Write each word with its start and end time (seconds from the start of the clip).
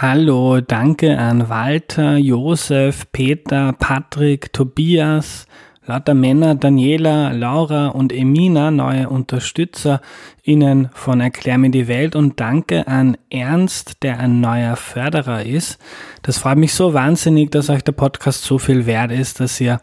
Hallo, 0.00 0.60
danke 0.60 1.18
an 1.18 1.48
Walter, 1.48 2.18
Josef, 2.18 3.10
Peter, 3.10 3.72
Patrick, 3.72 4.52
Tobias, 4.52 5.48
lauter 5.86 6.14
Männer, 6.14 6.54
Daniela, 6.54 7.32
Laura 7.32 7.88
und 7.88 8.12
Emina, 8.12 8.70
neue 8.70 9.08
UnterstützerInnen 9.08 10.90
von 10.94 11.20
Erklär 11.20 11.58
mir 11.58 11.72
die 11.72 11.88
Welt 11.88 12.14
und 12.14 12.38
danke 12.38 12.86
an 12.86 13.16
Ernst, 13.28 14.04
der 14.04 14.20
ein 14.20 14.40
neuer 14.40 14.76
Förderer 14.76 15.44
ist. 15.44 15.80
Das 16.22 16.38
freut 16.38 16.58
mich 16.58 16.74
so 16.74 16.94
wahnsinnig, 16.94 17.50
dass 17.50 17.68
euch 17.68 17.82
der 17.82 17.90
Podcast 17.90 18.44
so 18.44 18.58
viel 18.58 18.86
wert 18.86 19.10
ist, 19.10 19.40
dass 19.40 19.60
ihr 19.60 19.80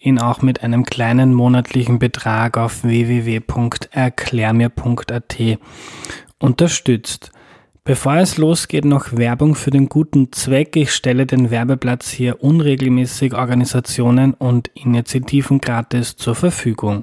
ihn 0.00 0.18
auch 0.18 0.42
mit 0.42 0.64
einem 0.64 0.84
kleinen 0.84 1.34
monatlichen 1.34 2.00
Betrag 2.00 2.58
auf 2.58 2.82
www.erklärmir.at 2.82 5.38
unterstützt. 6.40 7.30
Bevor 7.84 8.18
es 8.18 8.36
losgeht, 8.36 8.84
noch 8.84 9.16
Werbung 9.16 9.56
für 9.56 9.72
den 9.72 9.88
guten 9.88 10.30
Zweck. 10.30 10.76
Ich 10.76 10.92
stelle 10.92 11.26
den 11.26 11.50
Werbeplatz 11.50 12.10
hier 12.10 12.40
unregelmäßig 12.40 13.34
Organisationen 13.34 14.34
und 14.34 14.70
Initiativen 14.74 15.60
gratis 15.60 16.14
zur 16.14 16.36
Verfügung. 16.36 17.02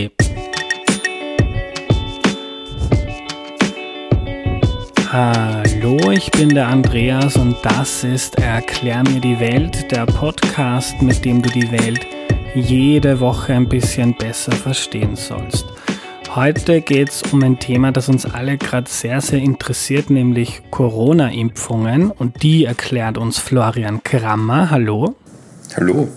Hallo, 5.96 6.10
ich 6.10 6.28
bin 6.32 6.48
der 6.48 6.66
Andreas 6.66 7.36
und 7.36 7.56
das 7.62 8.02
ist 8.02 8.36
Erklär 8.40 9.04
mir 9.04 9.20
die 9.20 9.38
Welt, 9.38 9.92
der 9.92 10.06
Podcast, 10.06 11.00
mit 11.00 11.24
dem 11.24 11.40
du 11.40 11.48
die 11.50 11.70
Welt 11.70 12.00
jede 12.56 13.20
Woche 13.20 13.54
ein 13.54 13.68
bisschen 13.68 14.16
besser 14.16 14.50
verstehen 14.50 15.14
sollst. 15.14 15.66
Heute 16.34 16.80
geht 16.80 17.10
es 17.10 17.22
um 17.32 17.44
ein 17.44 17.60
Thema, 17.60 17.92
das 17.92 18.08
uns 18.08 18.26
alle 18.26 18.58
gerade 18.58 18.90
sehr, 18.90 19.20
sehr 19.20 19.38
interessiert, 19.38 20.10
nämlich 20.10 20.62
Corona-Impfungen. 20.72 22.10
Und 22.10 22.42
die 22.42 22.64
erklärt 22.64 23.16
uns 23.16 23.38
Florian 23.38 24.02
Krammer. 24.02 24.70
Hallo. 24.70 25.14
Hallo. 25.76 26.08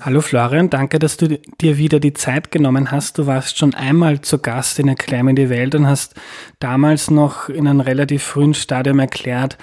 Hallo 0.00 0.20
Florian, 0.20 0.70
danke, 0.70 0.98
dass 0.98 1.16
du 1.16 1.38
dir 1.60 1.78
wieder 1.78 2.00
die 2.00 2.14
Zeit 2.14 2.50
genommen 2.50 2.90
hast. 2.90 3.18
Du 3.18 3.26
warst 3.26 3.58
schon 3.58 3.74
einmal 3.74 4.20
zu 4.20 4.38
Gast 4.38 4.78
in 4.78 4.88
Erklär 4.88 5.22
die 5.32 5.50
Welt 5.50 5.74
und 5.74 5.86
hast 5.86 6.14
damals 6.58 7.10
noch 7.10 7.48
in 7.48 7.66
einem 7.66 7.80
relativ 7.80 8.22
frühen 8.22 8.54
Stadium 8.54 8.98
erklärt, 8.98 9.58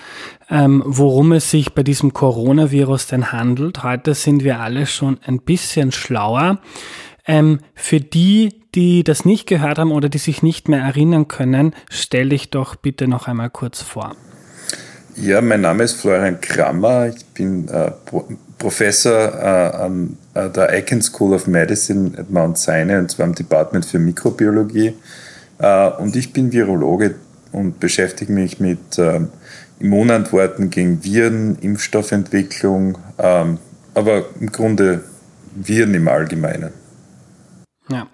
ähm, 0.50 0.84
worum 0.86 1.32
es 1.32 1.52
sich 1.52 1.74
bei 1.74 1.84
diesem 1.84 2.14
Coronavirus 2.14 3.08
denn 3.08 3.32
handelt. 3.32 3.84
Heute 3.84 4.14
sind 4.14 4.44
wir 4.44 4.60
alle 4.60 4.86
schon 4.86 5.20
ein 5.26 5.40
bisschen 5.40 5.92
schlauer. 5.92 6.60
Ähm, 7.28 7.60
für 7.74 8.00
die, 8.00 8.62
die 8.76 9.04
das 9.04 9.26
nicht 9.26 9.48
gehört 9.48 9.80
haben 9.80 9.92
oder 9.92 10.10
die 10.10 10.18
sich 10.18 10.44
nicht 10.44 10.70
mehr 10.70 10.82
erinnern 10.82 11.28
können, 11.28 11.74
stell 11.90 12.30
dich 12.30 12.52
doch 12.52 12.76
bitte 12.76 13.08
noch 13.08 13.28
einmal 13.28 13.50
kurz 13.50 13.82
vor. 13.82 14.16
Ja, 15.16 15.42
mein 15.42 15.62
Name 15.62 15.84
ist 15.84 16.02
Florian 16.02 16.42
Krammer. 16.42 17.08
Ich 17.08 17.26
bin 17.28 17.70
äh, 17.70 17.92
Professor 18.58 19.34
äh, 19.34 19.76
an 19.78 20.18
äh, 20.34 20.50
der 20.50 20.78
Icahn 20.78 21.02
School 21.02 21.34
of 21.34 21.48
Medicine 21.48 22.18
at 22.18 22.30
Mount 22.30 22.58
Sinai 22.58 23.00
und 23.00 23.12
zwar 23.12 23.26
im 23.26 23.36
Department 23.36 23.86
für 23.86 24.00
Mikrobiologie. 24.00 24.94
Äh, 25.60 25.90
und 25.90 26.16
ich 26.16 26.34
bin 26.34 26.52
Virologe 26.52 27.16
und 27.52 27.80
beschäftige 27.80 28.32
mich 28.32 28.60
mit 28.60 28.98
ähm, 28.98 29.30
Immunantworten 29.80 30.70
gegen 30.70 31.04
Viren, 31.04 31.58
Impfstoffentwicklung, 31.60 32.98
ähm, 33.18 33.60
aber 33.94 34.26
im 34.40 34.52
Grunde 34.52 35.04
Viren 35.54 35.94
im 35.94 36.08
Allgemeinen. 36.08 36.72
Ja, 37.90 38.08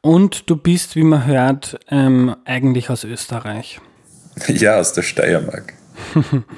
und 0.00 0.48
du 0.48 0.56
bist, 0.56 0.94
wie 0.94 1.02
man 1.02 1.26
hört, 1.26 1.78
ähm, 1.90 2.36
eigentlich 2.44 2.90
aus 2.90 3.04
Österreich. 3.04 3.80
Ja, 4.48 4.78
aus 4.78 4.92
der 4.92 5.00
Steiermark. 5.00 5.72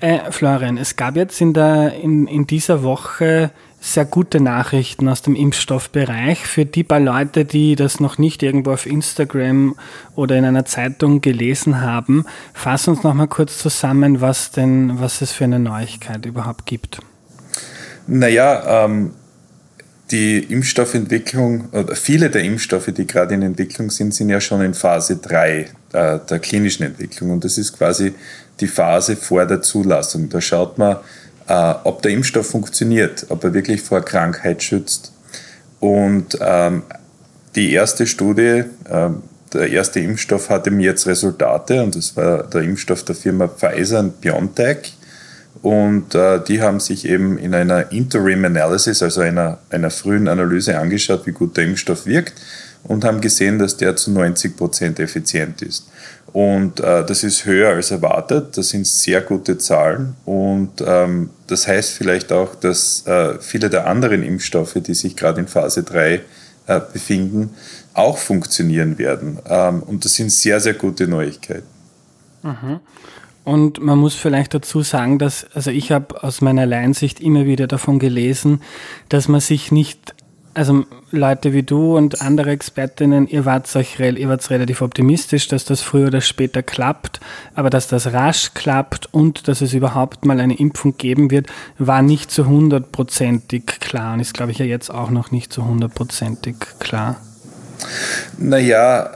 Äh, 0.00 0.30
Florian, 0.30 0.76
es 0.76 0.96
gab 0.96 1.16
jetzt 1.16 1.40
in, 1.40 1.54
der, 1.54 1.94
in, 1.94 2.26
in 2.26 2.46
dieser 2.46 2.82
Woche 2.82 3.50
sehr 3.80 4.04
gute 4.04 4.40
Nachrichten 4.40 5.08
aus 5.08 5.22
dem 5.22 5.34
Impfstoffbereich. 5.34 6.40
Für 6.40 6.66
die 6.66 6.84
paar 6.84 7.00
Leute, 7.00 7.44
die 7.44 7.76
das 7.76 8.00
noch 8.00 8.18
nicht 8.18 8.42
irgendwo 8.42 8.72
auf 8.72 8.84
Instagram 8.84 9.76
oder 10.14 10.36
in 10.36 10.44
einer 10.44 10.64
Zeitung 10.64 11.20
gelesen 11.20 11.80
haben, 11.80 12.26
fass 12.52 12.88
uns 12.88 13.04
noch 13.04 13.14
mal 13.14 13.28
kurz 13.28 13.58
zusammen, 13.58 14.20
was 14.20 14.50
denn, 14.50 15.00
was 15.00 15.22
es 15.22 15.32
für 15.32 15.44
eine 15.44 15.58
Neuigkeit 15.58 16.26
überhaupt 16.26 16.66
gibt. 16.66 16.98
Naja, 18.06 18.84
ähm, 18.84 19.12
die 20.10 20.38
Impfstoffentwicklung 20.38 21.68
oder 21.72 21.96
viele 21.96 22.30
der 22.30 22.42
Impfstoffe, 22.42 22.92
die 22.96 23.06
gerade 23.06 23.34
in 23.34 23.42
Entwicklung 23.42 23.90
sind, 23.90 24.14
sind 24.14 24.28
ja 24.28 24.40
schon 24.40 24.60
in 24.60 24.74
Phase 24.74 25.16
3 25.16 25.66
der, 25.92 26.18
der 26.18 26.38
klinischen 26.38 26.84
Entwicklung. 26.84 27.30
Und 27.30 27.44
das 27.44 27.58
ist 27.58 27.76
quasi 27.76 28.14
die 28.60 28.66
Phase 28.66 29.16
vor 29.16 29.46
der 29.46 29.62
Zulassung. 29.62 30.28
Da 30.28 30.40
schaut 30.40 30.78
man, 30.78 30.96
äh, 31.48 31.74
ob 31.84 32.02
der 32.02 32.12
Impfstoff 32.12 32.48
funktioniert, 32.48 33.26
ob 33.28 33.44
er 33.44 33.54
wirklich 33.54 33.82
vor 33.82 34.00
Krankheit 34.02 34.62
schützt. 34.62 35.12
Und 35.80 36.38
ähm, 36.40 36.82
die 37.54 37.72
erste 37.72 38.06
Studie, 38.06 38.64
äh, 38.88 39.10
der 39.52 39.70
erste 39.70 40.00
Impfstoff 40.00 40.50
hatte 40.50 40.70
mir 40.70 40.84
jetzt 40.84 41.06
Resultate 41.06 41.82
und 41.82 41.94
das 41.94 42.16
war 42.16 42.44
der 42.44 42.62
Impfstoff 42.62 43.04
der 43.04 43.14
Firma 43.14 43.48
Pfizer 43.48 44.00
und 44.00 44.20
BioNTech. 44.20 44.96
Und 45.62 46.14
äh, 46.14 46.42
die 46.44 46.60
haben 46.60 46.80
sich 46.80 47.08
eben 47.08 47.38
in 47.38 47.54
einer 47.54 47.90
Interim 47.90 48.44
Analysis, 48.44 49.02
also 49.02 49.22
einer, 49.22 49.58
einer 49.70 49.90
frühen 49.90 50.28
Analyse 50.28 50.78
angeschaut, 50.78 51.26
wie 51.26 51.32
gut 51.32 51.56
der 51.56 51.64
Impfstoff 51.64 52.06
wirkt 52.06 52.34
und 52.88 53.04
haben 53.04 53.20
gesehen, 53.20 53.58
dass 53.58 53.76
der 53.76 53.96
zu 53.96 54.10
90 54.10 54.56
Prozent 54.56 55.00
effizient 55.00 55.62
ist. 55.62 55.88
Und 56.32 56.80
äh, 56.80 57.04
das 57.06 57.24
ist 57.24 57.46
höher 57.46 57.70
als 57.70 57.90
erwartet. 57.90 58.58
Das 58.58 58.68
sind 58.68 58.86
sehr 58.86 59.22
gute 59.22 59.58
Zahlen. 59.58 60.16
Und 60.24 60.82
ähm, 60.84 61.30
das 61.46 61.66
heißt 61.66 61.92
vielleicht 61.92 62.32
auch, 62.32 62.54
dass 62.54 63.06
äh, 63.06 63.38
viele 63.40 63.70
der 63.70 63.86
anderen 63.86 64.22
Impfstoffe, 64.22 64.74
die 64.74 64.94
sich 64.94 65.16
gerade 65.16 65.40
in 65.40 65.48
Phase 65.48 65.82
3 65.82 66.20
äh, 66.66 66.80
befinden, 66.92 67.54
auch 67.94 68.18
funktionieren 68.18 68.98
werden. 68.98 69.38
Ähm, 69.48 69.82
und 69.82 70.04
das 70.04 70.14
sind 70.14 70.30
sehr, 70.30 70.60
sehr 70.60 70.74
gute 70.74 71.08
Neuigkeiten. 71.08 71.66
Mhm. 72.42 72.80
Und 73.44 73.80
man 73.80 73.98
muss 73.98 74.14
vielleicht 74.14 74.54
dazu 74.54 74.82
sagen, 74.82 75.18
dass, 75.18 75.46
also 75.54 75.70
ich 75.70 75.92
habe 75.92 76.22
aus 76.22 76.40
meiner 76.40 76.66
Laiensicht 76.66 77.20
immer 77.20 77.46
wieder 77.46 77.68
davon 77.68 78.00
gelesen, 78.00 78.60
dass 79.08 79.28
man 79.28 79.40
sich 79.40 79.70
nicht 79.70 80.14
Also 80.56 80.86
Leute 81.10 81.52
wie 81.52 81.64
du 81.64 81.98
und 81.98 82.22
andere 82.22 82.48
Expertinnen, 82.48 83.28
ihr 83.28 83.44
wart 83.44 83.76
euch 83.76 84.00
ihr 84.00 84.28
wart 84.30 84.48
relativ 84.48 84.80
optimistisch, 84.80 85.48
dass 85.48 85.66
das 85.66 85.82
früher 85.82 86.06
oder 86.06 86.22
später 86.22 86.62
klappt, 86.62 87.20
aber 87.54 87.68
dass 87.68 87.88
das 87.88 88.14
rasch 88.14 88.54
klappt 88.54 89.12
und 89.12 89.48
dass 89.48 89.60
es 89.60 89.74
überhaupt 89.74 90.24
mal 90.24 90.40
eine 90.40 90.58
Impfung 90.58 90.96
geben 90.96 91.30
wird, 91.30 91.48
war 91.76 92.00
nicht 92.00 92.30
zu 92.30 92.46
hundertprozentig 92.46 93.66
klar 93.80 94.14
und 94.14 94.20
ist, 94.20 94.32
glaube 94.32 94.50
ich, 94.50 94.56
ja 94.56 94.64
jetzt 94.64 94.88
auch 94.88 95.10
noch 95.10 95.30
nicht 95.30 95.52
zu 95.52 95.62
hundertprozentig 95.62 96.56
klar. 96.78 97.20
Naja, 98.38 99.10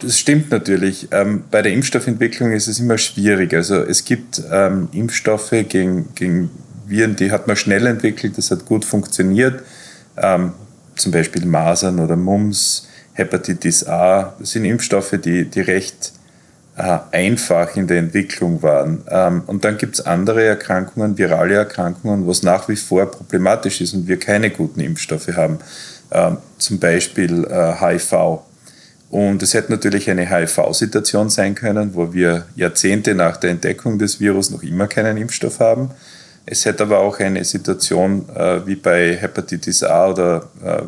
das 0.00 0.18
stimmt 0.18 0.50
natürlich. 0.50 1.06
Ähm, 1.12 1.44
bei 1.48 1.62
der 1.62 1.72
Impfstoffentwicklung 1.72 2.50
ist 2.50 2.66
es 2.66 2.80
immer 2.80 2.98
schwierig. 2.98 3.54
Also 3.54 3.76
es 3.76 4.04
gibt 4.04 4.42
ähm, 4.50 4.88
Impfstoffe 4.90 5.54
gegen, 5.68 6.08
gegen 6.16 6.50
Viren, 6.88 7.14
die 7.14 7.30
hat 7.30 7.46
man 7.46 7.54
schnell 7.54 7.86
entwickelt, 7.86 8.36
das 8.36 8.50
hat 8.50 8.66
gut 8.66 8.84
funktioniert. 8.84 9.62
Ähm, 10.16 10.52
zum 10.96 11.12
Beispiel 11.12 11.46
Masern 11.46 11.98
oder 11.98 12.16
Mumps, 12.16 12.88
Hepatitis 13.14 13.86
A. 13.86 14.34
Das 14.38 14.52
sind 14.52 14.64
Impfstoffe, 14.64 15.18
die, 15.22 15.44
die 15.44 15.60
recht 15.60 16.12
äh, 16.76 16.98
einfach 17.12 17.76
in 17.76 17.86
der 17.86 17.98
Entwicklung 17.98 18.62
waren. 18.62 19.02
Ähm, 19.08 19.42
und 19.46 19.64
dann 19.64 19.76
gibt 19.78 19.96
es 19.96 20.06
andere 20.06 20.44
Erkrankungen, 20.44 21.18
virale 21.18 21.54
Erkrankungen, 21.54 22.26
was 22.26 22.42
nach 22.42 22.68
wie 22.68 22.76
vor 22.76 23.10
problematisch 23.10 23.80
ist 23.80 23.94
und 23.94 24.08
wir 24.08 24.18
keine 24.18 24.50
guten 24.50 24.80
Impfstoffe 24.80 25.28
haben. 25.36 25.58
Ähm, 26.12 26.38
zum 26.58 26.78
Beispiel 26.78 27.44
äh, 27.44 27.74
HIV. 27.80 28.40
Und 29.10 29.42
es 29.42 29.54
hätte 29.54 29.72
natürlich 29.72 30.08
eine 30.08 30.30
HIV-Situation 30.30 31.30
sein 31.30 31.56
können, 31.56 31.94
wo 31.94 32.12
wir 32.12 32.46
Jahrzehnte 32.54 33.14
nach 33.14 33.36
der 33.36 33.50
Entdeckung 33.50 33.98
des 33.98 34.20
Virus 34.20 34.50
noch 34.50 34.62
immer 34.62 34.86
keinen 34.86 35.16
Impfstoff 35.16 35.58
haben. 35.58 35.90
Es 36.52 36.64
hätte 36.64 36.82
aber 36.82 36.98
auch 36.98 37.20
eine 37.20 37.44
Situation 37.44 38.28
äh, 38.34 38.66
wie 38.66 38.74
bei 38.74 39.16
Hepatitis 39.16 39.84
A 39.84 40.08
oder 40.08 40.48
äh, 40.64 40.82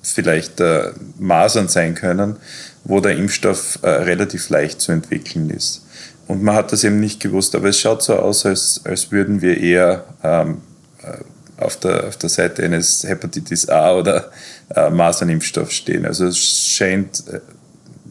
vielleicht 0.00 0.58
äh, 0.60 0.92
Masern 1.18 1.68
sein 1.68 1.94
können, 1.94 2.36
wo 2.82 3.00
der 3.00 3.14
Impfstoff 3.14 3.78
äh, 3.82 3.90
relativ 3.90 4.48
leicht 4.48 4.80
zu 4.80 4.92
entwickeln 4.92 5.50
ist. 5.50 5.84
Und 6.28 6.42
man 6.42 6.54
hat 6.54 6.72
das 6.72 6.82
eben 6.82 6.98
nicht 6.98 7.20
gewusst, 7.20 7.54
aber 7.54 7.68
es 7.68 7.78
schaut 7.78 8.02
so 8.02 8.14
aus, 8.14 8.46
als, 8.46 8.80
als 8.84 9.12
würden 9.12 9.42
wir 9.42 9.60
eher 9.60 10.06
ähm, 10.24 10.62
äh, 11.02 11.62
auf, 11.62 11.76
der, 11.76 12.08
auf 12.08 12.16
der 12.16 12.30
Seite 12.30 12.62
eines 12.62 13.04
Hepatitis 13.04 13.68
A 13.68 13.96
oder 13.96 14.30
äh, 14.74 14.88
Masernimpfstoffs 14.88 15.74
stehen. 15.74 16.06
Also 16.06 16.24
es 16.24 16.38
scheint 16.38 17.22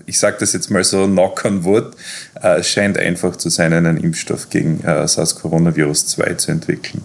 ich 0.06 0.19
sage 0.19 0.38
das 0.40 0.54
jetzt 0.54 0.69
mal 0.69 0.84
so, 0.84 1.06
knock 1.06 1.46
on 1.46 1.63
wood, 1.63 1.96
äh, 2.42 2.62
scheint 2.63 2.98
einfach 2.98 3.36
zu 3.36 3.50
sein, 3.50 3.74
einen 3.74 3.98
Impfstoff 3.98 4.50
gegen 4.50 4.81
äh, 4.84 5.07
SARS-Coronavirus 5.07 6.07
2 6.07 6.34
zu 6.36 6.52
entwickeln. 6.52 7.04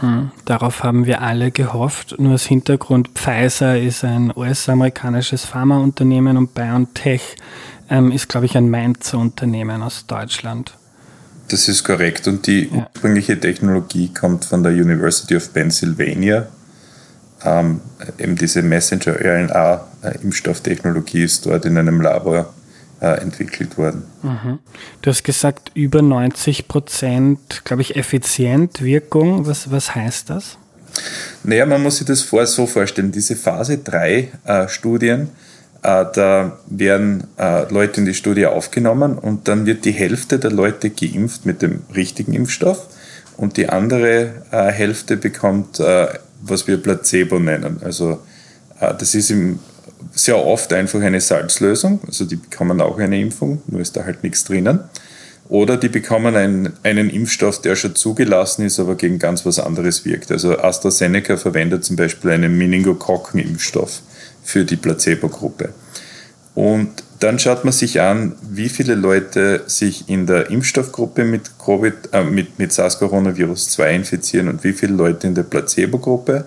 Hm, 0.00 0.30
darauf 0.44 0.84
haben 0.84 1.06
wir 1.06 1.22
alle 1.22 1.50
gehofft. 1.50 2.14
Nur 2.18 2.32
als 2.32 2.46
Hintergrund, 2.46 3.08
Pfizer 3.14 3.78
ist 3.78 4.04
ein 4.04 4.32
US-amerikanisches 4.34 5.44
Pharmaunternehmen 5.44 6.36
und 6.36 6.54
BioNTech 6.54 7.36
ähm, 7.90 8.12
ist, 8.12 8.28
glaube 8.28 8.46
ich, 8.46 8.56
ein 8.56 8.70
Mainzer 8.70 9.18
Unternehmen 9.18 9.82
aus 9.82 10.06
Deutschland. 10.06 10.74
Das 11.48 11.68
ist 11.68 11.82
korrekt. 11.82 12.28
Und 12.28 12.46
die 12.46 12.68
ja. 12.68 12.88
ursprüngliche 12.94 13.40
Technologie 13.40 14.12
kommt 14.12 14.44
von 14.44 14.62
der 14.62 14.72
University 14.72 15.34
of 15.36 15.52
Pennsylvania 15.52 16.48
ähm, 17.44 17.80
eben 18.18 18.36
diese 18.36 18.62
Messenger-RNA-Impfstofftechnologie 18.62 21.24
ist 21.24 21.44
dort 21.46 21.64
in 21.64 21.78
einem 21.78 22.00
Labor 22.00 22.52
äh, 23.00 23.20
entwickelt 23.20 23.78
worden. 23.78 24.04
Mhm. 24.22 24.58
Du 25.02 25.10
hast 25.10 25.24
gesagt, 25.24 25.72
über 25.74 26.02
90 26.02 26.68
Prozent, 26.68 27.64
glaube 27.64 27.82
ich, 27.82 27.96
effizient 27.96 28.82
Wirkung. 28.82 29.46
Was, 29.46 29.70
was 29.70 29.94
heißt 29.94 30.30
das? 30.30 30.58
Naja, 31.44 31.66
man 31.66 31.82
muss 31.82 31.98
sich 31.98 32.06
das 32.06 32.22
vor, 32.22 32.46
so 32.46 32.66
vorstellen. 32.66 33.12
Diese 33.12 33.36
Phase 33.36 33.78
3 33.78 34.28
äh, 34.44 34.68
Studien, 34.68 35.28
äh, 35.82 36.04
da 36.12 36.58
werden 36.66 37.24
äh, 37.38 37.72
Leute 37.72 38.00
in 38.00 38.06
die 38.06 38.14
Studie 38.14 38.46
aufgenommen 38.46 39.16
und 39.16 39.46
dann 39.46 39.66
wird 39.66 39.84
die 39.84 39.92
Hälfte 39.92 40.38
der 40.38 40.50
Leute 40.50 40.90
geimpft 40.90 41.46
mit 41.46 41.62
dem 41.62 41.82
richtigen 41.94 42.32
Impfstoff 42.32 42.86
und 43.36 43.56
die 43.56 43.68
andere 43.68 44.32
äh, 44.50 44.72
Hälfte 44.72 45.16
bekommt 45.16 45.78
äh, 45.78 46.08
was 46.42 46.66
wir 46.66 46.76
Placebo 46.78 47.38
nennen. 47.38 47.80
Also 47.82 48.20
äh, 48.80 48.94
das 48.98 49.14
ist 49.14 49.30
im, 49.30 49.58
sehr 50.12 50.44
oft 50.44 50.72
einfach 50.72 51.00
eine 51.00 51.20
Salzlösung, 51.20 52.00
also 52.06 52.24
die 52.24 52.36
bekommen 52.36 52.80
auch 52.80 52.98
eine 52.98 53.20
Impfung, 53.20 53.62
nur 53.66 53.80
ist 53.80 53.96
da 53.96 54.04
halt 54.04 54.22
nichts 54.22 54.44
drinnen. 54.44 54.80
Oder 55.48 55.78
die 55.78 55.88
bekommen 55.88 56.36
einen, 56.36 56.74
einen 56.82 57.08
Impfstoff, 57.08 57.62
der 57.62 57.74
schon 57.74 57.94
zugelassen 57.94 58.66
ist, 58.66 58.78
aber 58.78 58.96
gegen 58.96 59.18
ganz 59.18 59.46
was 59.46 59.58
anderes 59.58 60.04
wirkt. 60.04 60.30
Also 60.30 60.58
AstraZeneca 60.58 61.38
verwendet 61.38 61.84
zum 61.84 61.96
Beispiel 61.96 62.32
einen 62.32 62.58
Meningokokken-Impfstoff 62.58 64.02
für 64.44 64.66
die 64.66 64.76
Placebo-Gruppe. 64.76 65.70
Und 66.54 67.02
dann 67.20 67.38
schaut 67.38 67.64
man 67.64 67.72
sich 67.72 68.00
an, 68.00 68.36
wie 68.42 68.68
viele 68.68 68.94
Leute 68.94 69.62
sich 69.66 70.08
in 70.08 70.26
der 70.26 70.50
Impfstoffgruppe 70.50 71.24
mit, 71.24 71.50
äh, 72.12 72.24
mit, 72.24 72.58
mit 72.58 72.72
SARS-Coronavirus 72.72 73.70
2 73.70 73.94
infizieren 73.94 74.48
und 74.48 74.62
wie 74.64 74.72
viele 74.72 74.94
Leute 74.94 75.26
in 75.26 75.34
der 75.34 75.42
Placebo-Gruppe. 75.42 76.46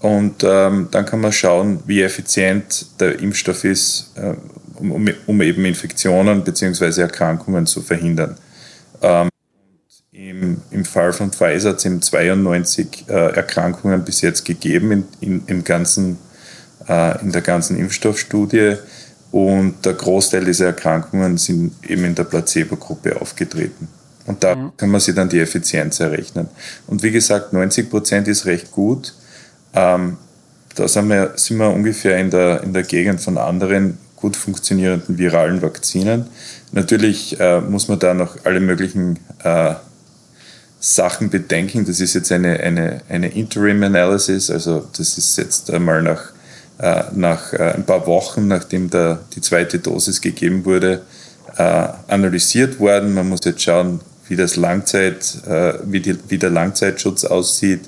Und 0.00 0.42
ähm, 0.42 0.88
dann 0.90 1.04
kann 1.04 1.20
man 1.20 1.32
schauen, 1.32 1.82
wie 1.86 2.02
effizient 2.02 2.86
der 3.00 3.20
Impfstoff 3.20 3.64
ist, 3.64 4.12
äh, 4.16 4.34
um, 4.76 5.06
um, 5.26 5.40
eben 5.42 5.64
Infektionen 5.64 6.42
bzw. 6.42 7.02
Erkrankungen 7.02 7.66
zu 7.66 7.82
verhindern. 7.82 8.36
Ähm, 9.02 9.28
im, 10.12 10.60
Im 10.70 10.84
Fall 10.84 11.12
von 11.12 11.30
Pfizer 11.30 11.70
hat 11.70 11.78
es 11.78 11.84
eben 11.84 12.02
92 12.02 13.04
äh, 13.08 13.12
Erkrankungen 13.12 14.04
bis 14.04 14.22
jetzt 14.22 14.44
gegeben 14.44 14.90
in, 14.90 15.04
in, 15.20 15.42
im 15.46 15.64
ganzen, 15.64 16.18
äh, 16.88 17.20
in 17.22 17.32
der 17.32 17.42
ganzen 17.42 17.78
Impfstoffstudie. 17.78 18.76
Und 19.32 19.84
der 19.84 19.94
Großteil 19.94 20.44
dieser 20.44 20.66
Erkrankungen 20.66 21.38
sind 21.38 21.72
eben 21.86 22.04
in 22.04 22.14
der 22.14 22.24
Placebo-Gruppe 22.24 23.20
aufgetreten. 23.20 23.88
Und 24.26 24.42
da 24.42 24.54
mhm. 24.54 24.72
kann 24.76 24.90
man 24.90 25.00
sich 25.00 25.14
dann 25.14 25.28
die 25.28 25.40
Effizienz 25.40 26.00
errechnen. 26.00 26.48
Und 26.86 27.02
wie 27.02 27.10
gesagt, 27.10 27.52
90 27.52 27.90
Prozent 27.90 28.28
ist 28.28 28.46
recht 28.46 28.70
gut. 28.72 29.14
Ähm, 29.74 30.16
da 30.74 30.88
sind 30.88 31.08
wir, 31.08 31.32
sind 31.36 31.58
wir 31.58 31.70
ungefähr 31.70 32.18
in 32.18 32.30
der, 32.30 32.62
in 32.62 32.72
der 32.72 32.82
Gegend 32.82 33.20
von 33.20 33.38
anderen 33.38 33.98
gut 34.16 34.36
funktionierenden 34.36 35.18
viralen 35.18 35.62
Vakzinen. 35.62 36.26
Natürlich 36.72 37.38
äh, 37.40 37.60
muss 37.60 37.88
man 37.88 37.98
da 37.98 38.14
noch 38.14 38.36
alle 38.44 38.60
möglichen 38.60 39.18
äh, 39.42 39.74
Sachen 40.78 41.30
bedenken. 41.30 41.84
Das 41.84 42.00
ist 42.00 42.14
jetzt 42.14 42.30
eine, 42.32 42.60
eine, 42.60 43.02
eine 43.08 43.28
Interim 43.28 43.82
Analysis, 43.82 44.50
also 44.50 44.86
das 44.96 45.18
ist 45.18 45.36
jetzt 45.36 45.70
einmal 45.70 46.02
nach 46.02 46.32
nach 47.14 47.52
äh, 47.52 47.74
ein 47.74 47.84
paar 47.84 48.06
Wochen, 48.06 48.48
nachdem 48.48 48.90
der, 48.90 49.20
die 49.34 49.40
zweite 49.40 49.78
Dosis 49.78 50.20
gegeben 50.20 50.64
wurde, 50.64 51.02
äh, 51.56 51.88
analysiert 52.08 52.78
worden. 52.78 53.14
Man 53.14 53.28
muss 53.28 53.40
jetzt 53.44 53.62
schauen, 53.62 54.00
wie, 54.28 54.36
das 54.36 54.56
Langzeit, 54.56 55.38
wie, 55.84 55.98
die, 56.00 56.16
wie 56.28 56.38
der 56.38 56.50
Langzeitschutz 56.50 57.24
aussieht. 57.24 57.80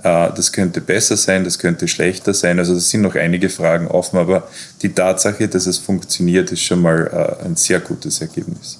Das 0.00 0.52
könnte 0.52 0.80
besser 0.80 1.16
sein, 1.16 1.42
das 1.42 1.58
könnte 1.58 1.88
schlechter 1.88 2.32
sein. 2.32 2.60
Also 2.60 2.74
es 2.74 2.90
sind 2.90 3.00
noch 3.00 3.16
einige 3.16 3.48
Fragen 3.48 3.88
offen, 3.88 4.18
aber 4.18 4.48
die 4.82 4.92
Tatsache, 4.94 5.48
dass 5.48 5.66
es 5.66 5.78
funktioniert, 5.78 6.52
ist 6.52 6.62
schon 6.62 6.80
mal 6.82 7.36
ein 7.44 7.56
sehr 7.56 7.80
gutes 7.80 8.20
Ergebnis. 8.20 8.78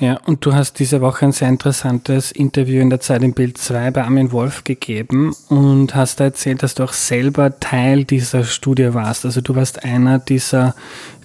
Ja, 0.00 0.18
und 0.24 0.46
du 0.46 0.54
hast 0.54 0.78
diese 0.78 1.02
Woche 1.02 1.26
ein 1.26 1.32
sehr 1.32 1.50
interessantes 1.50 2.32
Interview 2.32 2.80
in 2.80 2.88
der 2.88 3.00
Zeit 3.00 3.22
im 3.22 3.34
Bild 3.34 3.58
2 3.58 3.90
bei 3.90 4.02
Armin 4.02 4.32
Wolf 4.32 4.64
gegeben 4.64 5.36
und 5.50 5.94
hast 5.94 6.20
da 6.20 6.24
erzählt, 6.24 6.62
dass 6.62 6.74
du 6.74 6.84
auch 6.84 6.94
selber 6.94 7.60
Teil 7.60 8.04
dieser 8.04 8.44
Studie 8.44 8.94
warst. 8.94 9.26
Also 9.26 9.42
du 9.42 9.54
warst 9.54 9.84
einer 9.84 10.18
dieser, 10.18 10.74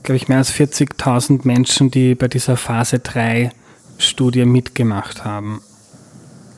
glaube 0.04 0.18
ich, 0.18 0.28
mehr 0.28 0.40
als 0.40 0.52
40.000 0.52 1.48
Menschen, 1.48 1.90
die 1.90 2.16
bei 2.16 2.28
dieser 2.28 2.58
Phase 2.58 3.00
3 3.00 3.50
Studie 3.98 4.44
mitgemacht 4.44 5.24
haben. 5.24 5.62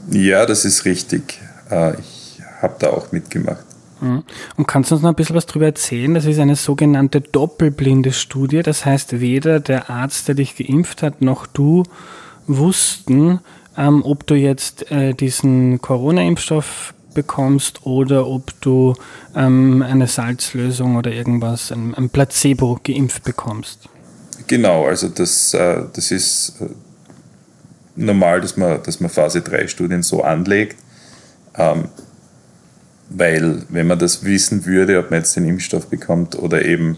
Ja, 0.09 0.47
das 0.47 0.65
ist 0.65 0.85
richtig. 0.85 1.39
Äh, 1.69 1.99
ich 1.99 2.41
habe 2.63 2.77
da 2.79 2.87
auch 2.87 3.11
mitgemacht. 3.11 3.66
Mhm. 4.01 4.23
Und 4.55 4.67
kannst 4.67 4.91
du 4.91 4.95
uns 4.95 5.03
noch 5.03 5.09
ein 5.09 5.15
bisschen 5.15 5.35
was 5.35 5.45
darüber 5.45 5.65
erzählen? 5.65 6.13
Das 6.13 6.25
ist 6.25 6.39
eine 6.39 6.55
sogenannte 6.55 7.21
doppelblinde 7.21 8.13
Studie. 8.13 8.61
Das 8.63 8.85
heißt, 8.85 9.19
weder 9.19 9.59
der 9.59 9.89
Arzt, 9.89 10.27
der 10.27 10.35
dich 10.35 10.55
geimpft 10.55 11.03
hat, 11.03 11.21
noch 11.21 11.47
du 11.47 11.83
wussten, 12.47 13.39
ähm, 13.77 14.03
ob 14.03 14.25
du 14.27 14.35
jetzt 14.35 14.91
äh, 14.91 15.13
diesen 15.13 15.81
Corona-Impfstoff 15.81 16.93
bekommst 17.13 17.85
oder 17.85 18.27
ob 18.27 18.59
du 18.61 18.95
ähm, 19.35 19.81
eine 19.81 20.07
Salzlösung 20.07 20.97
oder 20.97 21.11
irgendwas, 21.11 21.71
ein, 21.71 21.95
ein, 21.95 22.09
Placebo 22.09 22.79
geimpft 22.83 23.23
bekommst. 23.23 23.89
Genau, 24.45 24.85
also 24.85 25.09
das, 25.09 25.53
äh, 25.55 25.83
das 25.93 26.11
ist 26.11 26.61
äh, 26.61 26.67
normal, 27.95 28.41
dass 28.41 28.55
man, 28.55 28.81
dass 28.83 28.99
man 28.99 29.09
Phase 29.09 29.41
3 29.41 29.67
Studien 29.67 30.03
so 30.03 30.23
anlegt. 30.23 30.77
Ähm, 31.55 31.89
weil 33.09 33.63
wenn 33.69 33.87
man 33.87 33.99
das 33.99 34.23
wissen 34.23 34.65
würde, 34.65 34.99
ob 34.99 35.11
man 35.11 35.19
jetzt 35.21 35.35
den 35.35 35.47
Impfstoff 35.47 35.87
bekommt 35.87 36.37
oder 36.37 36.63
eben 36.65 36.97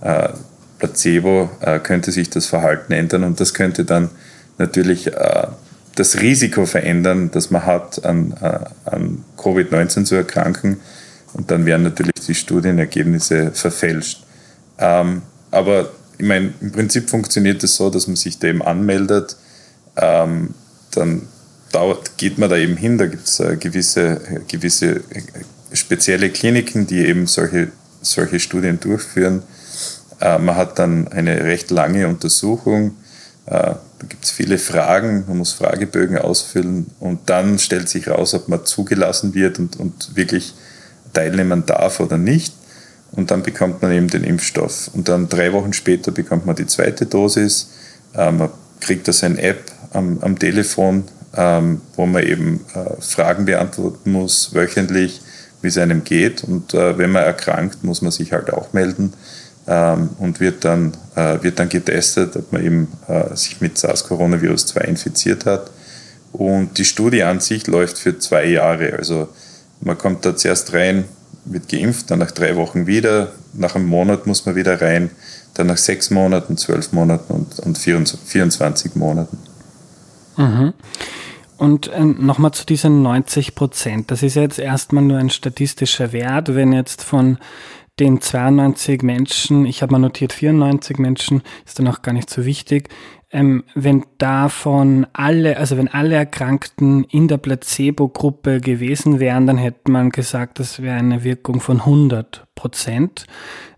äh, 0.00 0.30
Placebo, 0.78 1.50
äh, 1.60 1.78
könnte 1.78 2.12
sich 2.12 2.30
das 2.30 2.46
Verhalten 2.46 2.92
ändern 2.92 3.24
und 3.24 3.40
das 3.40 3.54
könnte 3.54 3.84
dann 3.84 4.10
natürlich 4.58 5.08
äh, 5.08 5.46
das 5.94 6.20
Risiko 6.20 6.66
verändern, 6.66 7.30
das 7.30 7.50
man 7.50 7.66
hat, 7.66 8.04
an, 8.04 8.34
äh, 8.40 8.58
an 8.86 9.24
Covid-19 9.36 10.04
zu 10.04 10.14
erkranken. 10.14 10.78
Und 11.32 11.50
dann 11.50 11.66
wären 11.66 11.82
natürlich 11.82 12.14
die 12.26 12.34
Studienergebnisse 12.34 13.52
verfälscht. 13.52 14.24
Ähm, 14.78 15.22
aber 15.50 15.90
ich 16.18 16.26
meine, 16.26 16.52
im 16.60 16.72
Prinzip 16.72 17.08
funktioniert 17.08 17.62
es 17.62 17.72
das 17.72 17.76
so, 17.76 17.90
dass 17.90 18.06
man 18.06 18.16
sich 18.16 18.42
eben 18.42 18.62
anmeldet, 18.62 19.36
ähm, 19.96 20.54
dann 20.92 21.22
dauert, 21.72 22.16
geht 22.18 22.38
man 22.38 22.50
da 22.50 22.56
eben 22.56 22.76
hin, 22.76 22.98
da 22.98 23.06
gibt 23.06 23.26
es 23.26 23.40
äh, 23.40 23.56
gewisse, 23.56 24.20
gewisse 24.48 24.96
äh, 24.96 25.02
spezielle 25.72 26.30
Kliniken, 26.30 26.86
die 26.86 27.06
eben 27.06 27.26
solche, 27.26 27.68
solche 28.02 28.40
Studien 28.40 28.80
durchführen. 28.80 29.42
Äh, 30.20 30.38
man 30.38 30.56
hat 30.56 30.78
dann 30.78 31.08
eine 31.08 31.44
recht 31.44 31.70
lange 31.70 32.08
Untersuchung, 32.08 32.96
da 33.46 33.80
gibt 34.08 34.24
es 34.24 34.30
viele 34.30 34.58
Fragen, 34.58 35.24
man 35.26 35.38
muss 35.38 35.54
Fragebögen 35.54 36.18
ausfüllen 36.18 36.86
und 37.00 37.28
dann 37.30 37.58
stellt 37.58 37.88
sich 37.88 38.06
raus, 38.06 38.32
ob 38.34 38.46
man 38.48 38.64
zugelassen 38.64 39.34
wird 39.34 39.58
und, 39.58 39.76
und 39.80 40.14
wirklich 40.14 40.54
teilnehmen 41.14 41.66
darf 41.66 41.98
oder 41.98 42.16
nicht. 42.16 42.54
Und 43.10 43.32
dann 43.32 43.42
bekommt 43.42 43.82
man 43.82 43.90
eben 43.90 44.06
den 44.06 44.22
Impfstoff. 44.22 44.90
Und 44.94 45.08
dann 45.08 45.28
drei 45.28 45.52
Wochen 45.52 45.72
später 45.72 46.12
bekommt 46.12 46.46
man 46.46 46.54
die 46.54 46.66
zweite 46.66 47.06
Dosis. 47.06 47.70
Man 48.14 48.50
kriegt 48.78 49.08
da 49.08 49.12
seine 49.12 49.42
App 49.42 49.64
am, 49.92 50.18
am 50.20 50.38
Telefon, 50.38 51.04
ähm, 51.36 51.80
wo 51.96 52.06
man 52.06 52.22
eben 52.22 52.60
äh, 52.74 53.00
Fragen 53.00 53.44
beantworten 53.44 54.12
muss, 54.12 54.54
wöchentlich, 54.54 55.20
wie 55.62 55.68
es 55.68 55.78
einem 55.78 56.04
geht. 56.04 56.44
Und 56.44 56.74
äh, 56.74 56.98
wenn 56.98 57.12
man 57.12 57.22
erkrankt, 57.22 57.84
muss 57.84 58.02
man 58.02 58.10
sich 58.10 58.32
halt 58.32 58.52
auch 58.52 58.72
melden 58.72 59.12
ähm, 59.66 60.10
und 60.18 60.40
wird 60.40 60.64
dann, 60.64 60.92
äh, 61.14 61.42
wird 61.42 61.58
dann 61.58 61.68
getestet, 61.68 62.36
ob 62.36 62.52
man 62.52 62.64
eben 62.64 62.88
äh, 63.08 63.34
sich 63.36 63.60
mit 63.60 63.78
SARS-Coronavirus-2 63.78 64.80
infiziert 64.84 65.46
hat. 65.46 65.70
Und 66.32 66.78
die 66.78 66.84
Studie 66.84 67.22
an 67.22 67.40
sich 67.40 67.66
läuft 67.66 67.98
für 67.98 68.18
zwei 68.18 68.46
Jahre. 68.46 68.94
Also 68.94 69.28
man 69.80 69.98
kommt 69.98 70.24
da 70.24 70.36
zuerst 70.36 70.72
rein, 70.72 71.04
wird 71.44 71.68
geimpft, 71.68 72.10
dann 72.10 72.18
nach 72.18 72.30
drei 72.30 72.56
Wochen 72.56 72.86
wieder, 72.86 73.32
nach 73.52 73.74
einem 73.74 73.86
Monat 73.86 74.26
muss 74.26 74.46
man 74.46 74.54
wieder 74.54 74.80
rein, 74.80 75.10
dann 75.54 75.66
nach 75.66 75.76
sechs 75.76 76.10
Monaten, 76.10 76.56
zwölf 76.56 76.92
Monaten 76.92 77.32
und, 77.32 77.58
und 77.60 77.78
24 77.78 78.94
Monaten. 78.94 79.38
Mhm. 80.36 80.72
Und 81.60 81.88
äh, 81.88 82.02
nochmal 82.02 82.52
zu 82.52 82.64
diesen 82.64 83.02
90 83.02 83.54
Prozent. 83.54 84.10
Das 84.10 84.22
ist 84.22 84.34
jetzt 84.34 84.58
erstmal 84.58 85.04
nur 85.04 85.18
ein 85.18 85.28
statistischer 85.28 86.10
Wert. 86.14 86.54
Wenn 86.54 86.72
jetzt 86.72 87.04
von 87.04 87.36
den 87.98 88.22
92 88.22 89.02
Menschen, 89.02 89.66
ich 89.66 89.82
habe 89.82 89.92
mal 89.92 89.98
notiert 89.98 90.32
94 90.32 90.96
Menschen, 90.96 91.42
ist 91.66 91.78
dann 91.78 91.86
auch 91.88 92.00
gar 92.00 92.12
nicht 92.14 92.30
so 92.30 92.46
wichtig, 92.46 92.88
ähm, 93.30 93.64
wenn 93.74 94.06
davon 94.16 95.06
alle, 95.12 95.58
also 95.58 95.76
wenn 95.76 95.88
alle 95.88 96.14
Erkrankten 96.14 97.04
in 97.04 97.28
der 97.28 97.36
Placebo-Gruppe 97.36 98.62
gewesen 98.62 99.20
wären, 99.20 99.46
dann 99.46 99.58
hätte 99.58 99.90
man 99.90 100.08
gesagt, 100.08 100.60
das 100.60 100.80
wäre 100.80 100.96
eine 100.96 101.24
Wirkung 101.24 101.60
von 101.60 101.80
100 101.80 102.46
Prozent. 102.54 103.26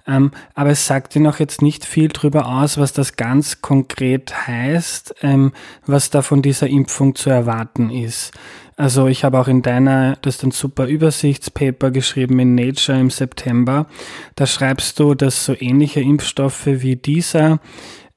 Ähm, 0.06 0.32
aber 0.54 0.70
es 0.70 0.86
sagt 0.86 1.14
Ihnen 1.14 1.26
auch 1.26 1.38
jetzt 1.38 1.62
nicht 1.62 1.84
viel 1.84 2.08
darüber 2.08 2.46
aus, 2.46 2.78
was 2.78 2.92
das 2.92 3.16
ganz 3.16 3.62
konkret 3.62 4.46
heißt, 4.46 5.14
ähm, 5.22 5.52
was 5.86 6.10
da 6.10 6.22
von 6.22 6.42
dieser 6.42 6.66
Impfung 6.66 7.14
zu 7.14 7.30
erwarten 7.30 7.90
ist. 7.90 8.32
Also 8.76 9.06
ich 9.06 9.22
habe 9.22 9.38
auch 9.38 9.48
in 9.48 9.62
deiner, 9.62 10.16
das 10.22 10.36
ist 10.36 10.44
ein 10.44 10.50
super 10.50 10.86
Übersichtspaper 10.86 11.90
geschrieben 11.90 12.38
in 12.40 12.54
Nature 12.54 12.98
im 12.98 13.10
September. 13.10 13.86
Da 14.34 14.46
schreibst 14.46 14.98
du, 14.98 15.14
dass 15.14 15.44
so 15.44 15.54
ähnliche 15.58 16.00
Impfstoffe 16.00 16.66
wie 16.66 16.96
dieser 16.96 17.60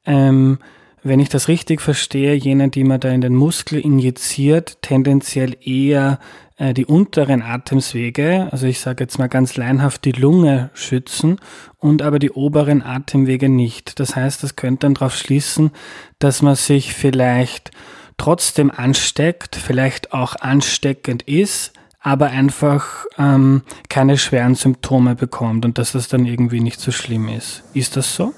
ähm, 0.06 0.60
wenn 1.06 1.20
ich 1.20 1.30
das 1.30 1.48
richtig 1.48 1.82
verstehe, 1.82 2.34
jene, 2.34 2.70
die 2.70 2.84
man 2.84 3.00
da 3.00 3.10
in 3.10 3.22
den 3.22 3.36
Muskel 3.36 3.80
injiziert, 3.80 4.82
tendenziell 4.82 5.56
eher 5.62 6.20
die 6.60 6.86
unteren 6.86 7.42
Atemwege, 7.42 8.48
also 8.52 8.66
ich 8.66 8.80
sage 8.80 9.04
jetzt 9.04 9.20
mal 9.20 9.28
ganz 9.28 9.58
leinhaft 9.58 10.06
die 10.06 10.14
Lunge 10.14 10.70
schützen 10.74 11.38
und 11.80 12.02
aber 12.02 12.18
die 12.18 12.32
oberen 12.32 12.82
Atemwege 12.82 13.50
nicht. 13.50 14.00
Das 14.00 14.16
heißt, 14.16 14.42
das 14.42 14.56
könnte 14.56 14.86
dann 14.86 14.94
darauf 14.94 15.16
schließen, 15.16 15.72
dass 16.20 16.42
man 16.42 16.56
sich 16.56 16.94
vielleicht 16.94 17.72
trotzdem 18.18 18.72
ansteckt, 18.72 19.58
vielleicht 19.58 20.14
auch 20.14 20.38
ansteckend 20.38 21.24
ist, 21.24 21.74
aber 22.00 22.28
einfach 22.28 23.06
ähm, 23.18 23.64
keine 23.90 24.18
schweren 24.18 24.56
Symptome 24.56 25.16
bekommt 25.16 25.66
und 25.66 25.78
dass 25.78 25.92
das 25.92 26.08
dann 26.08 26.26
irgendwie 26.26 26.62
nicht 26.62 26.80
so 26.80 26.92
schlimm 26.92 27.28
ist. 27.28 27.64
Ist 27.74 27.98
das 27.98 28.16
so? 28.16 28.34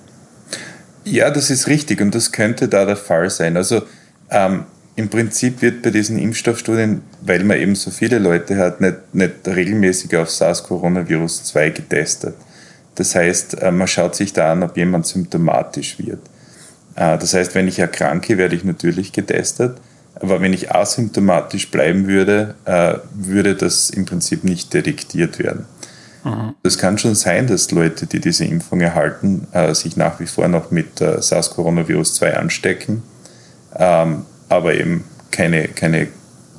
Ja, 1.03 1.29
das 1.29 1.49
ist 1.49 1.67
richtig 1.67 2.01
und 2.01 2.15
das 2.15 2.31
könnte 2.31 2.67
da 2.67 2.85
der 2.85 2.97
Fall 2.97 3.29
sein. 3.29 3.57
Also 3.57 3.83
ähm, 4.29 4.65
im 4.97 5.09
Prinzip 5.09 5.61
wird 5.61 5.83
bei 5.83 5.91
diesen 5.91 6.17
Impfstoffstudien, 6.17 7.03
weil 7.21 7.43
man 7.43 7.57
eben 7.57 7.75
so 7.75 7.91
viele 7.91 8.17
Leute 8.17 8.57
hat, 8.57 8.81
nicht, 8.81 9.13
nicht 9.13 9.47
regelmäßig 9.47 10.17
auf 10.17 10.31
SARS-Coronavirus 10.31 11.43
2 11.43 11.69
getestet. 11.69 12.35
Das 12.95 13.13
heißt, 13.13 13.61
äh, 13.61 13.71
man 13.71 13.87
schaut 13.87 14.15
sich 14.15 14.33
da 14.33 14.51
an, 14.51 14.63
ob 14.63 14.75
jemand 14.75 15.05
symptomatisch 15.05 15.99
wird. 15.99 16.21
Äh, 16.95 17.19
das 17.19 17.35
heißt, 17.35 17.53
wenn 17.53 17.67
ich 17.67 17.77
erkranke, 17.77 18.39
werde 18.39 18.55
ich 18.55 18.63
natürlich 18.63 19.13
getestet. 19.13 19.77
Aber 20.15 20.41
wenn 20.41 20.51
ich 20.51 20.73
asymptomatisch 20.73 21.69
bleiben 21.69 22.07
würde, 22.07 22.55
äh, 22.65 22.95
würde 23.13 23.53
das 23.53 23.91
im 23.91 24.05
Prinzip 24.05 24.43
nicht 24.43 24.73
detektiert 24.73 25.37
werden. 25.37 25.65
Es 26.63 26.77
kann 26.77 26.97
schon 26.97 27.15
sein, 27.15 27.47
dass 27.47 27.71
Leute, 27.71 28.05
die 28.05 28.19
diese 28.19 28.43
Impfung 28.43 28.81
erhalten, 28.81 29.47
sich 29.71 29.95
nach 29.95 30.19
wie 30.19 30.25
vor 30.25 30.49
noch 30.49 30.71
mit 30.71 30.99
äh, 30.99 31.21
SARS-Coronavirus-2 31.21 32.33
anstecken, 32.33 33.03
ähm, 33.77 34.25
aber 34.49 34.73
eben 34.75 35.03
keine, 35.31 35.67
keine 35.67 36.07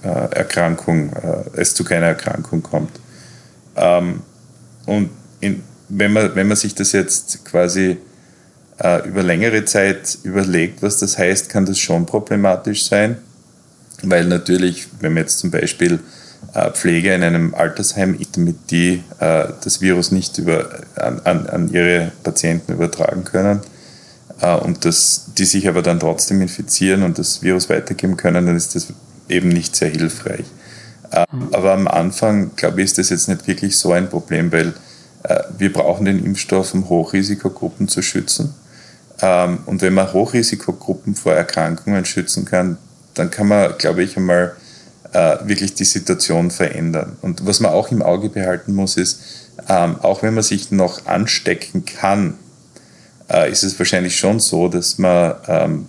äh, 0.03 0.09
Erkrankung, 0.31 1.13
äh, 1.13 1.61
es 1.61 1.75
zu 1.75 1.85
keiner 1.85 2.07
Erkrankung 2.07 2.63
kommt. 2.63 3.01
Ähm, 3.77 4.23
und 4.87 5.11
in, 5.41 5.63
wenn, 5.89 6.13
man, 6.13 6.35
wenn 6.35 6.49
man 6.49 6.57
sich 6.57 6.75
das 6.75 6.93
jetzt 6.93 7.45
quasi 7.45 7.99
äh, 8.79 9.09
über 9.09 9.23
längere 9.23 9.65
Zeit 9.65 10.19
überlegt, 10.23 10.83
was 10.83 10.99
das 10.99 11.19
heißt, 11.19 11.49
kann 11.49 11.67
das 11.67 11.79
schon 11.79 12.07
problematisch 12.07 12.87
sein, 12.87 13.19
weil 14.03 14.25
natürlich, 14.27 14.89
wenn 15.01 15.15
man 15.15 15.25
jetzt 15.25 15.41
zum 15.41 15.51
Beispiel 15.51 16.01
äh, 16.55 16.71
Pflege 16.71 17.15
in 17.15 17.23
einem 17.23 17.55
Altersheim, 17.55 18.19
damit 18.33 18.71
die 18.71 19.03
äh, 19.19 19.49
das 19.65 19.81
Virus 19.81 20.13
nicht 20.13 20.39
über, 20.39 20.69
an, 20.95 21.47
an 21.47 21.69
ihre 21.73 22.13
Patienten 22.23 22.73
übertragen 22.73 23.25
können 23.25 23.61
und 24.41 24.85
das, 24.85 25.31
die 25.37 25.45
sich 25.45 25.69
aber 25.69 25.83
dann 25.83 25.99
trotzdem 25.99 26.41
infizieren 26.41 27.03
und 27.03 27.19
das 27.19 27.43
Virus 27.43 27.69
weitergeben 27.69 28.17
können, 28.17 28.47
dann 28.47 28.57
ist 28.57 28.75
das 28.75 28.87
eben 29.29 29.49
nicht 29.49 29.75
sehr 29.75 29.91
hilfreich. 29.91 30.45
Mhm. 31.33 31.49
Aber 31.53 31.73
am 31.73 31.89
Anfang, 31.89 32.53
glaube 32.55 32.81
ich, 32.81 32.87
ist 32.87 32.99
das 32.99 33.11
jetzt 33.11 33.29
nicht 33.29 33.47
wirklich 33.49 33.77
so 33.77 33.93
ein 33.93 34.09
Problem, 34.09 34.53
weil 34.53 34.75
wir 35.59 35.73
brauchen 35.73 36.05
den 36.05 36.25
Impfstoff, 36.25 36.75
um 36.75 36.89
Hochrisikogruppen 36.89 37.89
zu 37.89 38.03
schützen. 38.03 38.55
Ähm, 39.21 39.59
und 39.67 39.83
wenn 39.83 39.95
man 39.95 40.13
Hochrisikogruppen 40.13 41.15
vor 41.15 41.35
Erkrankungen 41.35 42.05
schützen 42.05 42.45
kann, 42.45 42.79
dann 43.15 43.31
kann 43.31 43.49
man, 43.49 43.77
glaube 43.79 44.03
ich, 44.03 44.17
einmal 44.17 44.55
äh, 45.13 45.37
wirklich 45.45 45.75
die 45.75 45.85
Situation 45.85 46.51
verändern. 46.51 47.17
Und 47.21 47.47
was 47.47 47.61
man 47.61 47.73
auch 47.73 47.91
im 47.91 48.03
Auge 48.03 48.29
behalten 48.29 48.75
muss, 48.75 48.97
ist, 48.97 49.21
ähm, 49.69 49.97
auch 50.03 50.23
wenn 50.23 50.35
man 50.35 50.45
sich 50.45 50.71
noch 50.71 51.07
anstecken 51.07 51.85
kann, 51.85 52.35
äh, 53.31 53.51
ist 53.51 53.63
es 53.63 53.79
wahrscheinlich 53.79 54.17
schon 54.17 54.41
so, 54.41 54.69
dass 54.69 54.99
man 54.99 55.35
ähm, 55.47 55.89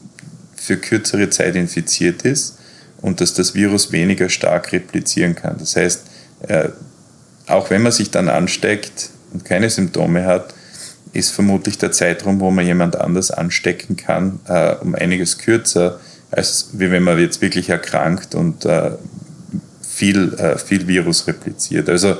für 0.55 0.77
kürzere 0.77 1.29
Zeit 1.29 1.55
infiziert 1.55 2.23
ist 2.23 2.57
und 3.01 3.21
dass 3.21 3.33
das 3.33 3.55
Virus 3.55 3.91
weniger 3.91 4.29
stark 4.29 4.71
replizieren 4.71 5.35
kann. 5.35 5.57
Das 5.57 5.75
heißt, 5.75 6.03
äh, 6.47 6.69
auch 7.47 7.69
wenn 7.69 7.81
man 7.81 7.91
sich 7.91 8.11
dann 8.11 8.29
ansteckt 8.29 9.09
und 9.33 9.45
keine 9.45 9.69
Symptome 9.69 10.25
hat, 10.25 10.53
ist 11.13 11.31
vermutlich 11.31 11.77
der 11.77 11.91
Zeitraum, 11.91 12.39
wo 12.39 12.51
man 12.51 12.65
jemand 12.65 12.95
anders 12.95 13.31
anstecken 13.31 13.95
kann, 13.95 14.39
äh, 14.47 14.75
um 14.75 14.93
einiges 14.93 15.37
kürzer, 15.39 15.99
als 16.31 16.69
wie 16.73 16.91
wenn 16.91 17.03
man 17.03 17.17
jetzt 17.17 17.41
wirklich 17.41 17.69
erkrankt 17.69 18.35
und 18.35 18.65
äh, 18.65 18.91
viel, 19.81 20.33
äh, 20.35 20.57
viel 20.57 20.87
Virus 20.87 21.27
repliziert. 21.27 21.89
Also 21.89 22.17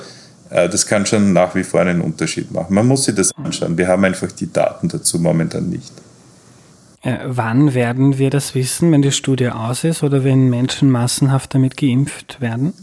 das 0.49 0.87
kann 0.87 1.05
schon 1.05 1.31
nach 1.31 1.53
wie 1.53 1.63
vor 1.63 1.81
einen 1.81 2.01
Unterschied 2.01 2.51
machen. 2.51 2.73
Man 2.73 2.87
muss 2.87 3.05
sich 3.05 3.15
das 3.15 3.31
anschauen. 3.35 3.77
Wir 3.77 3.87
haben 3.87 4.03
einfach 4.03 4.31
die 4.31 4.51
Daten 4.51 4.87
dazu 4.87 5.19
momentan 5.19 5.69
nicht. 5.69 5.91
Äh, 7.01 7.17
wann 7.25 7.73
werden 7.73 8.17
wir 8.17 8.29
das 8.29 8.55
wissen, 8.55 8.91
wenn 8.91 9.01
die 9.01 9.11
Studie 9.11 9.49
aus 9.49 9.83
ist 9.83 10.03
oder 10.03 10.23
wenn 10.23 10.49
Menschen 10.49 10.89
massenhaft 10.91 11.53
damit 11.53 11.77
geimpft 11.77 12.41
werden? 12.41 12.73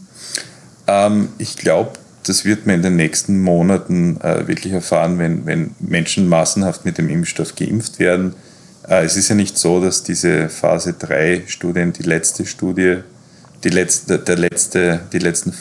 Ähm, 0.86 1.28
ich 1.38 1.56
glaube, 1.56 1.90
das 2.24 2.44
wird 2.44 2.66
man 2.66 2.76
in 2.76 2.82
den 2.82 2.96
nächsten 2.96 3.42
Monaten 3.42 4.18
äh, 4.20 4.48
wirklich 4.48 4.72
erfahren, 4.72 5.18
wenn, 5.18 5.46
wenn 5.46 5.74
Menschen 5.80 6.28
massenhaft 6.28 6.84
mit 6.84 6.98
dem 6.98 7.10
Impfstoff 7.10 7.54
geimpft 7.54 7.98
werden. 7.98 8.34
Äh, 8.88 9.04
es 9.04 9.16
ist 9.16 9.28
ja 9.28 9.34
nicht 9.34 9.58
so, 9.58 9.80
dass 9.80 10.02
diese 10.02 10.48
Phase 10.48 10.94
3 10.94 11.44
Studien 11.46 11.92
die 11.92 12.02
letzte 12.02 12.46
Studie, 12.46 12.98
die 13.64 13.68
letzte, 13.70 14.18
der 14.18 14.36
letzte, 14.36 15.00
die, 15.12 15.18
letzten 15.18 15.52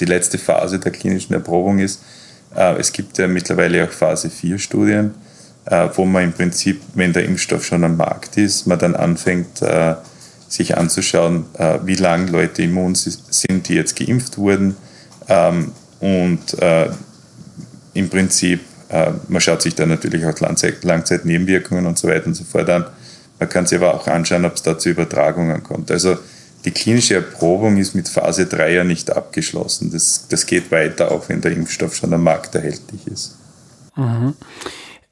die 0.00 0.04
letzte 0.04 0.38
Phase 0.38 0.78
der 0.78 0.92
klinischen 0.92 1.34
Erprobung 1.34 1.78
ist. 1.78 2.02
Äh, 2.54 2.78
es 2.78 2.92
gibt 2.92 3.18
ja 3.18 3.28
mittlerweile 3.28 3.84
auch 3.84 3.90
Phase 3.90 4.30
4 4.30 4.58
Studien, 4.58 5.14
äh, 5.66 5.88
wo 5.94 6.04
man 6.04 6.24
im 6.24 6.32
Prinzip, 6.32 6.80
wenn 6.94 7.12
der 7.12 7.24
Impfstoff 7.24 7.64
schon 7.64 7.84
am 7.84 7.96
Markt 7.96 8.36
ist, 8.36 8.66
man 8.66 8.78
dann 8.78 8.96
anfängt, 8.96 9.60
sich 10.48 10.76
anzuschauen, 10.76 11.46
wie 11.84 11.94
lange 11.94 12.30
Leute 12.30 12.62
immun 12.62 12.94
sind, 12.94 13.68
die 13.68 13.74
jetzt 13.74 13.96
geimpft 13.96 14.36
wurden 14.36 14.76
ähm, 15.26 15.72
und 15.98 16.54
im 17.94 18.08
Prinzip, 18.08 18.60
äh, 18.88 19.10
man 19.28 19.40
schaut 19.40 19.62
sich 19.62 19.74
dann 19.74 19.90
natürlich 19.90 20.24
auch 20.24 20.38
Langzeit, 20.40 20.82
Langzeitnebenwirkungen 20.84 21.86
und 21.86 21.98
so 21.98 22.08
weiter 22.08 22.26
und 22.26 22.34
so 22.34 22.44
fort 22.44 22.68
an. 22.70 22.86
Man 23.38 23.48
kann 23.48 23.66
sich 23.66 23.78
aber 23.78 23.94
auch 23.94 24.06
anschauen, 24.06 24.44
ob 24.44 24.54
es 24.54 24.62
da 24.62 24.78
zu 24.78 24.90
Übertragungen 24.90 25.62
kommt. 25.62 25.90
Also 25.90 26.16
die 26.64 26.70
klinische 26.70 27.16
Erprobung 27.16 27.76
ist 27.76 27.94
mit 27.94 28.08
Phase 28.08 28.46
3 28.46 28.72
ja 28.72 28.84
nicht 28.84 29.10
abgeschlossen. 29.10 29.90
Das, 29.92 30.26
das 30.28 30.46
geht 30.46 30.70
weiter, 30.70 31.10
auch 31.10 31.28
wenn 31.28 31.40
der 31.40 31.52
Impfstoff 31.52 31.96
schon 31.96 32.14
am 32.14 32.22
Markt 32.22 32.54
erhältlich 32.54 33.06
ist. 33.06 33.36
Mhm. 33.96 34.34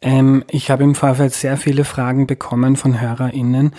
Ähm, 0.03 0.45
ich 0.49 0.71
habe 0.71 0.85
im 0.85 0.95
Vorfeld 0.95 1.35
sehr 1.35 1.57
viele 1.57 1.85
Fragen 1.85 2.27
bekommen 2.27 2.77
von 2.77 3.01
HörerInnen, 3.01 3.75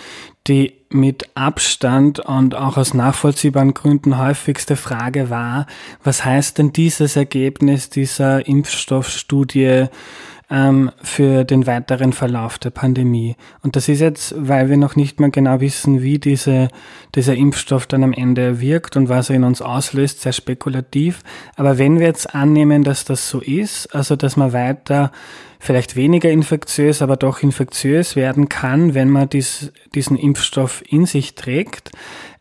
die 0.48 0.74
mit 0.90 1.30
Abstand 1.36 2.20
und 2.20 2.54
auch 2.54 2.78
aus 2.78 2.94
nachvollziehbaren 2.94 3.74
Gründen 3.74 4.18
häufigste 4.20 4.76
Frage 4.76 5.30
war, 5.30 5.66
was 6.04 6.26
heißt 6.26 6.58
denn 6.58 6.74
dieses 6.74 7.16
Ergebnis 7.16 7.90
dieser 7.90 8.46
Impfstoffstudie 8.46 9.88
ähm, 10.52 10.92
für 11.02 11.46
den 11.46 11.66
weiteren 11.66 12.12
Verlauf 12.12 12.60
der 12.60 12.72
Pandemie. 12.72 13.36
Und 13.64 13.76
das 13.76 13.88
ist 13.88 14.02
jetzt, 14.02 14.36
weil 14.38 14.70
wir 14.70 14.78
noch 14.78 14.96
nicht 14.96 15.20
mal 15.20 15.32
genau 15.32 15.62
wissen, 15.62 16.02
wie 16.02 16.20
diese, 16.20 16.68
dieser 17.16 17.36
Impfstoff 17.36 17.88
dann 17.88 18.04
am 18.04 18.14
Ende 18.14 18.60
wirkt 18.60 18.98
und 18.98 19.08
was 19.08 19.30
er 19.30 19.38
in 19.38 19.46
uns 19.46 19.62
auslöst, 19.62 20.22
sehr 20.22 20.34
spekulativ. 20.34 21.22
Aber 21.56 21.78
wenn 21.78 22.00
wir 22.00 22.08
jetzt 22.08 22.36
annehmen, 22.36 22.84
dass 22.84 23.06
das 23.06 23.30
so 23.30 23.40
ist, 23.40 23.96
also 23.96 24.18
dass 24.18 24.36
man 24.36 24.52
weiter 24.52 25.12
vielleicht 25.62 25.96
weniger 25.96 26.30
infektiös, 26.30 27.02
aber 27.04 27.16
doch 27.16 27.44
infektiös 27.44 28.16
werden 28.16 28.50
kann, 28.50 28.96
wenn 28.96 29.10
man 29.10 29.30
dies, 29.30 29.72
diesen 29.94 30.18
Impfstoff 30.18 30.84
in 30.90 31.06
sich 31.06 31.36
trägt, 31.36 31.92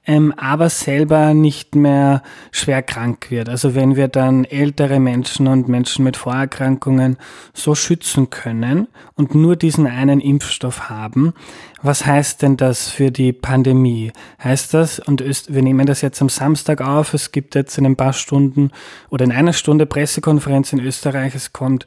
ähm, 0.07 0.33
aber 0.37 0.71
selber 0.71 1.35
nicht 1.35 1.75
mehr 1.75 2.23
schwer 2.53 2.83
krank 2.83 3.31
wird. 3.31 3.49
Also 3.49 3.75
wenn 3.75 3.97
wir 3.97 4.09
dann 4.09 4.45
ältere 4.45 4.99
Menschen 4.99 5.47
und 5.47 5.69
Menschen 5.69 6.05
mit 6.05 6.17
Vorerkrankungen 6.17 7.17
so 7.53 7.75
schützen 7.75 8.31
können 8.31 8.89
und 9.15 9.35
nur 9.35 9.57
diesen 9.57 9.87
einen 9.87 10.21
Impfstoff 10.21 10.89
haben, 10.89 11.35
was 11.83 12.07
heißt 12.07 12.43
denn 12.43 12.57
das 12.57 12.89
für 12.89 13.11
die 13.11 13.33
Pandemie? 13.33 14.13
Heißt 14.43 14.75
das, 14.75 15.01
und 15.01 15.23
wir 15.23 15.63
nehmen 15.63 15.87
das 15.87 16.01
jetzt 16.01 16.21
am 16.23 16.29
Samstag 16.29 16.81
auf, 16.81 17.15
es 17.15 17.31
gibt 17.31 17.55
jetzt 17.55 17.77
in 17.79 17.87
ein 17.87 17.97
paar 17.97 18.13
Stunden 18.13 18.71
oder 19.11 19.25
in 19.25 19.33
einer 19.33 19.53
Stunde 19.53 19.87
Pressekonferenz 19.87 20.73
in 20.73 20.81
Österreich, 20.81 21.35
es 21.35 21.53
kommt 21.53 21.87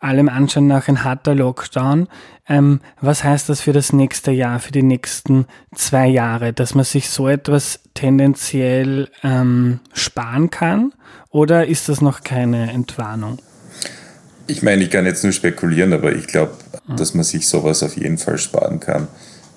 allem 0.00 0.28
Anschein 0.28 0.66
nach 0.66 0.88
ein 0.88 1.04
harter 1.04 1.34
Lockdown. 1.34 2.08
Ähm, 2.48 2.80
was 3.00 3.22
heißt 3.22 3.48
das 3.48 3.60
für 3.60 3.72
das 3.72 3.92
nächste 3.92 4.32
Jahr, 4.32 4.58
für 4.58 4.72
die 4.72 4.82
nächsten 4.82 5.46
zwei 5.74 6.08
Jahre, 6.08 6.52
dass 6.52 6.74
man 6.74 6.84
sich 6.84 7.10
so 7.10 7.28
etwas 7.28 7.80
tendenziell 7.94 9.08
ähm, 9.22 9.80
sparen 9.92 10.50
kann? 10.50 10.92
Oder 11.30 11.66
ist 11.66 11.88
das 11.88 12.00
noch 12.00 12.22
keine 12.22 12.72
Entwarnung? 12.72 13.38
Ich 14.46 14.62
meine, 14.62 14.82
ich 14.82 14.90
kann 14.90 15.06
jetzt 15.06 15.22
nur 15.22 15.32
spekulieren, 15.32 15.92
aber 15.92 16.12
ich 16.12 16.26
glaube, 16.26 16.54
dass 16.88 17.14
man 17.14 17.22
sich 17.22 17.46
sowas 17.46 17.84
auf 17.84 17.96
jeden 17.96 18.18
Fall 18.18 18.36
sparen 18.38 18.80
kann. 18.80 19.06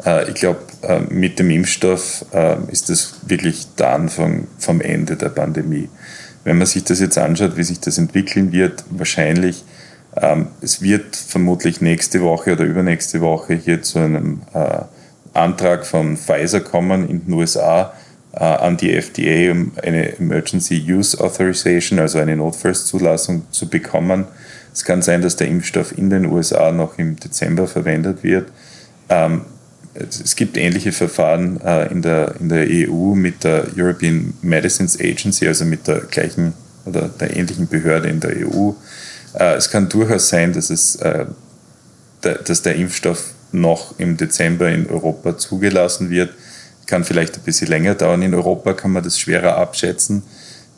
Äh, 0.06 0.30
ich 0.30 0.36
glaube, 0.36 0.60
äh, 0.84 1.00
mit 1.00 1.40
dem 1.40 1.50
Impfstoff 1.50 2.26
äh, 2.32 2.58
ist 2.72 2.90
das 2.90 3.16
wirklich 3.26 3.68
der 3.76 3.94
Anfang 3.94 4.48
vom 4.60 4.82
Ende 4.82 5.16
der 5.16 5.30
Pandemie. 5.30 5.90
Wenn 6.44 6.58
man 6.58 6.68
sich 6.68 6.84
das 6.84 7.00
jetzt 7.00 7.18
anschaut, 7.18 7.58
wie 7.58 7.64
sich 7.64 7.80
das 7.80 7.98
entwickeln 7.98 8.52
wird, 8.52 8.84
wahrscheinlich 8.90 9.64
ähm, 9.64 9.73
es 10.62 10.82
wird 10.82 11.16
vermutlich 11.16 11.82
nächste 11.82 12.22
Woche 12.22 12.54
oder 12.54 12.66
übernächste 12.66 13.22
Woche 13.22 13.56
hier 13.56 13.82
zu 13.82 14.00
einem 14.00 14.42
äh, 14.54 14.82
Antrag 15.34 15.86
von 15.86 16.18
Pfizer 16.18 16.62
kommen 16.62 17.10
in 17.10 17.26
den 17.26 17.34
USA 17.34 17.94
äh, 18.34 18.44
an 18.44 18.78
die 18.78 18.92
FDA, 18.94 19.52
um 19.52 19.72
eine 19.82 20.18
Emergency 20.18 20.84
Use 20.88 21.20
Authorization, 21.20 22.00
also 22.00 22.20
eine 22.20 22.36
Notfallszulassung 22.36 23.44
zu 23.52 23.68
bekommen. 23.68 24.26
Es 24.72 24.84
kann 24.84 25.02
sein, 25.02 25.22
dass 25.22 25.36
der 25.36 25.48
Impfstoff 25.48 25.98
in 25.98 26.10
den 26.10 26.26
USA 26.26 26.72
noch 26.72 26.98
im 26.98 27.16
Dezember 27.16 27.68
verwendet 27.68 28.24
wird. 28.24 28.52
Ähm, 29.10 29.42
es 29.96 30.36
gibt 30.36 30.58
ähnliche 30.58 30.92
Verfahren 30.92 31.62
äh, 31.62 31.92
in, 31.92 32.02
der, 32.02 32.36
in 32.40 32.50
der 32.50 32.66
EU 32.68 33.14
mit 33.14 33.44
der 33.44 33.68
European 33.78 34.34
Medicines 34.42 35.00
Agency, 35.00 35.48
also 35.48 35.66
mit 35.66 35.88
der 35.88 36.02
gleichen 36.02 36.54
oder 36.86 37.08
der 37.08 37.36
ähnlichen 37.36 37.68
Behörde 37.68 38.10
in 38.10 38.20
der 38.20 38.32
EU. 38.32 38.72
Äh, 39.34 39.56
es 39.56 39.70
kann 39.70 39.90
durchaus 39.90 40.30
sein, 40.30 40.54
dass, 40.54 40.70
es, 40.70 40.96
äh, 40.98 41.26
dass 42.22 42.62
der 42.62 42.76
Impfstoff 42.76 43.34
noch 43.52 44.00
im 44.00 44.18
Dezember 44.18 44.70
in 44.70 44.90
Europa 44.90 45.38
zugelassen 45.38 46.10
wird. 46.10 46.32
Kann 46.86 47.04
vielleicht 47.04 47.36
ein 47.38 47.44
bisschen 47.44 47.68
länger 47.68 47.96
dauern. 47.96 48.22
In 48.22 48.34
Europa 48.34 48.74
kann 48.74 48.92
man 48.92 49.04
das 49.04 49.20
schwerer 49.20 49.58
abschätzen, 49.58 50.24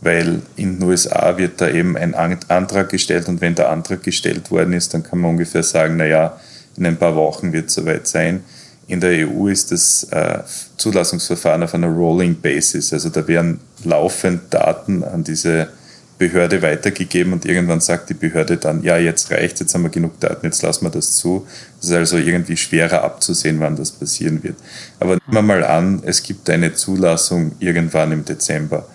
weil 0.02 0.42
in 0.56 0.80
den 0.80 0.88
USA 0.88 1.38
wird 1.38 1.62
da 1.62 1.70
eben 1.70 1.98
ein 1.98 2.14
Antrag 2.14 2.90
gestellt 2.90 3.28
und 3.28 3.42
wenn 3.42 3.56
der 3.56 3.70
Antrag 3.70 4.04
gestellt 4.04 4.52
worden 4.52 4.74
ist, 4.74 4.94
dann 4.94 5.04
kann 5.04 5.20
man 5.20 5.32
ungefähr 5.32 5.64
sagen, 5.64 5.98
naja, 5.98 6.40
in 6.78 6.86
ein 6.86 6.98
paar 6.98 7.16
Wochen 7.16 7.54
wird 7.54 7.70
es 7.70 7.76
soweit 7.76 8.08
sein. 8.08 8.44
In 8.88 9.00
der 9.00 9.28
EU 9.28 9.48
ist 9.48 9.72
das 9.72 10.04
äh, 10.12 10.44
Zulassungsverfahren 10.78 11.64
auf 11.64 11.74
einer 11.74 11.88
Rolling 11.88 12.40
Basis. 12.40 12.94
Also 12.94 13.10
da 13.10 13.28
werden 13.28 13.60
laufend 13.84 14.54
Daten 14.54 15.04
an 15.04 15.24
diese 15.24 15.70
Behörde 16.18 16.62
weitergegeben 16.62 17.34
und 17.34 17.46
irgendwann 17.46 17.82
sagt 17.82 18.10
die 18.10 18.14
Behörde 18.14 18.56
dann, 18.56 18.84
ja, 18.84 18.98
jetzt 18.98 19.32
reicht, 19.32 19.60
jetzt 19.60 19.74
haben 19.74 19.84
wir 19.84 19.90
genug 19.90 20.20
Daten, 20.22 20.46
jetzt 20.46 20.62
lassen 20.62 20.86
wir 20.86 20.90
das 20.90 21.16
zu. 21.16 21.46
Das 21.78 21.90
ist 21.90 21.96
also 21.96 22.18
irgendwie 22.18 22.56
schwerer 22.56 23.04
abzusehen, 23.04 23.60
wann 23.60 23.76
das 23.76 23.92
passieren 23.92 24.42
wird. 24.42 24.56
Aber 25.00 25.12
nehmen 25.16 25.34
wir 25.34 25.42
mal 25.42 25.64
an, 25.66 26.02
es 26.06 26.24
gibt 26.24 26.50
eine 26.50 26.74
Zulassung 26.74 27.52
irgendwann 27.60 28.14
im 28.14 28.24
Dezember. 28.24 28.88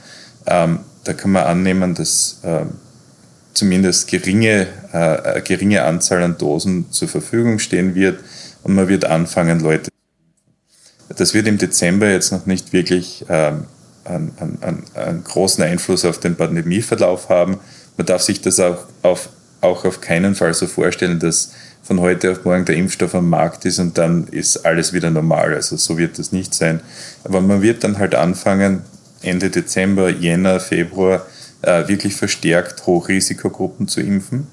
Ähm, 0.47 0.81
da 1.05 1.13
kann 1.13 1.33
man 1.33 1.45
annehmen, 1.45 1.95
dass 1.95 2.41
äh, 2.43 2.65
zumindest 3.53 4.09
geringe, 4.09 4.67
äh, 4.93 5.43
geringe 5.43 5.85
Anzahl 5.85 6.23
an 6.23 6.39
Dosen 6.39 6.91
zur 6.91 7.09
Verfügung 7.09 7.59
stehen 7.59 7.95
wird 7.95 8.21
und 8.63 8.75
man 8.75 8.89
wird 8.89 9.05
anfangen, 9.05 9.61
Leute. 9.61 9.91
Das 11.17 11.35
wird 11.35 11.47
im 11.49 11.59
Dezember 11.59 12.09
jetzt 12.09 12.33
noch 12.33 12.47
nicht 12.47 12.73
wirklich 12.73 13.27
ähm, 13.29 13.65
einen, 14.05 14.33
einen, 14.39 14.85
einen 14.95 15.25
großen 15.25 15.63
Einfluss 15.63 16.05
auf 16.05 16.19
den 16.19 16.37
Pandemieverlauf 16.37 17.29
haben. 17.29 17.59
Man 17.97 18.07
darf 18.07 18.23
sich 18.23 18.41
das 18.41 18.61
auch 18.61 18.79
auf, 19.03 19.29
auch 19.61 19.85
auf 19.85 20.01
keinen 20.01 20.35
Fall 20.35 20.55
so 20.55 20.67
vorstellen, 20.67 21.19
dass 21.19 21.53
von 21.83 22.01
heute 22.01 22.31
auf 22.33 22.45
morgen 22.45 22.65
der 22.65 22.77
Impfstoff 22.77 23.15
am 23.15 23.29
Markt 23.29 23.65
ist 23.65 23.79
und 23.79 23.99
dann 23.99 24.29
ist 24.29 24.65
alles 24.65 24.93
wieder 24.93 25.11
normal. 25.11 25.55
Also 25.55 25.77
so 25.77 25.99
wird 25.99 26.19
das 26.19 26.33
nicht 26.33 26.55
sein. 26.55 26.81
Aber 27.25 27.41
man 27.41 27.63
wird 27.63 27.85
dann 27.85 27.99
halt 27.99 28.15
anfangen, 28.15 28.83
Ende 29.23 29.51
Dezember, 29.51 30.09
Jänner, 30.09 30.61
Februar 30.61 31.27
äh, 31.63 31.89
wirklich 31.89 32.15
verstärkt 32.15 32.87
Hochrisikogruppen 32.87 33.89
zu 33.89 34.01
impfen. 34.01 34.47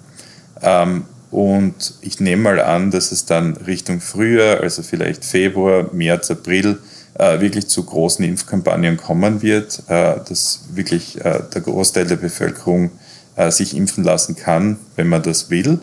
Ähm, 0.61 1.05
und 1.29 1.95
ich 2.01 2.19
nehme 2.19 2.43
mal 2.43 2.59
an, 2.59 2.91
dass 2.91 3.11
es 3.11 3.25
dann 3.25 3.57
Richtung 3.57 3.99
Frühjahr, 3.99 4.61
also 4.61 4.81
vielleicht 4.81 5.25
Februar, 5.25 5.89
März, 5.93 6.31
April, 6.31 6.77
äh, 7.17 7.41
wirklich 7.41 7.67
zu 7.67 7.83
großen 7.83 8.23
Impfkampagnen 8.23 8.97
kommen 8.97 9.41
wird, 9.41 9.83
äh, 9.87 10.15
dass 10.27 10.61
wirklich 10.73 11.23
äh, 11.23 11.41
der 11.53 11.61
Großteil 11.61 12.05
der 12.05 12.17
Bevölkerung 12.17 12.91
äh, 13.35 13.49
sich 13.49 13.75
impfen 13.75 14.03
lassen 14.03 14.35
kann, 14.35 14.77
wenn 14.95 15.07
man 15.07 15.23
das 15.23 15.49
will. 15.49 15.79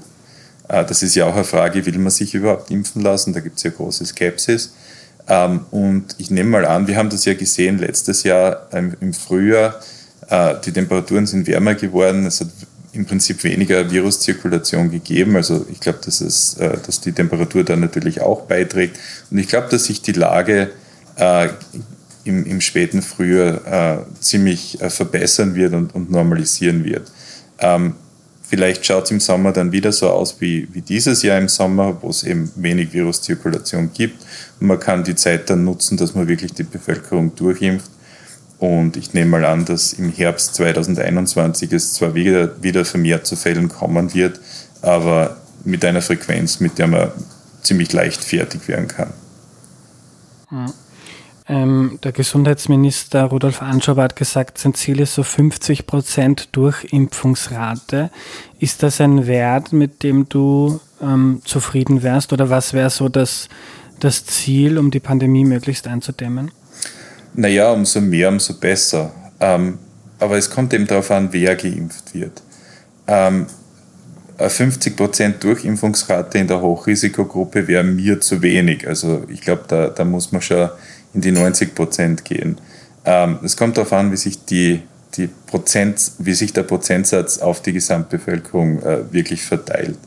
Das 0.66 1.02
ist 1.02 1.14
ja 1.14 1.26
auch 1.26 1.34
eine 1.34 1.44
Frage, 1.44 1.84
will 1.84 1.98
man 1.98 2.10
sich 2.10 2.34
überhaupt 2.34 2.70
impfen 2.70 3.02
lassen? 3.02 3.34
Da 3.34 3.40
gibt 3.40 3.58
es 3.58 3.64
ja 3.64 3.70
große 3.70 4.06
Skepsis. 4.06 4.72
Ähm, 5.28 5.60
und 5.70 6.14
ich 6.16 6.30
nehme 6.30 6.48
mal 6.48 6.64
an, 6.64 6.86
wir 6.86 6.96
haben 6.96 7.10
das 7.10 7.26
ja 7.26 7.34
gesehen 7.34 7.78
letztes 7.78 8.22
Jahr 8.22 8.68
im 8.72 9.12
Frühjahr, 9.12 9.78
die 10.64 10.72
Temperaturen 10.72 11.26
sind 11.26 11.46
wärmer 11.46 11.74
geworden, 11.74 12.24
es 12.24 12.40
hat 12.40 12.48
im 12.94 13.04
Prinzip 13.04 13.44
weniger 13.44 13.90
Viruszirkulation 13.90 14.90
gegeben. 14.90 15.36
Also 15.36 15.66
ich 15.70 15.80
glaube, 15.80 15.98
dass, 16.02 16.22
es, 16.22 16.56
dass 16.56 17.02
die 17.02 17.12
Temperatur 17.12 17.62
da 17.62 17.76
natürlich 17.76 18.22
auch 18.22 18.46
beiträgt. 18.46 18.98
Und 19.30 19.36
ich 19.36 19.48
glaube, 19.48 19.68
dass 19.68 19.84
sich 19.84 20.00
die 20.00 20.12
Lage 20.12 20.70
äh, 21.16 21.48
im, 22.24 22.44
im, 22.46 22.60
späten 22.60 23.02
Frühjahr 23.02 23.98
äh, 24.00 24.20
ziemlich 24.20 24.80
äh, 24.80 24.90
verbessern 24.90 25.54
wird 25.54 25.74
und, 25.74 25.94
und 25.94 26.10
normalisieren 26.10 26.84
wird. 26.84 27.10
Ähm, 27.58 27.94
vielleicht 28.42 28.86
schaut 28.86 29.04
es 29.04 29.10
im 29.10 29.20
Sommer 29.20 29.52
dann 29.52 29.72
wieder 29.72 29.92
so 29.92 30.08
aus 30.10 30.40
wie, 30.40 30.68
wie 30.72 30.80
dieses 30.80 31.22
Jahr 31.22 31.38
im 31.38 31.48
Sommer, 31.48 32.02
wo 32.02 32.10
es 32.10 32.22
eben 32.22 32.50
wenig 32.56 32.92
Viruszirkulation 32.92 33.90
gibt. 33.92 34.24
Und 34.60 34.68
man 34.68 34.80
kann 34.80 35.04
die 35.04 35.14
Zeit 35.14 35.50
dann 35.50 35.64
nutzen, 35.64 35.96
dass 35.96 36.14
man 36.14 36.28
wirklich 36.28 36.54
die 36.54 36.62
Bevölkerung 36.62 37.34
durchimpft. 37.34 37.90
Und 38.58 38.96
ich 38.96 39.12
nehme 39.12 39.32
mal 39.32 39.44
an, 39.44 39.64
dass 39.64 39.92
im 39.92 40.10
Herbst 40.10 40.54
2021 40.54 41.72
es 41.72 41.92
zwar 41.94 42.14
wieder, 42.14 42.62
wieder 42.62 42.84
vermehrt 42.84 43.26
zu 43.26 43.36
Fällen 43.36 43.68
kommen 43.68 44.14
wird, 44.14 44.40
aber 44.80 45.36
mit 45.64 45.84
einer 45.84 46.02
Frequenz, 46.02 46.60
mit 46.60 46.78
der 46.78 46.86
man 46.86 47.12
ziemlich 47.62 47.92
leicht 47.92 48.22
fertig 48.22 48.68
werden 48.68 48.88
kann. 48.88 49.12
Mhm. 50.50 50.72
Ähm, 51.46 51.98
der 52.02 52.12
Gesundheitsminister 52.12 53.24
Rudolf 53.24 53.60
Anschober 53.60 54.04
hat 54.04 54.16
gesagt, 54.16 54.56
sein 54.56 54.72
Ziel 54.72 55.00
ist 55.00 55.14
so 55.14 55.22
50 55.22 55.86
Prozent 55.86 56.48
Durchimpfungsrate. 56.52 58.10
Ist 58.58 58.82
das 58.82 59.00
ein 59.00 59.26
Wert, 59.26 59.72
mit 59.72 60.02
dem 60.02 60.26
du 60.28 60.80
ähm, 61.02 61.42
zufrieden 61.44 62.02
wärst 62.02 62.32
oder 62.32 62.48
was 62.48 62.72
wäre 62.72 62.88
so 62.88 63.10
das, 63.10 63.50
das 64.00 64.24
Ziel, 64.24 64.78
um 64.78 64.90
die 64.90 65.00
Pandemie 65.00 65.44
möglichst 65.44 65.86
einzudämmen? 65.86 66.50
Naja, 67.34 67.72
umso 67.72 68.00
mehr, 68.00 68.30
umso 68.30 68.54
besser. 68.54 69.12
Ähm, 69.38 69.78
aber 70.18 70.38
es 70.38 70.48
kommt 70.48 70.72
eben 70.72 70.86
darauf 70.86 71.10
an, 71.10 71.28
wer 71.32 71.56
geimpft 71.56 72.14
wird. 72.14 72.42
Ähm, 73.06 73.46
50% 74.38 75.38
Durchimpfungsrate 75.38 76.38
in 76.38 76.48
der 76.48 76.60
Hochrisikogruppe 76.60 77.68
wäre 77.68 77.84
mir 77.84 78.20
zu 78.20 78.42
wenig. 78.42 78.86
Also 78.88 79.24
ich 79.28 79.42
glaube, 79.42 79.64
da, 79.68 79.88
da 79.88 80.04
muss 80.04 80.32
man 80.32 80.42
schon 80.42 80.70
in 81.14 81.20
die 81.20 81.32
90% 81.32 82.22
gehen. 82.22 82.58
Ähm, 83.04 83.38
es 83.42 83.56
kommt 83.56 83.76
darauf 83.76 83.92
an, 83.92 84.12
wie 84.12 84.16
sich, 84.16 84.44
die, 84.44 84.82
die 85.16 85.28
Prozent, 85.46 86.12
wie 86.18 86.34
sich 86.34 86.52
der 86.52 86.62
Prozentsatz 86.64 87.38
auf 87.38 87.62
die 87.62 87.72
Gesamtbevölkerung 87.72 88.82
äh, 88.82 89.12
wirklich 89.12 89.44
verteilt. 89.44 89.98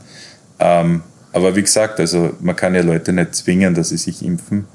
Ähm, 0.59 1.03
aber 1.33 1.55
wie 1.55 1.61
gesagt, 1.61 1.99
also 1.99 2.33
man 2.39 2.55
kann 2.55 2.73
ja 2.73 2.81
Leute 2.81 3.13
nicht 3.13 3.35
zwingen, 3.35 3.73
dass 3.73 3.89
sie 3.89 3.97
sich 3.97 4.23
impfen. 4.23 4.65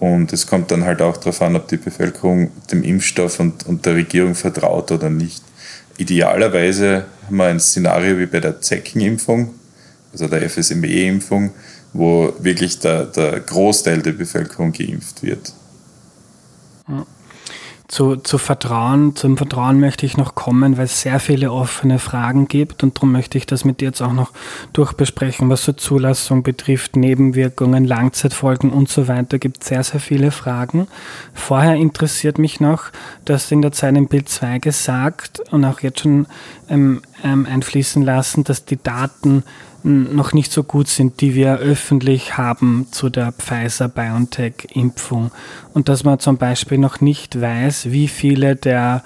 Und 0.00 0.32
es 0.32 0.46
kommt 0.46 0.70
dann 0.70 0.84
halt 0.84 1.00
auch 1.02 1.16
darauf 1.16 1.40
an, 1.42 1.56
ob 1.56 1.68
die 1.68 1.76
Bevölkerung 1.76 2.50
dem 2.70 2.82
Impfstoff 2.82 3.40
und, 3.40 3.66
und 3.66 3.86
der 3.86 3.94
Regierung 3.94 4.34
vertraut 4.34 4.92
oder 4.92 5.08
nicht. 5.08 5.42
Idealerweise 5.96 7.06
haben 7.26 7.36
wir 7.36 7.44
ein 7.44 7.60
Szenario 7.60 8.18
wie 8.18 8.26
bei 8.26 8.40
der 8.40 8.60
Zeckenimpfung, 8.60 9.54
also 10.12 10.26
der 10.28 10.48
FSME-Impfung, 10.48 11.52
wo 11.92 12.32
wirklich 12.40 12.80
der, 12.80 13.06
der 13.06 13.40
Großteil 13.40 14.02
der 14.02 14.12
Bevölkerung 14.12 14.72
geimpft 14.72 15.22
wird. 15.22 15.52
Zu, 17.86 18.16
zu 18.16 18.38
Vertrauen, 18.38 19.14
zum 19.14 19.36
Vertrauen 19.36 19.78
möchte 19.78 20.06
ich 20.06 20.16
noch 20.16 20.34
kommen, 20.34 20.78
weil 20.78 20.86
es 20.86 21.02
sehr 21.02 21.20
viele 21.20 21.52
offene 21.52 21.98
Fragen 21.98 22.48
gibt 22.48 22.82
und 22.82 22.96
darum 22.96 23.12
möchte 23.12 23.36
ich 23.36 23.44
das 23.44 23.66
mit 23.66 23.80
dir 23.80 23.86
jetzt 23.88 24.00
auch 24.00 24.14
noch 24.14 24.32
durchbesprechen, 24.72 25.50
was 25.50 25.64
so 25.64 25.72
Zulassung 25.74 26.42
betrifft, 26.42 26.96
Nebenwirkungen, 26.96 27.84
Langzeitfolgen 27.84 28.70
und 28.70 28.88
so 28.88 29.06
weiter, 29.06 29.38
gibt 29.38 29.62
sehr, 29.62 29.84
sehr 29.84 30.00
viele 30.00 30.30
Fragen. 30.30 30.88
Vorher 31.34 31.76
interessiert 31.76 32.38
mich 32.38 32.58
noch, 32.58 32.84
du 33.26 33.34
hast 33.34 33.52
in 33.52 33.60
der 33.60 33.72
Zeit 33.72 33.96
im 33.96 34.08
Bild 34.08 34.30
2 34.30 34.58
gesagt 34.58 35.40
und 35.50 35.64
auch 35.66 35.80
jetzt 35.80 36.00
schon 36.00 36.26
ähm, 36.70 37.02
ähm, 37.22 37.46
einfließen 37.46 38.02
lassen, 38.02 38.44
dass 38.44 38.64
die 38.64 38.82
Daten 38.82 39.44
noch 39.84 40.32
nicht 40.32 40.50
so 40.50 40.62
gut 40.62 40.88
sind, 40.88 41.20
die 41.20 41.34
wir 41.34 41.58
öffentlich 41.58 42.38
haben 42.38 42.86
zu 42.90 43.10
der 43.10 43.32
Pfizer-BioNTech-Impfung. 43.32 45.30
Und 45.74 45.88
dass 45.90 46.04
man 46.04 46.18
zum 46.18 46.38
Beispiel 46.38 46.78
noch 46.78 47.02
nicht 47.02 47.40
weiß, 47.40 47.90
wie 47.90 48.08
viele 48.08 48.56
der, 48.56 49.04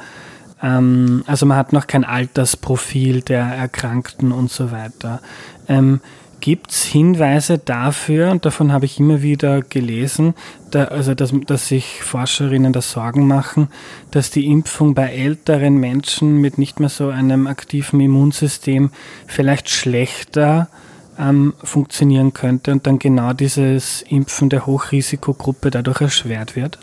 ähm, 0.62 1.24
also 1.26 1.46
man 1.46 1.56
hat 1.56 1.72
noch 1.72 1.88
kein 1.88 2.04
Altersprofil 2.04 3.22
der 3.22 3.42
Erkrankten 3.42 4.30
und 4.30 4.52
so 4.52 4.70
weiter. 4.70 5.20
Ähm, 5.68 6.00
Gibt 6.40 6.70
es 6.70 6.84
Hinweise 6.84 7.58
dafür, 7.58 8.30
und 8.30 8.44
davon 8.44 8.72
habe 8.72 8.84
ich 8.84 9.00
immer 9.00 9.22
wieder 9.22 9.60
gelesen, 9.60 10.34
da, 10.70 10.84
also 10.84 11.14
dass, 11.14 11.32
dass 11.46 11.68
sich 11.68 12.02
Forscherinnen 12.02 12.72
da 12.72 12.80
Sorgen 12.80 13.26
machen, 13.26 13.68
dass 14.12 14.30
die 14.30 14.46
Impfung 14.46 14.94
bei 14.94 15.08
älteren 15.08 15.78
Menschen 15.78 16.36
mit 16.36 16.56
nicht 16.56 16.78
mehr 16.78 16.90
so 16.90 17.08
einem 17.08 17.48
aktiven 17.48 18.00
Immunsystem 18.00 18.90
vielleicht 19.26 19.68
schlechter 19.68 20.68
ähm, 21.18 21.54
funktionieren 21.62 22.32
könnte 22.32 22.72
und 22.72 22.86
dann 22.86 22.98
genau 22.98 23.32
dieses 23.32 24.02
Impfen 24.02 24.48
der 24.48 24.66
Hochrisikogruppe 24.66 25.70
dadurch 25.70 26.00
erschwert 26.00 26.54
wird? 26.54 26.78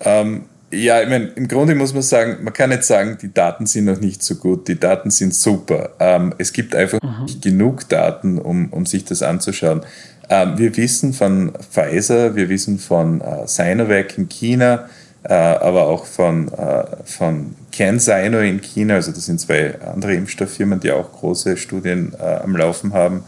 Ähm, 0.00 0.46
ja, 0.74 1.02
ich 1.02 1.08
meine, 1.08 1.26
im 1.36 1.48
Grunde 1.48 1.74
muss 1.74 1.94
man 1.94 2.02
sagen, 2.02 2.38
man 2.42 2.52
kann 2.52 2.70
nicht 2.70 2.84
sagen, 2.84 3.18
die 3.20 3.32
Daten 3.32 3.66
sind 3.66 3.86
noch 3.86 4.00
nicht 4.00 4.22
so 4.22 4.36
gut, 4.36 4.68
die 4.68 4.78
Daten 4.78 5.10
sind 5.10 5.34
super. 5.34 5.90
Ähm, 6.00 6.34
es 6.38 6.52
gibt 6.52 6.74
einfach 6.74 7.00
mhm. 7.02 7.24
nicht 7.24 7.42
genug 7.42 7.88
Daten, 7.88 8.38
um, 8.38 8.72
um 8.72 8.86
sich 8.86 9.04
das 9.04 9.22
anzuschauen. 9.22 9.82
Ähm, 10.28 10.58
wir 10.58 10.76
wissen 10.76 11.12
von 11.12 11.52
Pfizer, 11.70 12.34
wir 12.34 12.48
wissen 12.48 12.78
von 12.78 13.20
äh, 13.20 13.46
Sinovac 13.46 14.16
in 14.18 14.28
China, 14.28 14.88
äh, 15.22 15.32
aber 15.32 15.86
auch 15.86 16.06
von, 16.06 16.48
äh, 16.52 16.84
von 17.04 17.54
CanSino 17.72 18.40
in 18.40 18.60
China, 18.60 18.94
also 18.94 19.12
das 19.12 19.26
sind 19.26 19.40
zwei 19.40 19.80
andere 19.80 20.14
Impfstofffirmen, 20.14 20.80
die 20.80 20.92
auch 20.92 21.12
große 21.12 21.56
Studien 21.56 22.12
äh, 22.18 22.22
am 22.22 22.56
Laufen 22.56 22.92
haben, 22.92 23.24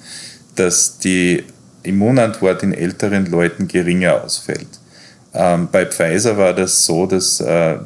dass 0.54 0.98
die 0.98 1.44
Immunantwort 1.82 2.62
in 2.62 2.72
älteren 2.72 3.26
Leuten 3.26 3.68
geringer 3.68 4.24
ausfällt. 4.24 4.68
Ähm, 5.36 5.68
bei 5.70 5.84
Pfizer 5.84 6.36
war 6.38 6.54
das 6.54 6.84
so, 6.84 7.06
dass 7.06 7.40
äh, 7.40 7.76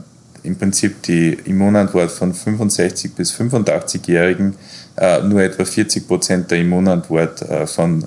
im 0.42 0.56
Prinzip 0.56 1.02
die 1.02 1.32
Immunantwort 1.44 2.10
von 2.10 2.32
65 2.32 3.14
bis 3.14 3.34
85-Jährigen 3.34 4.54
äh, 4.96 5.20
nur 5.22 5.42
etwa 5.42 5.64
40 5.64 6.06
Prozent 6.06 6.50
der 6.50 6.58
Immunantwort 6.58 7.42
äh, 7.42 7.66
von 7.66 8.02
äh, 8.02 8.06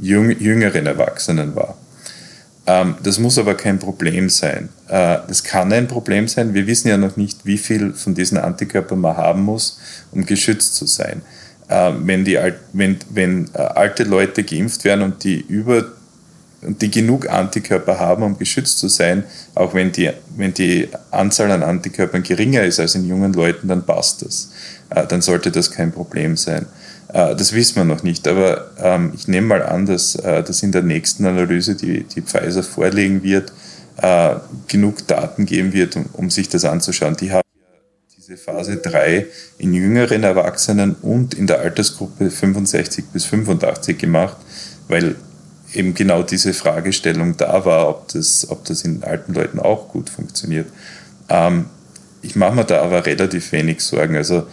jüng 0.00 0.30
jüngeren 0.38 0.86
Erwachsenen 0.86 1.56
war. 1.56 1.76
Ähm, 2.66 2.96
das 3.02 3.18
muss 3.18 3.38
aber 3.38 3.54
kein 3.54 3.78
Problem 3.78 4.28
sein. 4.28 4.68
Äh, 4.88 5.18
das 5.26 5.42
kann 5.42 5.72
ein 5.72 5.88
Problem 5.88 6.28
sein. 6.28 6.54
Wir 6.54 6.66
wissen 6.66 6.88
ja 6.88 6.98
noch 6.98 7.16
nicht, 7.16 7.44
wie 7.44 7.58
viel 7.58 7.94
von 7.94 8.14
diesen 8.14 8.38
Antikörpern 8.38 9.00
man 9.00 9.16
haben 9.16 9.42
muss, 9.42 9.80
um 10.12 10.24
geschützt 10.26 10.76
zu 10.76 10.86
sein. 10.86 11.22
Äh, 11.68 11.92
wenn, 12.02 12.24
die, 12.24 12.38
wenn, 12.72 12.98
wenn 13.10 13.54
alte 13.54 14.04
Leute 14.04 14.44
geimpft 14.44 14.84
werden 14.84 15.02
und 15.02 15.24
die 15.24 15.40
über 15.40 15.86
die 16.62 16.90
genug 16.90 17.28
Antikörper 17.28 17.98
haben, 17.98 18.22
um 18.22 18.38
geschützt 18.38 18.78
zu 18.78 18.88
sein, 18.88 19.24
auch 19.54 19.74
wenn 19.74 19.90
die, 19.90 20.10
wenn 20.36 20.54
die 20.54 20.88
Anzahl 21.10 21.50
an 21.50 21.62
Antikörpern 21.62 22.22
geringer 22.22 22.62
ist 22.62 22.78
als 22.78 22.94
in 22.94 23.06
jungen 23.06 23.32
Leuten, 23.32 23.68
dann 23.68 23.84
passt 23.84 24.24
das. 24.24 24.50
Äh, 24.90 25.06
dann 25.06 25.22
sollte 25.22 25.50
das 25.50 25.70
kein 25.70 25.92
Problem 25.92 26.36
sein. 26.36 26.66
Äh, 27.12 27.34
das 27.34 27.52
wissen 27.52 27.76
wir 27.76 27.84
noch 27.84 28.04
nicht, 28.04 28.28
aber 28.28 28.70
ähm, 28.78 29.12
ich 29.14 29.26
nehme 29.26 29.48
mal 29.48 29.62
an, 29.62 29.86
dass 29.86 30.14
äh, 30.16 30.42
das 30.42 30.62
in 30.62 30.70
der 30.70 30.82
nächsten 30.82 31.26
Analyse, 31.26 31.74
die, 31.74 32.04
die 32.04 32.22
Pfizer 32.22 32.62
vorlegen 32.62 33.22
wird, 33.22 33.52
genug 34.68 35.06
Daten 35.06 35.44
geben 35.44 35.74
wird, 35.74 35.96
um, 35.96 36.06
um 36.14 36.30
sich 36.30 36.48
das 36.48 36.64
anzuschauen. 36.64 37.14
Die 37.14 37.30
haben 37.30 37.42
diese 38.16 38.38
Phase 38.38 38.78
3 38.78 39.26
in 39.58 39.74
jüngeren 39.74 40.24
Erwachsenen 40.24 40.96
und 41.02 41.34
in 41.34 41.46
der 41.46 41.60
Altersgruppe 41.60 42.30
65 42.30 43.04
bis 43.12 43.26
85 43.26 43.98
gemacht, 43.98 44.38
weil 44.88 45.16
eben 45.74 45.94
genau 45.94 46.22
diese 46.22 46.52
Fragestellung 46.52 47.36
da 47.36 47.64
war, 47.64 47.88
ob 47.88 48.08
das, 48.08 48.48
ob 48.50 48.64
das 48.64 48.82
in 48.82 49.02
alten 49.02 49.34
Leuten 49.34 49.58
auch 49.58 49.88
gut 49.88 50.10
funktioniert. 50.10 50.66
Ähm, 51.28 51.66
ich 52.22 52.36
mache 52.36 52.54
mir 52.54 52.64
da 52.64 52.82
aber 52.82 53.04
relativ 53.04 53.52
wenig 53.52 53.80
Sorgen. 53.80 54.16
Also 54.16 54.46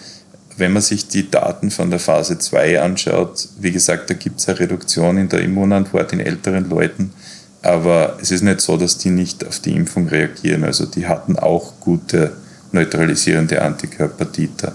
wenn 0.58 0.73
man 0.73 0.82
sich 0.82 1.08
die 1.08 1.29
Daten 1.29 1.71
von 1.71 1.89
der 1.89 1.99
Phase 1.99 2.38
2 2.38 2.82
anschaut, 2.82 3.47
wie 3.60 3.71
gesagt, 3.71 4.10
da 4.10 4.13
gibt 4.13 4.39
es 4.39 4.49
eine 4.49 4.60
Reduktion 4.60 5.17
in 5.17 5.29
der 5.29 5.41
Immunantwort 5.41 6.12
in 6.13 6.19
älteren 6.19 6.69
Leuten, 6.69 7.13
aber 7.62 8.17
es 8.21 8.32
ist 8.32 8.41
nicht 8.41 8.62
so, 8.62 8.77
dass 8.77 8.97
die 8.97 9.10
nicht 9.10 9.45
auf 9.45 9.60
die 9.60 9.75
Impfung 9.75 10.08
reagieren. 10.08 10.63
Also 10.63 10.86
die 10.86 11.08
hatten 11.08 11.38
auch 11.38 11.79
gute 11.79 12.34
neutralisierende 12.71 13.62
Antikörper 13.62 14.32
Titer. 14.32 14.73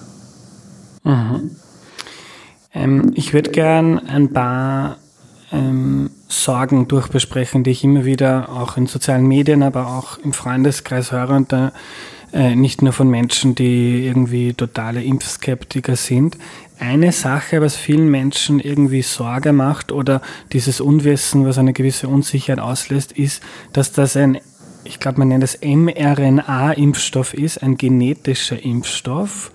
Mhm. 1.04 1.50
Ähm, 2.72 3.12
ich 3.14 3.32
würde 3.32 3.50
gern 3.50 3.98
ein 3.98 4.32
paar 4.32 4.98
ähm, 5.52 6.10
Sorgen 6.28 6.88
durchbesprechen, 6.88 7.64
die 7.64 7.70
ich 7.70 7.84
immer 7.84 8.04
wieder 8.04 8.48
auch 8.50 8.76
in 8.76 8.86
sozialen 8.86 9.26
Medien, 9.26 9.62
aber 9.62 9.86
auch 9.88 10.18
im 10.18 10.32
Freundeskreis 10.32 11.12
höre 11.12 11.30
und 11.30 11.52
da 11.52 11.72
äh, 12.34 12.56
nicht 12.56 12.82
nur 12.82 12.92
von 12.92 13.08
Menschen, 13.08 13.54
die 13.54 14.06
irgendwie 14.06 14.54
totale 14.54 15.02
Impfskeptiker 15.04 15.94
sind. 15.94 16.36
Eine 16.80 17.12
Sache, 17.12 17.60
was 17.60 17.76
vielen 17.76 18.10
Menschen 18.10 18.58
irgendwie 18.58 19.02
Sorge 19.02 19.52
macht 19.52 19.92
oder 19.92 20.20
dieses 20.52 20.80
Unwissen, 20.80 21.46
was 21.46 21.58
eine 21.58 21.72
gewisse 21.72 22.08
Unsicherheit 22.08 22.58
auslässt, 22.58 23.12
ist, 23.12 23.40
dass 23.72 23.92
das 23.92 24.16
ein, 24.16 24.38
ich 24.82 24.98
glaube, 24.98 25.20
man 25.20 25.28
nennt 25.28 25.44
es 25.44 25.60
mRNA-Impfstoff 25.62 27.34
ist, 27.34 27.62
ein 27.62 27.76
genetischer 27.76 28.60
Impfstoff. 28.60 29.52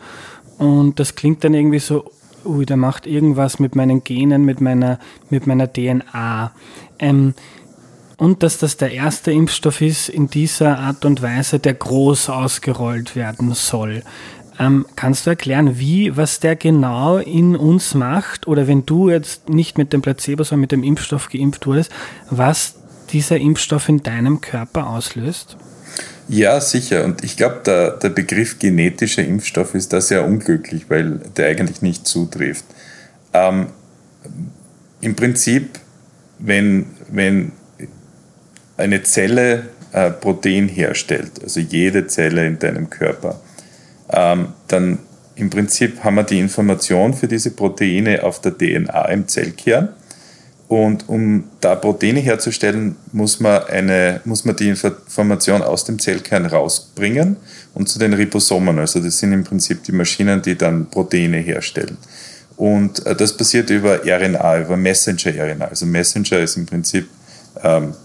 Und 0.58 0.99
das 0.99 1.15
klingt 1.15 1.43
dann 1.43 1.54
irgendwie 1.54 1.80
so 1.80 2.10
ui, 2.45 2.65
der 2.65 2.78
macht 2.78 3.08
irgendwas 3.08 3.60
mit 3.60 3.75
meinen 3.75 4.04
Genen, 4.04 4.43
mit 4.43 4.62
meiner, 4.62 4.99
mit 5.30 5.47
meiner 5.47 5.71
DNA. 5.71 6.52
Ähm, 6.99 7.34
und 8.17 8.43
dass 8.43 8.58
das 8.58 8.75
der 8.75 8.91
erste 8.91 9.32
Impfstoff 9.32 9.82
ist 9.82 10.10
in 10.10 10.30
dieser 10.30 10.78
Art 10.78 11.06
und 11.06 11.21
Weise, 11.21 11.60
der 11.60 11.73
groß 11.73 12.30
ausgerollt 12.30 13.15
werden 13.15 13.54
soll. 13.54 14.04
Ähm, 14.60 14.86
kannst 14.97 15.25
du 15.25 15.30
erklären, 15.30 15.80
wie, 15.80 16.17
was 16.17 16.41
der 16.41 16.58
genau 16.58 17.17
in 17.17 17.56
uns 17.56 17.93
macht? 17.93 18.45
Oder 18.45 18.67
wenn 18.67 18.86
du 18.86 19.10
jetzt 19.10 19.47
nicht 19.47 19.78
mit 19.78 19.93
dem 19.93 20.02
Placebo, 20.02 20.43
sondern 20.43 20.62
mit 20.62 20.71
dem 20.73 20.84
Impfstoff 20.84 21.30
geimpft 21.30 21.65
wurdest, 21.65 21.91
was 22.30 22.75
dieser 23.12 23.38
Impfstoff 23.38 23.88
in 23.88 24.04
deinem 24.04 24.41
Körper 24.41 24.88
auslöst? 24.88 25.56
Ja, 26.30 26.62
sicher. 26.62 27.06
Und 27.06 27.24
ich 27.24 27.38
glaube, 27.38 27.62
der, 27.65 27.92
der 27.92 28.10
Begriff 28.10 28.60
genetischer 28.60 29.24
Impfstoff 29.26 29.74
ist 29.74 29.92
da 29.92 30.00
sehr 30.00 30.24
unglücklich, 30.24 30.86
weil 30.88 31.20
der 31.36 31.48
eigentlich 31.48 31.82
nicht 31.82 32.08
zutrifft. 32.08 32.65
Ähm, 33.34 33.68
Im 35.02 35.15
Prinzip, 35.15 35.80
wenn, 36.38 36.86
wenn 37.10 37.52
eine 38.78 39.02
Zelle 39.02 39.70
äh, 39.92 40.12
Protein 40.12 40.68
herstellt, 40.68 41.32
also 41.42 41.60
jede 41.62 42.06
Zelle 42.06 42.46
in 42.46 42.60
deinem 42.60 42.92
Körper, 42.92 43.42
ähm, 44.12 44.50
dann 44.68 45.00
im 45.36 45.50
Prinzip 45.50 46.04
haben 46.04 46.15
wir 46.15 46.24
die 46.24 46.39
Information 46.39 47.15
für 47.15 47.28
diese 47.28 47.52
Proteine 47.52 48.22
auf 48.22 48.39
der 48.39 48.56
DNA 48.56 49.06
im 49.06 49.28
Zellkern 49.28 49.89
und 50.69 51.10
um 51.10 51.45
da 51.62 51.73
Proteine 51.73 52.19
herzustellen, 52.19 52.95
muss 53.12 53.39
man, 53.39 53.63
eine, 53.63 54.21
muss 54.23 54.45
man 54.45 54.55
die 54.55 54.69
Information 54.69 55.63
aus 55.63 55.84
dem 55.84 55.97
Zellkern 55.97 56.45
rausbringen 56.45 57.38
und 57.73 57.89
zu 57.89 57.97
den 57.97 58.13
Ribosomen. 58.13 58.77
Also 58.77 58.99
das 58.99 59.17
sind 59.17 59.34
im 59.34 59.43
Prinzip 59.43 59.84
die 59.84 59.91
Maschinen, 59.91 60.43
die 60.43 60.55
dann 60.55 60.88
Proteine 60.88 61.38
herstellen. 61.38 61.97
Und 62.55 63.03
äh, 63.08 63.15
das 63.15 63.36
passiert 63.36 63.71
über 63.71 64.05
RNA, 64.05 64.60
über 64.60 64.77
Messenger-RNA. 64.77 65.65
Also 65.65 65.88
Messenger 65.88 66.38
ist 66.39 66.55
im 66.55 66.67
Prinzip 66.67 67.08
ähm, 67.63 67.95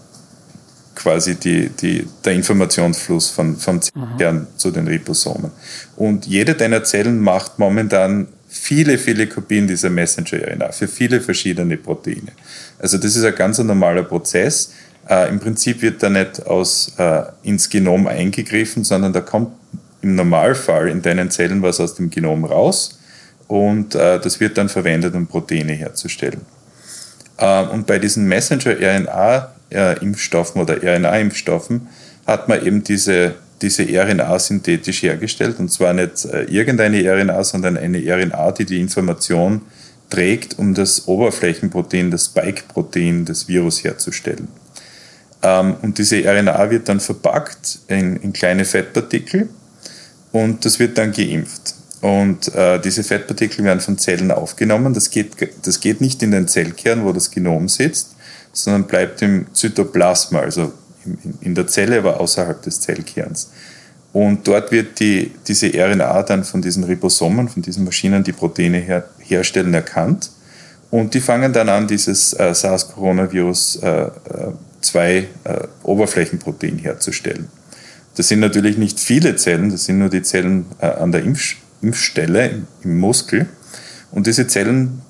quasi 0.95 1.35
die, 1.35 1.69
die, 1.69 2.07
der 2.23 2.33
Informationsfluss 2.33 3.29
von, 3.29 3.57
vom 3.57 3.79
Zellkern 3.79 4.47
zu 4.57 4.71
den 4.71 4.87
Ribosomen. 4.87 5.51
Und 5.97 6.25
jede 6.25 6.55
deiner 6.55 6.83
Zellen 6.83 7.19
macht 7.19 7.59
momentan 7.59 8.27
viele, 8.57 8.97
viele 8.97 9.27
Kopien 9.27 9.67
dieser 9.67 9.89
Messenger-RNA 9.89 10.71
für 10.71 10.87
viele 10.87 11.21
verschiedene 11.21 11.77
Proteine. 11.77 12.31
Also 12.79 12.97
das 12.97 13.15
ist 13.15 13.23
ein 13.23 13.35
ganz 13.35 13.59
normaler 13.59 14.03
Prozess. 14.03 14.73
Äh, 15.09 15.29
Im 15.29 15.39
Prinzip 15.39 15.81
wird 15.81 16.01
da 16.01 16.09
nicht 16.09 16.45
aus, 16.45 16.93
äh, 16.97 17.23
ins 17.43 17.69
Genom 17.69 18.07
eingegriffen, 18.07 18.83
sondern 18.83 19.13
da 19.13 19.21
kommt 19.21 19.51
im 20.01 20.15
Normalfall 20.15 20.89
in 20.89 21.01
deinen 21.01 21.31
Zellen 21.31 21.61
was 21.61 21.79
aus 21.79 21.95
dem 21.95 22.09
Genom 22.09 22.43
raus 22.45 22.99
und 23.47 23.95
äh, 23.95 24.19
das 24.19 24.39
wird 24.39 24.57
dann 24.57 24.69
verwendet, 24.69 25.13
um 25.15 25.27
Proteine 25.27 25.73
herzustellen. 25.73 26.41
Äh, 27.37 27.63
und 27.63 27.87
bei 27.87 27.99
diesen 27.99 28.25
Messenger-RNA-Impfstoffen 28.27 30.61
oder 30.61 30.81
RNA-Impfstoffen 30.81 31.87
hat 32.25 32.47
man 32.47 32.65
eben 32.65 32.81
diese, 32.83 33.35
diese 33.61 33.83
RNA 33.83 34.39
synthetisch 34.39 35.03
hergestellt 35.03 35.59
und 35.59 35.71
zwar 35.71 35.93
nicht 35.93 36.25
äh, 36.25 36.43
irgendeine 36.43 37.01
RNA, 37.09 37.43
sondern 37.43 37.77
eine 37.77 37.99
RNA, 37.99 38.51
die 38.51 38.65
die 38.65 38.79
Information 38.79 39.61
trägt, 40.09 40.59
um 40.59 40.73
das 40.73 41.07
Oberflächenprotein, 41.07 42.11
das 42.11 42.25
Spike-Protein 42.25 43.25
des 43.25 43.47
Virus 43.47 43.83
herzustellen. 43.83 44.47
Ähm, 45.41 45.75
und 45.81 45.97
diese 45.97 46.17
RNA 46.23 46.69
wird 46.69 46.89
dann 46.89 46.99
verpackt 46.99 47.79
in, 47.87 48.17
in 48.17 48.33
kleine 48.33 48.65
Fettpartikel 48.65 49.49
und 50.31 50.65
das 50.65 50.79
wird 50.79 50.97
dann 50.97 51.11
geimpft. 51.11 51.75
Und 52.01 52.53
äh, 52.53 52.79
diese 52.79 53.03
Fettpartikel 53.03 53.63
werden 53.63 53.79
von 53.79 53.97
Zellen 53.97 54.31
aufgenommen. 54.31 54.93
Das 54.93 55.09
geht, 55.09 55.31
das 55.63 55.79
geht 55.79 56.01
nicht 56.01 56.21
in 56.21 56.31
den 56.31 56.47
Zellkern, 56.47 57.03
wo 57.03 57.11
das 57.13 57.31
Genom 57.31 57.67
sitzt, 57.67 58.15
sondern 58.53 58.83
bleibt 58.83 59.21
im 59.21 59.47
Zytoplasma, 59.53 60.39
also 60.39 60.73
in, 61.41 61.55
der 61.55 61.67
Zelle, 61.67 61.99
aber 61.99 62.19
außerhalb 62.19 62.61
des 62.61 62.81
Zellkerns. 62.81 63.51
Und 64.13 64.47
dort 64.47 64.71
wird 64.71 64.99
die, 64.99 65.31
diese 65.47 65.67
RNA 65.67 66.23
dann 66.23 66.43
von 66.43 66.61
diesen 66.61 66.83
Ribosomen, 66.85 67.49
von 67.49 67.61
diesen 67.61 67.83
Maschinen, 67.83 68.23
die 68.23 68.31
Proteine 68.31 68.77
her, 68.77 69.09
herstellen, 69.19 69.73
erkannt. 69.73 70.31
Und 70.89 71.13
die 71.13 71.19
fangen 71.19 71.51
dann 71.51 71.67
an, 71.67 71.87
dieses 71.87 72.33
äh, 72.33 72.53
SARS-Coronavirus 72.53 73.77
äh, 73.77 74.09
2 74.79 75.09
äh, 75.09 75.25
äh, 75.43 75.67
Oberflächenprotein 75.83 76.77
herzustellen. 76.77 77.49
Das 78.15 78.29
sind 78.29 78.39
natürlich 78.39 78.77
nicht 78.77 78.99
viele 78.99 79.35
Zellen, 79.35 79.69
das 79.69 79.85
sind 79.85 79.99
nur 79.99 80.09
die 80.09 80.21
Zellen 80.21 80.65
äh, 80.79 80.85
an 80.85 81.11
der 81.11 81.23
Impf 81.23 81.57
Impfstelle 81.81 82.47
im, 82.47 82.67
im, 82.83 82.97
Muskel. 82.99 83.47
Und 84.11 84.27
diese 84.27 84.47
Zellen 84.47 85.01
äh, 85.01 85.04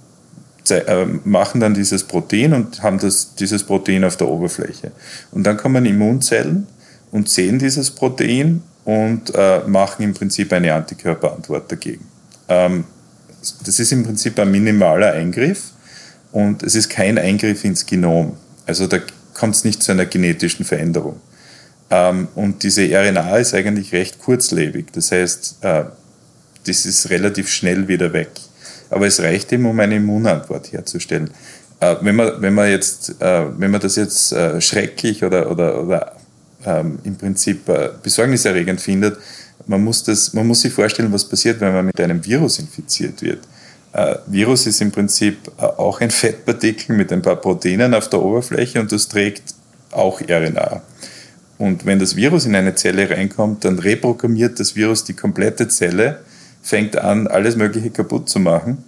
machen 1.24 1.60
dann 1.60 1.74
dieses 1.74 2.04
Protein 2.04 2.54
und 2.54 2.82
haben 2.82 3.00
das, 3.00 3.36
dieses 3.36 3.64
Protein 3.64 4.04
auf 4.04 4.18
der 4.18 4.28
Oberfläche. 4.28 4.92
Und 5.32 5.44
dann 5.44 5.58
kommen 5.58 5.86
Immunzellen 5.86 6.68
und 7.12 7.30
sehen 7.30 7.60
dieses 7.60 7.92
Protein 7.92 8.62
und 8.84 9.34
äh, 9.36 9.62
machen 9.68 10.04
im 10.04 10.14
Prinzip 10.14 10.54
eine 10.54 10.74
Antikörperantwort 10.74 11.72
dagegen. 11.72 12.06
Ähm, 12.48 12.86
das 13.64 13.80
ist 13.80 13.92
im 13.92 14.04
Prinzip 14.04 14.40
ein 14.40 14.52
minimaler 14.52 15.14
Eingriff 15.14 15.72
und 16.32 16.64
es 16.64 16.76
ist 16.76 16.90
kein 16.90 17.18
Eingriff 17.18 17.64
ins 17.64 17.86
Genom. 17.86 18.38
Also 18.66 18.88
da 18.88 19.00
kommt 19.34 19.56
es 19.56 19.64
nicht 19.64 19.84
zu 19.84 19.92
einer 19.92 20.06
genetischen 20.06 20.66
Veränderung. 20.66 21.20
Ähm, 21.90 22.28
und 22.36 22.64
diese 22.64 22.84
RNA 22.84 23.38
ist 23.38 23.54
eigentlich 23.54 23.92
recht 23.94 24.20
kurzlebig. 24.20 24.88
Das 24.94 25.12
heißt, 25.12 25.58
äh, 25.62 25.86
das 26.66 26.86
ist 26.86 27.10
relativ 27.10 27.50
schnell 27.50 27.88
wieder 27.88 28.14
weg. 28.14 28.32
Aber 28.96 29.08
es 29.08 29.20
reicht 29.20 29.52
eben, 29.52 29.66
um 29.66 29.78
eine 29.78 29.98
Immunantwort 29.98 30.72
herzustellen. 30.72 31.30
Äh, 31.82 31.98
wenn, 32.00 32.16
man, 32.16 32.42
wenn, 32.42 32.54
man 32.54 32.70
jetzt, 32.70 33.22
äh, 33.22 33.44
wenn 33.58 33.70
man 33.70 33.82
das 33.82 33.98
jetzt 33.98 34.32
äh, 34.32 34.62
schrecklich 34.62 35.22
oder, 35.22 35.52
oder, 35.52 35.84
oder 35.84 36.14
ähm, 36.66 37.00
im 37.04 37.18
Prinzip 37.18 37.68
äh, 37.68 37.90
besorgniserregend 38.02 38.80
findet, 38.80 39.18
man 39.68 39.84
muss, 39.84 40.02
das, 40.04 40.34
man 40.34 40.48
muss 40.48 40.62
sich 40.62 40.72
vorstellen, 40.72 41.12
was 41.12 41.28
passiert, 41.28 41.60
wenn 41.60 41.74
man 41.74 41.88
mit 41.88 42.00
einem 42.00 42.24
Virus 42.24 42.58
infiziert 42.58 43.22
wird. 43.22 43.40
Äh, 43.92 44.16
Virus 44.28 44.66
ist 44.66 44.80
im 44.80 44.92
Prinzip 44.92 45.40
äh, 45.58 45.64
auch 45.64 46.00
ein 46.00 46.10
Fettpartikel 46.10 46.96
mit 46.96 47.12
ein 47.12 47.22
paar 47.22 47.36
Proteinen 47.36 47.94
auf 47.94 48.08
der 48.08 48.22
Oberfläche 48.22 48.80
und 48.80 48.94
das 48.94 49.10
trägt 49.10 49.56
auch 49.92 50.22
RNA. 50.22 50.82
Und 51.58 51.86
wenn 51.86 52.00
das 52.00 52.16
Virus 52.16 52.46
in 52.46 52.56
eine 52.56 52.76
Zelle 52.76 53.10
reinkommt, 53.10 53.66
dann 53.66 53.78
reprogrammiert 53.78 54.58
das 54.58 54.78
Virus 54.78 55.04
die 55.04 55.16
komplette 55.16 55.68
Zelle, 55.68 56.22
fängt 56.66 56.98
an, 56.98 57.28
alles 57.28 57.56
Mögliche 57.56 57.92
kaputt 57.92 58.28
zu 58.28 58.40
machen. 58.40 58.84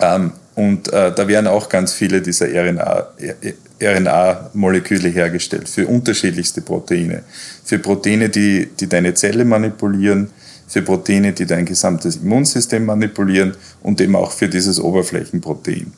Ähm, 0.00 0.32
und 0.54 0.90
äh, 0.92 1.14
da 1.14 1.28
werden 1.28 1.46
auch 1.46 1.68
ganz 1.68 1.92
viele 1.92 2.22
dieser 2.22 2.46
RNA-Moleküle 3.82 5.08
RNA 5.08 5.14
hergestellt 5.14 5.68
für 5.68 5.86
unterschiedlichste 5.86 6.62
Proteine. 6.62 7.22
Für 7.64 7.78
Proteine, 7.78 8.30
die, 8.30 8.70
die 8.80 8.88
deine 8.88 9.12
Zelle 9.12 9.44
manipulieren, 9.44 10.30
für 10.66 10.80
Proteine, 10.80 11.34
die 11.34 11.44
dein 11.44 11.66
gesamtes 11.66 12.16
Immunsystem 12.16 12.86
manipulieren 12.86 13.54
und 13.82 14.00
eben 14.00 14.16
auch 14.16 14.32
für 14.32 14.48
dieses 14.48 14.80
Oberflächenprotein. 14.80 15.92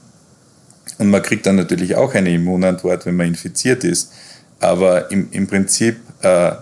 Und 0.98 1.10
man 1.10 1.22
kriegt 1.22 1.46
dann 1.46 1.56
natürlich 1.56 1.94
auch 1.94 2.12
eine 2.14 2.34
Immunantwort, 2.34 3.06
wenn 3.06 3.14
man 3.16 3.28
infiziert 3.28 3.84
ist. 3.84 4.12
Aber 4.58 5.12
im, 5.12 5.28
im 5.30 5.46
Prinzip, 5.46 5.96
äh, 6.22 6.52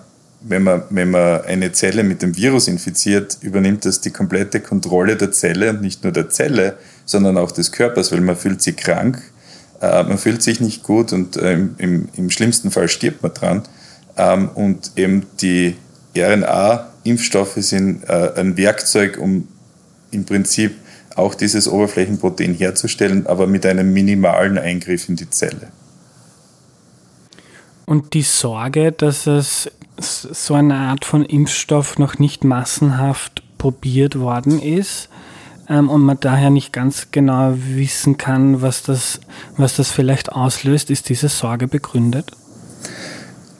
wenn, 0.42 0.62
man, 0.62 0.82
wenn 0.90 1.10
man 1.10 1.42
eine 1.42 1.72
Zelle 1.72 2.02
mit 2.02 2.22
dem 2.22 2.36
Virus 2.36 2.68
infiziert, 2.68 3.38
übernimmt 3.42 3.84
das 3.84 4.00
die 4.00 4.10
komplette 4.10 4.60
Kontrolle 4.60 5.16
der 5.16 5.32
Zelle 5.32 5.70
und 5.70 5.82
nicht 5.82 6.02
nur 6.02 6.12
der 6.12 6.30
Zelle, 6.30 6.78
sondern 7.04 7.36
auch 7.36 7.50
des 7.50 7.72
Körpers, 7.72 8.10
weil 8.12 8.20
man 8.20 8.36
fühlt 8.36 8.62
sich 8.62 8.76
krank, 8.76 9.20
äh, 9.80 10.02
man 10.02 10.18
fühlt 10.18 10.42
sich 10.42 10.60
nicht 10.60 10.82
gut 10.82 11.12
und 11.12 11.36
äh, 11.36 11.52
im, 11.52 12.08
im, 12.14 12.30
schlimmsten 12.30 12.70
Fall 12.70 12.88
stirbt 12.88 13.22
man 13.22 13.34
dran. 13.34 13.62
Ähm, 14.16 14.48
und 14.54 14.92
eben 14.96 15.26
die 15.40 15.76
RNA-Impfstoffe 16.16 17.56
sind 17.56 18.04
äh, 18.08 18.32
ein 18.36 18.56
Werkzeug, 18.56 19.18
um 19.18 19.48
im 20.10 20.24
Prinzip 20.24 20.74
auch 21.16 21.34
dieses 21.34 21.68
Oberflächenprotein 21.68 22.54
herzustellen, 22.54 23.26
aber 23.26 23.46
mit 23.46 23.66
einem 23.66 23.92
minimalen 23.92 24.58
Eingriff 24.58 25.08
in 25.08 25.16
die 25.16 25.28
Zelle. 25.28 25.68
Und 27.90 28.14
die 28.14 28.22
Sorge, 28.22 28.92
dass 28.92 29.26
es 29.26 29.68
so 29.98 30.54
eine 30.54 30.76
Art 30.76 31.04
von 31.04 31.24
Impfstoff 31.24 31.98
noch 31.98 32.20
nicht 32.20 32.44
massenhaft 32.44 33.42
probiert 33.58 34.16
worden 34.16 34.62
ist 34.62 35.08
ähm, 35.68 35.90
und 35.90 36.02
man 36.02 36.16
daher 36.20 36.50
nicht 36.50 36.72
ganz 36.72 37.08
genau 37.10 37.52
wissen 37.56 38.16
kann, 38.16 38.62
was 38.62 38.84
das, 38.84 39.18
was 39.56 39.74
das 39.74 39.90
vielleicht 39.90 40.30
auslöst, 40.30 40.88
ist 40.90 41.08
diese 41.08 41.28
Sorge 41.28 41.66
begründet? 41.66 42.30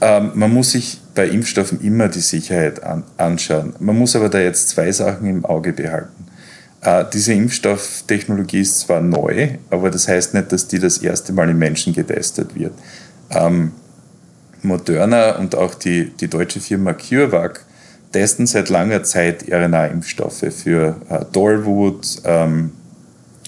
Ähm, 0.01 0.31
man 0.37 0.55
muss 0.55 0.71
sich 0.71 1.01
bei 1.17 1.27
Impfstoffen 1.27 1.81
immer 1.81 2.07
die 2.07 2.21
Sicherheit 2.21 2.85
an, 2.85 3.03
anschauen. 3.17 3.75
Man 3.81 3.99
muss 3.99 4.15
aber 4.15 4.29
da 4.29 4.39
jetzt 4.39 4.69
zwei 4.69 4.93
Sachen 4.93 5.27
im 5.27 5.45
Auge 5.45 5.73
behalten. 5.73 6.27
Äh, 6.83 7.05
diese 7.13 7.33
Impfstofftechnologie 7.33 8.61
ist 8.61 8.79
zwar 8.79 9.01
neu, 9.01 9.59
aber 9.71 9.91
das 9.91 10.07
heißt 10.07 10.35
nicht, 10.35 10.53
dass 10.53 10.69
die 10.69 10.79
das 10.79 10.99
erste 10.99 11.33
Mal 11.33 11.51
im 11.51 11.59
Menschen 11.59 11.93
getestet 11.93 12.55
wird. 12.55 12.75
Ähm, 13.31 13.73
Moderna 14.63 15.37
und 15.39 15.55
auch 15.55 15.75
die, 15.75 16.11
die 16.11 16.29
deutsche 16.29 16.61
Firma 16.61 16.93
CureVac 16.93 17.65
testen 18.13 18.47
seit 18.47 18.69
langer 18.69 19.03
Zeit 19.03 19.45
RNA-Impfstoffe 19.51 20.47
für 20.53 20.97
äh, 21.09 21.25
Dorwood, 21.33 22.23
ähm, 22.25 22.73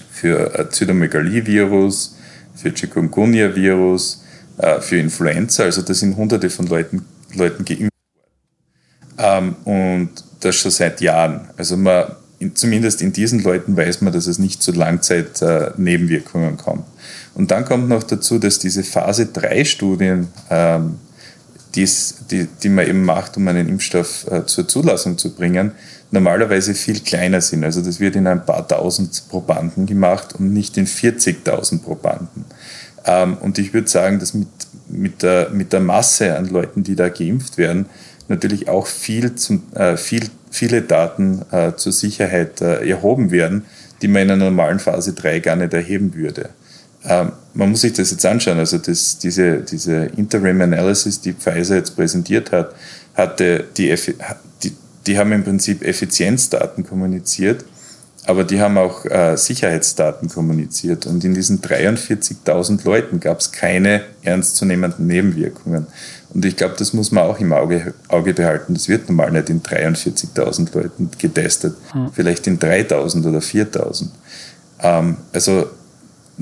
für 0.09 0.57
äh, 0.57 0.69
Zytomegalivirus, 0.69 2.17
für 2.55 2.73
Chikungunya-Virus, 2.73 4.23
äh, 4.57 4.79
für 4.79 4.97
Influenza. 4.97 5.63
Also 5.63 5.81
da 5.81 5.93
sind 5.93 6.15
hunderte 6.15 6.49
von 6.49 6.67
Leuten, 6.67 7.05
Leuten 7.35 7.65
geimpft 7.65 7.91
worden. 9.17 9.55
Ähm, 9.55 9.55
und 9.65 10.09
das 10.39 10.55
schon 10.55 10.71
seit 10.71 11.01
Jahren. 11.01 11.49
Also 11.57 11.75
man, 11.77 12.05
in, 12.39 12.55
zumindest 12.55 13.01
in 13.01 13.13
diesen 13.13 13.41
Leuten 13.41 13.75
weiß 13.75 14.01
man, 14.01 14.13
dass 14.13 14.27
es 14.27 14.39
nicht 14.39 14.61
zu 14.61 14.71
Langzeit-Nebenwirkungen 14.71 16.57
kommt. 16.57 16.85
Und 17.35 17.51
dann 17.51 17.65
kommt 17.65 17.89
noch 17.89 18.03
dazu, 18.03 18.37
dass 18.37 18.59
diese 18.59 18.83
Phase 18.83 19.27
3 19.27 19.65
Studien, 19.65 20.27
ähm, 20.49 20.99
die's, 21.75 22.15
die, 22.29 22.47
die 22.61 22.69
man 22.69 22.87
eben 22.87 23.03
macht, 23.03 23.37
um 23.37 23.47
einen 23.47 23.67
Impfstoff 23.67 24.27
äh, 24.29 24.45
zur 24.45 24.67
Zulassung 24.67 25.17
zu 25.17 25.33
bringen, 25.33 25.71
normalerweise 26.11 26.75
viel 26.75 26.99
kleiner 26.99 27.41
sind. 27.41 27.63
Also 27.63 27.81
das 27.81 27.99
wird 27.99 28.15
in 28.15 28.27
ein 28.27 28.45
paar 28.45 28.67
tausend 28.67 29.23
Probanden 29.29 29.87
gemacht 29.87 30.35
und 30.37 30.53
nicht 30.53 30.77
in 30.77 30.85
40.000 30.85 31.81
Probanden. 31.81 32.45
Ähm, 33.05 33.37
und 33.37 33.57
ich 33.57 33.73
würde 33.73 33.89
sagen, 33.89 34.19
dass 34.19 34.33
mit, 34.35 34.47
mit, 34.87 35.23
der, 35.23 35.49
mit 35.49 35.73
der 35.73 35.79
Masse 35.79 36.37
an 36.37 36.47
Leuten, 36.47 36.83
die 36.83 36.95
da 36.95 37.09
geimpft 37.09 37.57
werden, 37.57 37.87
natürlich 38.27 38.69
auch 38.69 38.87
viel 38.87 39.35
zum, 39.35 39.63
äh, 39.73 39.97
viel, 39.97 40.29
viele 40.51 40.83
Daten 40.83 41.41
äh, 41.51 41.73
zur 41.75 41.91
Sicherheit 41.91 42.61
äh, 42.61 42.87
erhoben 42.87 43.31
werden, 43.31 43.65
die 44.01 44.07
man 44.07 44.23
in 44.23 44.31
einer 44.31 44.45
normalen 44.45 44.79
Phase 44.79 45.13
3 45.13 45.39
gar 45.39 45.55
nicht 45.55 45.73
erheben 45.73 46.13
würde. 46.13 46.49
Ähm, 47.05 47.31
man 47.53 47.69
muss 47.71 47.81
sich 47.81 47.93
das 47.93 48.11
jetzt 48.11 48.25
anschauen. 48.25 48.57
Also 48.57 48.77
das, 48.77 49.17
diese, 49.17 49.57
diese 49.57 50.05
Interim 50.17 50.61
Analysis, 50.61 51.21
die 51.21 51.33
Pfizer 51.33 51.75
jetzt 51.75 51.95
präsentiert 51.95 52.51
hat, 52.51 52.73
hatte 53.13 53.65
die, 53.77 53.93
die, 54.63 54.73
die 55.05 55.17
haben 55.17 55.31
im 55.31 55.43
Prinzip 55.43 55.83
Effizienzdaten 55.83 56.85
kommuniziert 56.85 57.65
aber 58.25 58.43
die 58.43 58.61
haben 58.61 58.77
auch 58.77 59.05
äh, 59.05 59.35
Sicherheitsdaten 59.35 60.29
kommuniziert 60.29 61.05
und 61.05 61.23
in 61.25 61.33
diesen 61.33 61.61
43.000 61.61 62.85
Leuten 62.85 63.19
gab 63.19 63.39
es 63.39 63.51
keine 63.51 64.01
ernstzunehmenden 64.21 65.05
Nebenwirkungen. 65.07 65.87
Und 66.33 66.45
ich 66.45 66.55
glaube, 66.55 66.75
das 66.77 66.93
muss 66.93 67.11
man 67.11 67.25
auch 67.25 67.39
im 67.39 67.51
Auge, 67.51 67.93
Auge 68.07 68.33
behalten. 68.33 68.73
Das 68.73 68.87
wird 68.87 69.09
normal 69.09 69.31
nicht 69.31 69.49
in 69.49 69.61
43.000 69.61 70.73
Leuten 70.73 71.11
getestet, 71.17 71.75
hm. 71.91 72.11
vielleicht 72.13 72.47
in 72.47 72.59
3.000 72.59 73.27
oder 73.27 73.39
4.000. 73.39 74.07
Ähm, 74.81 75.17
also 75.33 75.67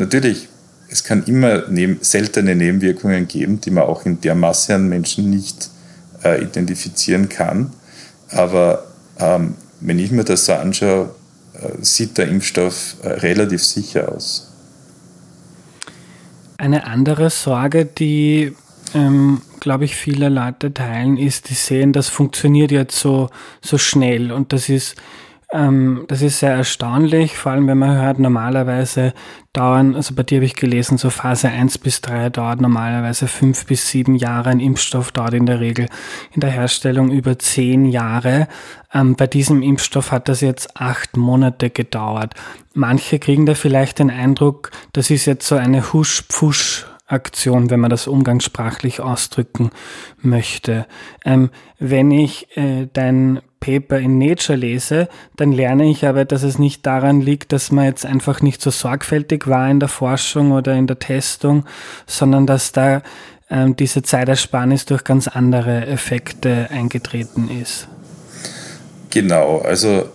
natürlich, 0.01 0.49
es 0.89 1.03
kann 1.03 1.23
immer 1.23 1.63
neben, 1.69 1.99
seltene 2.01 2.55
Nebenwirkungen 2.55 3.27
geben, 3.27 3.61
die 3.61 3.71
man 3.71 3.85
auch 3.85 4.05
in 4.05 4.19
der 4.19 4.35
Masse 4.35 4.75
an 4.75 4.89
Menschen 4.89 5.29
nicht 5.29 5.69
äh, 6.23 6.43
identifizieren 6.43 7.29
kann. 7.29 7.71
Aber 8.29 8.87
ähm, 9.17 9.55
wenn 9.79 9.99
ich 9.99 10.11
mir 10.11 10.25
das 10.25 10.45
so 10.45 10.53
anschaue, 10.53 11.15
äh, 11.53 11.81
sieht 11.81 12.17
der 12.17 12.27
Impfstoff 12.27 12.95
äh, 13.03 13.07
relativ 13.09 13.63
sicher 13.63 14.11
aus. 14.11 14.51
Eine 16.57 16.85
andere 16.85 17.29
Sorge, 17.29 17.85
die, 17.85 18.55
ähm, 18.93 19.41
glaube 19.59 19.85
ich, 19.85 19.95
viele 19.95 20.29
Leute 20.29 20.73
teilen, 20.73 21.17
ist, 21.17 21.49
die 21.49 21.55
sehen, 21.55 21.93
das 21.93 22.09
funktioniert 22.09 22.71
jetzt 22.71 22.99
so, 22.99 23.29
so 23.61 23.77
schnell 23.77 24.31
und 24.31 24.53
das 24.53 24.69
ist 24.69 24.95
ähm, 25.51 26.05
das 26.07 26.21
ist 26.21 26.39
sehr 26.39 26.53
erstaunlich, 26.53 27.37
vor 27.37 27.51
allem 27.51 27.67
wenn 27.67 27.77
man 27.77 28.01
hört, 28.01 28.19
normalerweise 28.19 29.13
dauern, 29.51 29.95
also 29.95 30.15
bei 30.15 30.23
dir 30.23 30.37
habe 30.37 30.45
ich 30.45 30.55
gelesen, 30.55 30.97
so 30.97 31.09
Phase 31.09 31.49
1 31.49 31.77
bis 31.79 31.99
3 32.01 32.29
dauert 32.29 32.61
normalerweise 32.61 33.27
5 33.27 33.65
bis 33.65 33.89
7 33.89 34.15
Jahre, 34.15 34.49
ein 34.49 34.61
Impfstoff 34.61 35.11
dauert 35.11 35.33
in 35.33 35.45
der 35.45 35.59
Regel 35.59 35.87
in 36.33 36.39
der 36.39 36.51
Herstellung 36.51 37.11
über 37.11 37.37
10 37.37 37.85
Jahre. 37.85 38.47
Ähm, 38.93 39.15
bei 39.15 39.27
diesem 39.27 39.61
Impfstoff 39.61 40.11
hat 40.11 40.29
das 40.29 40.39
jetzt 40.39 40.79
8 40.79 41.17
Monate 41.17 41.69
gedauert. 41.69 42.33
Manche 42.73 43.19
kriegen 43.19 43.45
da 43.45 43.53
vielleicht 43.53 43.99
den 43.99 44.09
Eindruck, 44.09 44.71
das 44.93 45.09
ist 45.09 45.25
jetzt 45.25 45.47
so 45.47 45.55
eine 45.55 45.91
Husch-Pfusch- 45.91 46.85
Aktion, 47.11 47.69
wenn 47.69 47.79
man 47.79 47.89
das 47.89 48.07
umgangssprachlich 48.07 48.99
ausdrücken 48.99 49.71
möchte. 50.21 50.85
Ähm, 51.25 51.49
wenn 51.79 52.11
ich 52.11 52.55
äh, 52.57 52.87
dein 52.93 53.41
Paper 53.59 53.99
in 53.99 54.17
Nature 54.17 54.57
lese, 54.57 55.07
dann 55.37 55.51
lerne 55.51 55.89
ich 55.89 56.05
aber, 56.05 56.25
dass 56.25 56.43
es 56.43 56.57
nicht 56.57 56.85
daran 56.85 57.21
liegt, 57.21 57.53
dass 57.53 57.71
man 57.71 57.85
jetzt 57.85 58.05
einfach 58.05 58.41
nicht 58.41 58.61
so 58.61 58.71
sorgfältig 58.71 59.47
war 59.47 59.69
in 59.69 59.79
der 59.79 59.89
Forschung 59.89 60.51
oder 60.51 60.73
in 60.73 60.87
der 60.87 60.99
Testung, 60.99 61.65
sondern 62.07 62.47
dass 62.47 62.71
da 62.71 63.03
ähm, 63.49 63.75
diese 63.75 64.01
Zeitersparnis 64.01 64.85
durch 64.85 65.03
ganz 65.03 65.27
andere 65.27 65.85
Effekte 65.85 66.69
eingetreten 66.71 67.49
ist. 67.49 67.87
Genau, 69.11 69.59
also 69.59 70.09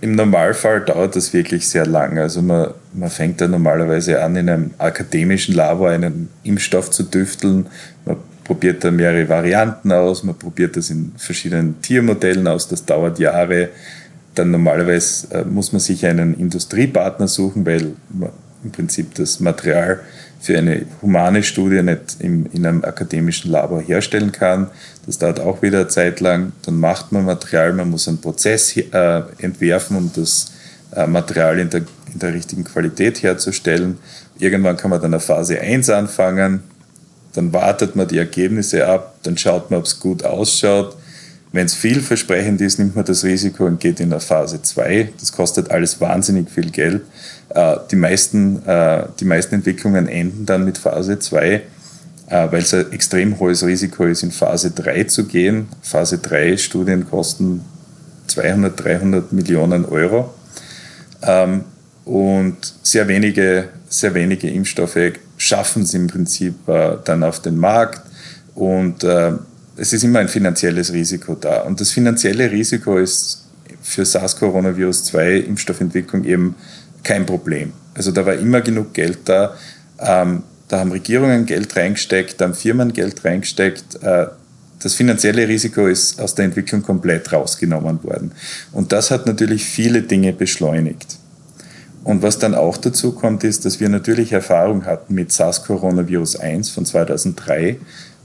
im 0.00 0.12
Normalfall 0.12 0.82
dauert 0.82 1.16
das 1.16 1.32
wirklich 1.32 1.68
sehr 1.68 1.86
lange. 1.86 2.22
Also 2.22 2.42
man, 2.42 2.74
man 2.92 3.10
fängt 3.10 3.40
ja 3.40 3.48
normalerweise 3.48 4.22
an, 4.22 4.36
in 4.36 4.48
einem 4.48 4.70
akademischen 4.78 5.54
Labor 5.54 5.90
einen 5.90 6.28
Impfstoff 6.42 6.90
zu 6.90 7.02
düfteln. 7.04 7.66
Man 8.04 8.16
probiert 8.44 8.84
da 8.84 8.90
mehrere 8.90 9.28
Varianten 9.28 9.90
aus, 9.92 10.22
man 10.22 10.36
probiert 10.36 10.76
das 10.76 10.90
in 10.90 11.12
verschiedenen 11.16 11.80
Tiermodellen 11.80 12.46
aus, 12.46 12.68
das 12.68 12.84
dauert 12.84 13.18
Jahre. 13.18 13.70
Dann 14.34 14.50
normalerweise 14.50 15.34
äh, 15.34 15.44
muss 15.44 15.72
man 15.72 15.80
sich 15.80 16.04
einen 16.04 16.38
Industriepartner 16.38 17.26
suchen, 17.26 17.64
weil 17.64 17.94
im 18.62 18.70
Prinzip 18.70 19.14
das 19.14 19.40
Material 19.40 20.00
für 20.40 20.58
eine 20.58 20.86
humane 21.02 21.42
Studie 21.42 21.82
nicht 21.82 22.16
in, 22.20 22.46
in 22.46 22.66
einem 22.66 22.84
akademischen 22.84 23.50
Labor 23.50 23.80
herstellen 23.80 24.32
kann. 24.32 24.70
Das 25.06 25.18
dauert 25.18 25.40
auch 25.40 25.62
wieder 25.62 25.80
eine 25.80 25.88
Zeit 25.88 26.20
lang. 26.20 26.52
Dann 26.64 26.78
macht 26.78 27.12
man 27.12 27.24
Material, 27.24 27.72
man 27.72 27.90
muss 27.90 28.08
einen 28.08 28.20
Prozess 28.20 28.76
äh, 28.76 29.22
entwerfen, 29.38 29.96
um 29.96 30.10
das 30.14 30.52
äh, 30.94 31.06
Material 31.06 31.58
in 31.58 31.70
der, 31.70 31.82
in 32.12 32.18
der 32.18 32.34
richtigen 32.34 32.64
Qualität 32.64 33.22
herzustellen. 33.22 33.98
Irgendwann 34.38 34.76
kann 34.76 34.90
man 34.90 35.00
dann 35.00 35.14
eine 35.14 35.20
Phase 35.20 35.60
1 35.60 35.90
anfangen, 35.90 36.62
dann 37.34 37.52
wartet 37.52 37.96
man 37.96 38.08
die 38.08 38.18
Ergebnisse 38.18 38.86
ab, 38.86 39.16
dann 39.22 39.36
schaut 39.36 39.70
man, 39.70 39.80
ob 39.80 39.86
es 39.86 40.00
gut 40.00 40.24
ausschaut. 40.24 40.95
Wenn 41.56 41.64
es 41.64 41.74
vielversprechend 41.74 42.60
ist, 42.60 42.78
nimmt 42.78 42.96
man 42.96 43.06
das 43.06 43.24
Risiko 43.24 43.64
und 43.64 43.80
geht 43.80 43.98
in 43.98 44.12
eine 44.12 44.20
Phase 44.20 44.60
2. 44.60 45.12
Das 45.18 45.32
kostet 45.32 45.70
alles 45.70 46.02
wahnsinnig 46.02 46.50
viel 46.50 46.70
Geld. 46.70 47.00
Äh, 47.48 47.76
die, 47.90 47.96
meisten, 47.96 48.62
äh, 48.66 49.06
die 49.18 49.24
meisten 49.24 49.54
Entwicklungen 49.54 50.06
enden 50.06 50.44
dann 50.44 50.66
mit 50.66 50.76
Phase 50.76 51.18
2, 51.18 51.46
äh, 51.54 51.62
weil 52.28 52.60
es 52.60 52.74
ein 52.74 52.92
extrem 52.92 53.40
hohes 53.40 53.64
Risiko 53.64 54.04
ist, 54.04 54.22
in 54.22 54.32
Phase 54.32 54.72
3 54.72 55.04
zu 55.04 55.24
gehen. 55.24 55.68
Phase 55.80 56.18
3 56.18 56.58
Studien 56.58 57.08
kosten 57.08 57.62
200, 58.26 58.84
300 58.84 59.32
Millionen 59.32 59.86
Euro. 59.86 60.34
Ähm, 61.22 61.64
und 62.04 62.58
sehr 62.82 63.08
wenige, 63.08 63.70
sehr 63.88 64.12
wenige 64.12 64.50
Impfstoffe 64.50 65.12
schaffen 65.38 65.84
es 65.84 65.94
im 65.94 66.06
Prinzip 66.06 66.54
dann 66.66 67.24
auf 67.24 67.40
den 67.40 67.56
Markt. 67.56 68.02
Und 68.54 69.04
es 69.76 69.92
ist 69.92 70.04
immer 70.04 70.20
ein 70.20 70.28
finanzielles 70.28 70.92
Risiko 70.92 71.34
da. 71.34 71.62
Und 71.62 71.80
das 71.80 71.90
finanzielle 71.90 72.50
Risiko 72.50 72.98
ist 72.98 73.44
für 73.82 74.02
SARS-Coronavirus-2 74.02 75.40
Impfstoffentwicklung 75.40 76.24
eben 76.24 76.54
kein 77.02 77.26
Problem. 77.26 77.72
Also 77.94 78.10
da 78.10 78.26
war 78.26 78.34
immer 78.34 78.60
genug 78.60 78.94
Geld 78.94 79.20
da. 79.26 79.54
Ähm, 79.98 80.42
da 80.68 80.80
haben 80.80 80.90
Regierungen 80.90 81.46
Geld 81.46 81.76
reingesteckt, 81.76 82.40
da 82.40 82.46
haben 82.46 82.54
Firmen 82.54 82.92
Geld 82.92 83.24
reingesteckt. 83.24 84.02
Äh, 84.02 84.26
das 84.82 84.94
finanzielle 84.94 85.48
Risiko 85.48 85.86
ist 85.86 86.20
aus 86.20 86.34
der 86.34 86.44
Entwicklung 86.44 86.82
komplett 86.82 87.32
rausgenommen 87.32 88.02
worden. 88.02 88.32
Und 88.72 88.92
das 88.92 89.10
hat 89.10 89.26
natürlich 89.26 89.64
viele 89.64 90.02
Dinge 90.02 90.32
beschleunigt. 90.32 91.18
Und 92.04 92.22
was 92.22 92.38
dann 92.38 92.54
auch 92.54 92.76
dazu 92.76 93.12
kommt, 93.12 93.42
ist, 93.42 93.64
dass 93.64 93.80
wir 93.80 93.88
natürlich 93.88 94.32
Erfahrung 94.32 94.84
hatten 94.84 95.14
mit 95.14 95.32
SARS-Coronavirus 95.32 96.36
1 96.36 96.70
von 96.70 96.84
2003 96.84 97.78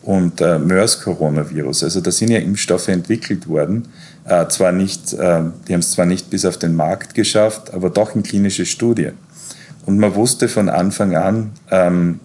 und 0.04 0.42
äh, 0.42 0.58
MERS-Coronavirus. 0.58 1.84
Also 1.84 2.02
da 2.02 2.12
sind 2.12 2.32
ja 2.32 2.40
Impfstoffe 2.40 2.88
entwickelt 2.88 3.48
worden, 3.48 3.88
äh, 4.26 4.48
zwar 4.48 4.72
nicht, 4.72 5.14
äh, 5.14 5.44
die 5.68 5.74
haben 5.74 5.80
es 5.80 5.92
zwar 5.92 6.06
nicht 6.06 6.30
bis 6.30 6.46
auf 6.46 6.58
den 6.58 6.76
Markt 6.76 7.14
geschafft, 7.14 7.74
aber 7.74 7.90
doch 7.90 8.16
in 8.16 8.24
klinische 8.24 8.66
Studien. 8.66 9.14
Und 9.86 10.00
man 10.00 10.16
wusste 10.16 10.48
von 10.48 10.70
Anfang 10.70 11.16
an, 11.16 11.52
ähm, 11.70 12.20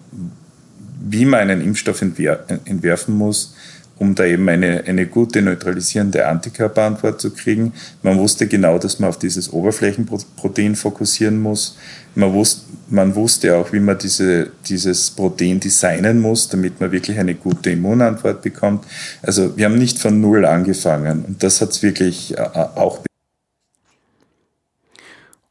wie 0.99 1.25
man 1.25 1.39
einen 1.39 1.61
Impfstoff 1.61 2.01
entwer 2.01 2.43
entwerfen 2.65 3.15
muss, 3.15 3.55
um 3.99 4.15
da 4.15 4.25
eben 4.25 4.47
eine, 4.49 4.83
eine 4.85 5.07
gute 5.07 5.41
neutralisierende 5.41 6.27
Antikörperantwort 6.27 7.19
zu 7.19 7.31
kriegen. 7.31 7.73
Man 8.03 8.17
wusste 8.17 8.47
genau, 8.47 8.77
dass 8.77 8.99
man 8.99 9.09
auf 9.09 9.19
dieses 9.19 9.51
Oberflächenprotein 9.51 10.75
fokussieren 10.75 11.41
muss. 11.41 11.77
Man 12.15 12.33
wusste, 12.33 12.61
man 12.89 13.15
wusste 13.15 13.55
auch, 13.55 13.73
wie 13.73 13.79
man 13.79 13.97
diese, 13.97 14.51
dieses 14.67 15.11
Protein 15.11 15.59
designen 15.59 16.19
muss, 16.19 16.49
damit 16.49 16.79
man 16.79 16.91
wirklich 16.91 17.19
eine 17.19 17.35
gute 17.35 17.71
Immunantwort 17.71 18.41
bekommt. 18.41 18.85
Also 19.21 19.57
wir 19.57 19.65
haben 19.65 19.77
nicht 19.77 19.99
von 19.99 20.21
Null 20.21 20.45
angefangen 20.45 21.25
und 21.25 21.43
das 21.43 21.61
hat 21.61 21.69
es 21.69 21.83
wirklich 21.83 22.37
äh, 22.37 22.41
auch 22.41 22.99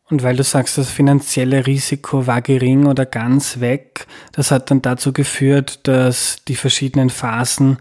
und 0.08 0.22
weil 0.22 0.36
du 0.36 0.44
sagst, 0.44 0.78
das 0.78 0.88
finanzielle 0.88 1.66
Risiko 1.66 2.28
war 2.28 2.40
gering 2.40 2.86
oder 2.86 3.04
ganz 3.06 3.58
weg, 3.58 4.06
das 4.30 4.52
hat 4.52 4.70
dann 4.70 4.80
dazu 4.80 5.12
geführt, 5.12 5.80
dass 5.82 6.36
die 6.46 6.54
verschiedenen 6.54 7.10
Phasen 7.10 7.78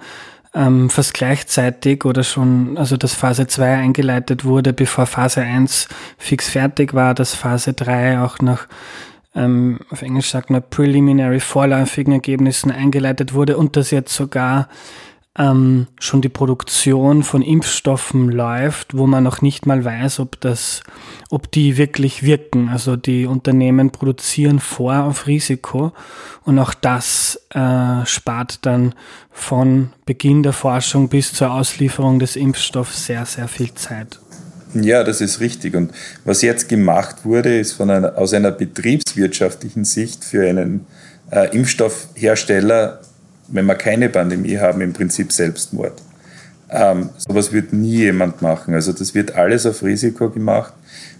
ähm, 0.55 0.89
fast 0.89 1.13
gleichzeitig 1.13 2.05
oder 2.05 2.23
schon, 2.23 2.77
also 2.77 2.95
dass 2.95 3.13
Phase 3.13 3.45
2 3.45 3.75
eingeleitet 3.75 4.45
wurde, 4.45 4.71
bevor 4.71 5.05
Phase 5.05 5.41
1 5.41 5.89
fix 6.17 6.49
fertig 6.49 6.93
war, 6.93 7.13
dass 7.13 7.35
Phase 7.35 7.73
3 7.73 8.21
auch 8.21 8.39
nach, 8.39 8.67
ähm, 9.35 9.79
auf 9.89 10.01
Englisch 10.01 10.29
sagt 10.29 10.49
man, 10.49 10.63
preliminary 10.69 11.41
vorläufigen 11.41 12.13
Ergebnissen 12.13 12.71
eingeleitet 12.71 13.33
wurde 13.33 13.57
und 13.57 13.75
dass 13.75 13.91
jetzt 13.91 14.15
sogar 14.15 14.69
ähm, 15.37 15.87
schon 15.99 16.21
die 16.21 16.29
Produktion 16.29 17.23
von 17.23 17.41
Impfstoffen 17.41 18.29
läuft, 18.29 18.97
wo 18.97 19.05
man 19.05 19.23
noch 19.23 19.41
nicht 19.41 19.65
mal 19.65 19.83
weiß, 19.83 20.19
ob 20.19 20.39
das, 20.39 20.81
ob 21.29 21.51
die 21.51 21.77
wirklich 21.77 22.23
wirken. 22.23 22.69
Also 22.69 22.95
die 22.95 23.25
Unternehmen 23.25 23.91
produzieren 23.91 24.59
vor 24.59 25.03
auf 25.03 25.27
Risiko 25.27 25.91
und 26.43 26.57
auch 26.57 26.73
das 26.73 27.41
äh, 27.49 28.05
spart 28.05 28.65
dann 28.65 28.95
von 29.29 29.91
Beginn 30.05 30.41
der 30.41 30.53
Forschung 30.53 31.09
bis 31.09 31.33
zur 31.33 31.51
Auslieferung 31.51 32.19
des 32.19 32.37
Impfstoffs 32.37 33.05
sehr, 33.05 33.25
sehr 33.25 33.49
viel 33.49 33.73
Zeit. 33.73 34.19
Ja, 34.73 35.03
das 35.03 35.21
ist 35.21 35.39
richtig. 35.39 35.75
Und 35.75 35.91
was 36.23 36.41
jetzt 36.41 36.69
gemacht 36.69 37.23
wurde, 37.23 37.59
ist 37.59 37.73
von 37.73 37.89
einer, 37.89 38.17
aus 38.17 38.33
einer 38.33 38.51
betriebswirtschaftlichen 38.51 39.85
Sicht 39.85 40.23
für 40.23 40.47
einen 40.47 40.85
äh, 41.31 41.55
Impfstoffhersteller 41.55 43.01
wenn 43.47 43.65
wir 43.65 43.75
keine 43.75 44.09
Pandemie 44.09 44.57
haben, 44.57 44.81
im 44.81 44.93
Prinzip 44.93 45.31
Selbstmord. 45.31 46.01
Ähm, 46.69 47.09
sowas 47.17 47.51
wird 47.51 47.73
nie 47.73 47.97
jemand 47.97 48.41
machen. 48.41 48.73
Also 48.73 48.91
das 48.91 49.13
wird 49.13 49.35
alles 49.35 49.65
auf 49.65 49.83
Risiko 49.83 50.29
gemacht. 50.29 50.73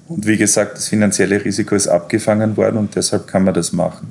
Und 0.08 0.26
wie 0.28 0.38
gesagt, 0.38 0.78
das 0.78 0.88
finanzielle 0.88 1.44
Risiko 1.44 1.76
ist 1.76 1.88
abgefangen 1.88 2.58
worden 2.58 2.78
und 2.78 2.96
deshalb 2.96 3.28
kann 3.28 3.44
man 3.44 3.54
das 3.54 3.74
machen. 3.74 4.08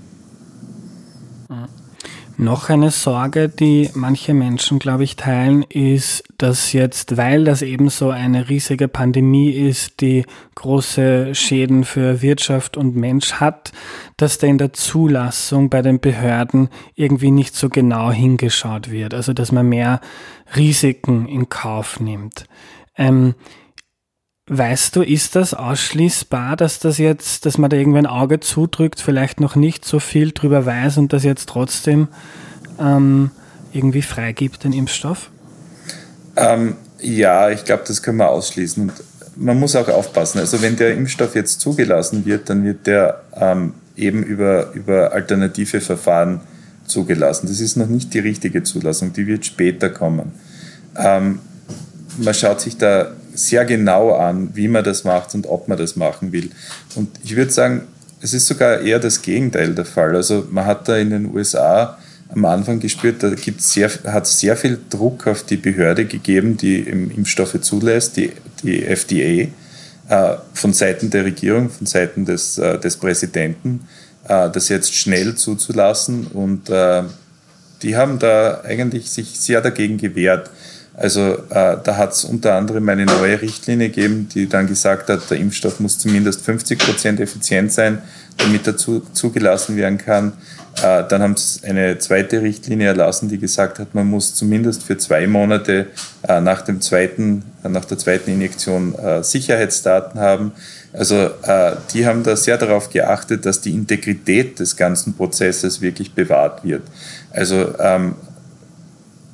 Noch 2.36 2.68
eine 2.68 2.90
Sorge, 2.90 3.48
die 3.48 3.90
manche 3.94 4.34
Menschen, 4.34 4.80
glaube 4.80 5.04
ich, 5.04 5.14
teilen, 5.14 5.62
ist, 5.62 6.24
dass 6.36 6.72
jetzt, 6.72 7.16
weil 7.16 7.44
das 7.44 7.62
eben 7.62 7.90
so 7.90 8.10
eine 8.10 8.48
riesige 8.48 8.88
Pandemie 8.88 9.52
ist, 9.52 10.00
die 10.00 10.24
große 10.56 11.34
Schäden 11.36 11.84
für 11.84 12.22
Wirtschaft 12.22 12.76
und 12.76 12.96
Mensch 12.96 13.34
hat, 13.34 13.70
dass 14.16 14.38
da 14.38 14.48
in 14.48 14.58
der 14.58 14.72
Zulassung 14.72 15.70
bei 15.70 15.80
den 15.80 16.00
Behörden 16.00 16.70
irgendwie 16.96 17.30
nicht 17.30 17.54
so 17.54 17.68
genau 17.68 18.10
hingeschaut 18.10 18.90
wird. 18.90 19.14
Also, 19.14 19.32
dass 19.32 19.52
man 19.52 19.68
mehr 19.68 20.00
Risiken 20.56 21.26
in 21.28 21.48
Kauf 21.48 22.00
nimmt. 22.00 22.46
Ähm, 22.96 23.34
Weißt 24.46 24.94
du, 24.94 25.02
ist 25.02 25.36
das 25.36 25.54
ausschließbar, 25.54 26.56
dass 26.56 26.78
das 26.78 26.98
jetzt, 26.98 27.46
dass 27.46 27.56
man 27.56 27.70
da 27.70 27.78
irgendwie 27.78 27.98
ein 27.98 28.06
Auge 28.06 28.40
zudrückt, 28.40 29.00
vielleicht 29.00 29.40
noch 29.40 29.56
nicht 29.56 29.86
so 29.86 30.00
viel 30.00 30.32
drüber 30.32 30.66
weiß 30.66 30.98
und 30.98 31.14
das 31.14 31.24
jetzt 31.24 31.48
trotzdem 31.48 32.08
ähm, 32.78 33.30
irgendwie 33.72 34.02
freigibt, 34.02 34.64
den 34.64 34.74
Impfstoff? 34.74 35.30
Ähm, 36.36 36.76
ja, 37.00 37.48
ich 37.48 37.64
glaube, 37.64 37.84
das 37.86 38.02
können 38.02 38.18
wir 38.18 38.28
ausschließen. 38.28 38.82
Und 38.82 38.92
man 39.36 39.58
muss 39.58 39.76
auch 39.76 39.88
aufpassen. 39.88 40.40
Also 40.40 40.60
wenn 40.60 40.76
der 40.76 40.92
Impfstoff 40.94 41.34
jetzt 41.34 41.60
zugelassen 41.60 42.26
wird, 42.26 42.50
dann 42.50 42.64
wird 42.64 42.86
der 42.86 43.22
ähm, 43.34 43.72
eben 43.96 44.22
über, 44.22 44.72
über 44.72 45.12
alternative 45.12 45.80
Verfahren 45.80 46.40
zugelassen. 46.86 47.46
Das 47.46 47.60
ist 47.60 47.76
noch 47.76 47.88
nicht 47.88 48.12
die 48.12 48.18
richtige 48.18 48.62
Zulassung, 48.62 49.14
die 49.14 49.26
wird 49.26 49.46
später 49.46 49.88
kommen. 49.88 50.32
Ähm, 50.96 51.38
man 52.18 52.34
schaut 52.34 52.60
sich 52.60 52.76
da 52.76 53.12
sehr 53.34 53.64
genau 53.64 54.14
an, 54.14 54.50
wie 54.54 54.68
man 54.68 54.84
das 54.84 55.04
macht 55.04 55.34
und 55.34 55.46
ob 55.46 55.68
man 55.68 55.78
das 55.78 55.96
machen 55.96 56.32
will. 56.32 56.50
Und 56.94 57.10
ich 57.22 57.36
würde 57.36 57.52
sagen, 57.52 57.82
es 58.20 58.32
ist 58.32 58.46
sogar 58.46 58.80
eher 58.80 58.98
das 58.98 59.20
Gegenteil 59.22 59.74
der 59.74 59.84
Fall. 59.84 60.16
Also 60.16 60.46
man 60.50 60.64
hat 60.64 60.88
da 60.88 60.96
in 60.96 61.10
den 61.10 61.34
USA 61.34 61.98
am 62.30 62.44
Anfang 62.46 62.80
gespürt, 62.80 63.22
da 63.22 63.30
gibt's 63.30 63.72
sehr, 63.72 63.90
hat 64.06 64.26
sehr 64.26 64.56
viel 64.56 64.78
Druck 64.88 65.26
auf 65.26 65.42
die 65.42 65.56
Behörde 65.56 66.06
gegeben, 66.06 66.56
die 66.56 66.80
Impfstoffe 66.80 67.60
zulässt, 67.60 68.16
die, 68.16 68.32
die 68.62 68.84
FDA, 68.84 69.48
äh, 70.08 70.36
von 70.52 70.72
Seiten 70.72 71.10
der 71.10 71.24
Regierung, 71.24 71.70
von 71.70 71.86
Seiten 71.86 72.24
des, 72.24 72.58
äh, 72.58 72.78
des 72.78 72.96
Präsidenten, 72.96 73.86
äh, 74.26 74.50
das 74.50 74.68
jetzt 74.68 74.94
schnell 74.94 75.34
zuzulassen. 75.34 76.26
Und 76.28 76.70
äh, 76.70 77.02
die 77.82 77.96
haben 77.96 78.18
da 78.18 78.62
eigentlich 78.64 79.10
sich 79.10 79.38
sehr 79.38 79.60
dagegen 79.60 79.98
gewehrt. 79.98 80.50
Also 80.96 81.34
äh, 81.50 81.76
da 81.82 81.96
hat 81.96 82.12
es 82.12 82.24
unter 82.24 82.54
anderem 82.54 82.88
eine 82.88 83.04
neue 83.04 83.42
Richtlinie 83.42 83.88
gegeben, 83.88 84.28
die 84.32 84.48
dann 84.48 84.68
gesagt 84.68 85.08
hat, 85.08 85.28
der 85.28 85.38
Impfstoff 85.38 85.80
muss 85.80 85.98
zumindest 85.98 86.42
50 86.42 86.78
Prozent 86.78 87.20
effizient 87.20 87.72
sein, 87.72 88.00
damit 88.38 88.66
er 88.66 88.76
zu, 88.76 89.00
zugelassen 89.12 89.76
werden 89.76 89.98
kann. 89.98 90.34
Äh, 90.82 91.04
dann 91.08 91.22
haben 91.22 91.36
sie 91.36 91.66
eine 91.66 91.98
zweite 91.98 92.42
Richtlinie 92.42 92.88
erlassen, 92.88 93.28
die 93.28 93.38
gesagt 93.38 93.80
hat, 93.80 93.94
man 93.94 94.06
muss 94.06 94.36
zumindest 94.36 94.84
für 94.84 94.96
zwei 94.96 95.26
Monate 95.26 95.86
äh, 96.28 96.40
nach, 96.40 96.62
dem 96.62 96.80
zweiten, 96.80 97.44
äh, 97.64 97.68
nach 97.68 97.84
der 97.84 97.98
zweiten 97.98 98.30
Injektion 98.30 98.94
äh, 98.94 99.24
Sicherheitsdaten 99.24 100.20
haben. 100.20 100.52
Also 100.92 101.16
äh, 101.16 101.72
die 101.92 102.06
haben 102.06 102.22
da 102.22 102.36
sehr 102.36 102.56
darauf 102.56 102.90
geachtet, 102.90 103.46
dass 103.46 103.60
die 103.60 103.72
Integrität 103.72 104.60
des 104.60 104.76
ganzen 104.76 105.14
Prozesses 105.14 105.80
wirklich 105.80 106.14
bewahrt 106.14 106.64
wird. 106.64 106.82
Also 107.32 107.74
ähm, 107.80 108.14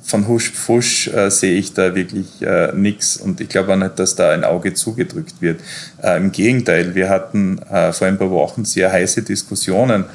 von 0.03 0.27
Husch 0.27 0.51
Fusch 0.51 1.07
äh, 1.07 1.29
sehe 1.29 1.57
ich 1.57 1.73
da 1.73 1.95
wirklich 1.95 2.41
äh, 2.41 2.71
nichts 2.73 3.17
und 3.17 3.39
ich 3.39 3.49
glaube 3.49 3.73
auch 3.73 3.77
nicht, 3.77 3.97
dass 3.99 4.15
da 4.15 4.31
ein 4.31 4.43
Auge 4.43 4.73
zugedrückt 4.73 5.35
wird. 5.41 5.61
Äh, 6.01 6.17
Im 6.17 6.31
Gegenteil, 6.31 6.95
wir 6.95 7.09
hatten 7.09 7.59
äh, 7.59 7.93
vor 7.93 8.07
ein 8.07 8.17
paar 8.17 8.31
Wochen 8.31 8.65
sehr 8.65 8.91
heiße 8.91 9.21
Diskussionen, 9.21 10.05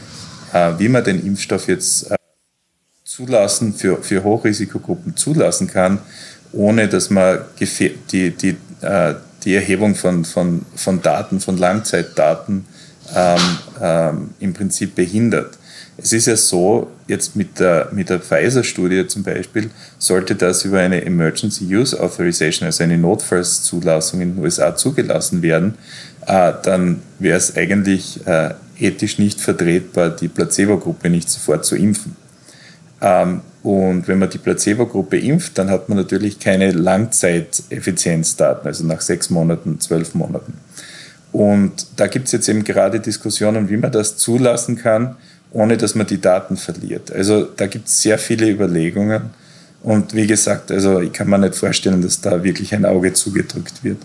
äh, 0.53 0.73
wie 0.79 0.89
man 0.89 1.05
den 1.05 1.25
Impfstoff 1.25 1.69
jetzt 1.69 2.11
äh, 2.11 2.17
zulassen, 3.05 3.75
für, 3.75 4.03
für 4.03 4.23
Hochrisikogruppen 4.25 5.17
zulassen 5.17 5.69
kann, 5.69 6.01
ohne 6.53 6.89
dass 6.89 7.11
man 7.11 7.39
die, 7.59 8.31
die, 8.31 8.57
die 9.45 9.55
Erhebung 9.55 9.95
von, 9.95 10.25
von, 10.25 10.67
von 10.75 11.01
Daten, 11.03 11.41
von 11.41 11.57
Langzeitdaten 11.57 12.67
ähm, 13.15 13.59
ähm, 13.81 14.31
im 14.41 14.53
Prinzip 14.53 14.95
behindert. 14.95 15.59
Es 15.99 16.13
ist 16.13 16.27
ja 16.27 16.37
so, 16.37 16.91
jetzt 17.07 17.37
mit 17.37 17.59
der, 17.59 17.89
mit 17.91 18.11
der 18.11 18.21
Pfizer-Studie 18.21 19.07
zum 19.07 19.23
Beispiel, 19.23 19.71
sollte 19.99 20.35
das 20.35 20.65
über 20.65 20.81
eine 20.81 21.03
Emergency 21.05 21.65
Use 21.75 21.99
Authorization, 21.99 22.67
also 22.67 22.85
eine 22.85 22.99
Notfallszulassung 22.99 24.21
in 24.21 24.35
den 24.35 24.45
USA 24.45 24.77
zugelassen 24.77 25.41
werden, 25.41 25.75
äh, 26.27 26.53
dann 26.63 27.01
wäre 27.19 27.39
es 27.39 27.57
eigentlich 27.57 28.27
äh, 28.27 28.51
ethisch 28.79 29.19
nicht 29.19 29.41
vertretbar, 29.41 30.11
die 30.11 30.29
Placebo-Gruppe 30.29 31.09
nicht 31.09 31.31
sofort 31.31 31.65
zu 31.65 31.77
impfen. 31.77 32.15
Ähm, 33.01 33.41
und 33.63 34.07
wenn 34.07 34.19
man 34.19 34.29
die 34.31 34.39
Placebo-Gruppe 34.39 35.19
impft, 35.19 35.57
dann 35.59 35.71
hat 35.71 35.89
man 35.89 35.97
natürlich 35.97 36.39
keine 36.39 36.73
Langzeiteffizienzdaten, 36.73 38.67
also 38.67 38.85
nach 38.85 39.01
sechs 39.01 39.31
Monaten, 39.31 39.81
zwölf 39.81 40.15
Monaten. 40.15 40.55
Und 41.33 41.87
da 41.97 42.07
gibt 42.07 42.27
es 42.27 42.33
jetzt 42.33 42.49
eben 42.49 42.65
gerade 42.65 43.01
Diskussionen, 43.01 43.69
wie 43.69 43.77
man 43.77 43.93
das 43.93 44.17
zulassen 44.17 44.77
kann 44.77 45.17
ohne 45.57 45.79
dass 45.79 45.95
man 45.95 46.07
die 46.07 46.21
Daten 46.21 46.59
verliert. 46.59 47.11
Also 47.11 47.45
da 47.45 47.67
gibt 47.67 47.89
es 47.89 48.03
sehr 48.03 48.19
viele 48.19 48.49
Überlegungen. 48.51 49.31
Und 49.83 50.15
wie 50.15 50.27
gesagt, 50.27 50.71
also 50.71 51.01
ich 51.01 51.13
kann 51.13 51.31
mir 51.31 51.39
nicht 51.39 51.55
vorstellen, 51.55 52.03
dass 52.03 52.21
da 52.21 52.45
wirklich 52.45 52.75
ein 52.75 52.85
Auge 52.85 53.15
zugedrückt 53.15 53.83
wird. 53.83 53.99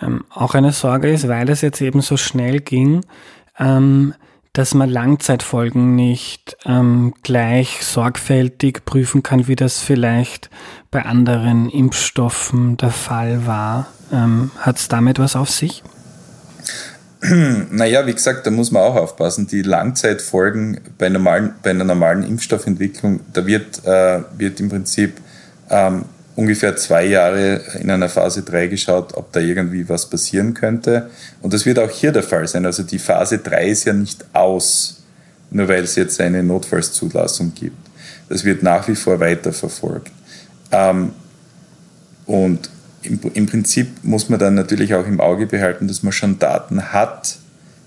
Ähm, 0.00 0.24
auch 0.28 0.54
eine 0.54 0.72
Sorge 0.72 1.12
ist, 1.12 1.28
weil 1.28 1.48
es 1.50 1.60
jetzt 1.60 1.80
eben 1.80 2.00
so 2.00 2.16
schnell 2.16 2.58
ging, 2.58 3.02
ähm, 3.58 4.14
dass 4.52 4.74
man 4.74 4.90
Langzeitfolgen 4.90 5.94
nicht 5.94 6.56
ähm, 6.64 7.14
gleich 7.22 7.84
sorgfältig 7.84 8.84
prüfen 8.84 9.22
kann, 9.22 9.46
wie 9.46 9.54
das 9.54 9.78
vielleicht 9.78 10.50
bei 10.90 11.04
anderen 11.04 11.70
Impfstoffen 11.70 12.76
der 12.76 12.90
Fall 12.90 13.46
war. 13.46 13.86
Ähm, 14.12 14.50
Hat 14.58 14.78
es 14.78 14.88
damit 14.88 15.20
was 15.20 15.36
auf 15.36 15.48
sich? 15.48 15.84
Naja, 17.70 18.04
wie 18.06 18.14
gesagt, 18.14 18.46
da 18.46 18.50
muss 18.50 18.70
man 18.72 18.82
auch 18.82 18.96
aufpassen. 18.96 19.46
Die 19.46 19.62
Langzeitfolgen 19.62 20.80
bei, 20.98 21.08
normalen, 21.08 21.54
bei 21.62 21.70
einer 21.70 21.84
normalen 21.84 22.24
Impfstoffentwicklung, 22.24 23.20
da 23.32 23.46
wird, 23.46 23.84
äh, 23.84 24.20
wird 24.36 24.58
im 24.58 24.68
Prinzip 24.68 25.18
ähm, 25.70 26.04
ungefähr 26.34 26.76
zwei 26.76 27.04
Jahre 27.04 27.60
in 27.78 27.90
einer 27.90 28.08
Phase 28.08 28.42
3 28.42 28.66
geschaut, 28.66 29.14
ob 29.14 29.32
da 29.32 29.40
irgendwie 29.40 29.88
was 29.88 30.10
passieren 30.10 30.54
könnte. 30.54 31.10
Und 31.40 31.54
das 31.54 31.64
wird 31.64 31.78
auch 31.78 31.90
hier 31.90 32.10
der 32.10 32.24
Fall 32.24 32.48
sein. 32.48 32.66
Also 32.66 32.82
die 32.82 32.98
Phase 32.98 33.38
3 33.38 33.68
ist 33.68 33.84
ja 33.84 33.92
nicht 33.92 34.24
aus, 34.32 35.02
nur 35.50 35.68
weil 35.68 35.84
es 35.84 35.94
jetzt 35.94 36.20
eine 36.20 36.42
Notfallszulassung 36.42 37.52
gibt. 37.54 37.88
Das 38.28 38.44
wird 38.44 38.62
nach 38.64 38.88
wie 38.88 38.96
vor 38.96 39.20
weiterverfolgt. 39.20 40.10
Ähm, 40.72 41.12
und 42.26 42.70
im, 43.02 43.20
im 43.34 43.46
Prinzip 43.46 43.88
muss 44.02 44.28
man 44.28 44.38
dann 44.38 44.54
natürlich 44.54 44.94
auch 44.94 45.06
im 45.06 45.20
Auge 45.20 45.46
behalten, 45.46 45.88
dass 45.88 46.02
man 46.02 46.12
schon 46.12 46.38
Daten 46.38 46.92
hat 46.92 47.36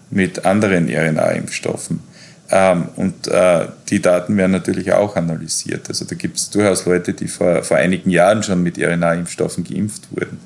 mit 0.09 0.45
anderen 0.45 0.87
RNA-Impfstoffen. 0.89 1.99
Ähm, 2.51 2.89
und 2.95 3.27
äh, 3.27 3.67
die 3.89 4.01
Daten 4.01 4.37
werden 4.37 4.51
natürlich 4.51 4.91
auch 4.93 5.15
analysiert. 5.15 5.89
Also 5.89 6.05
da 6.05 6.15
gibt 6.15 6.37
es 6.37 6.49
durchaus 6.49 6.85
Leute, 6.85 7.13
die 7.13 7.27
vor, 7.27 7.63
vor 7.63 7.77
einigen 7.77 8.09
Jahren 8.09 8.43
schon 8.43 8.61
mit 8.61 8.77
RNA-Impfstoffen 8.77 9.63
geimpft 9.63 10.03
wurden. 10.11 10.39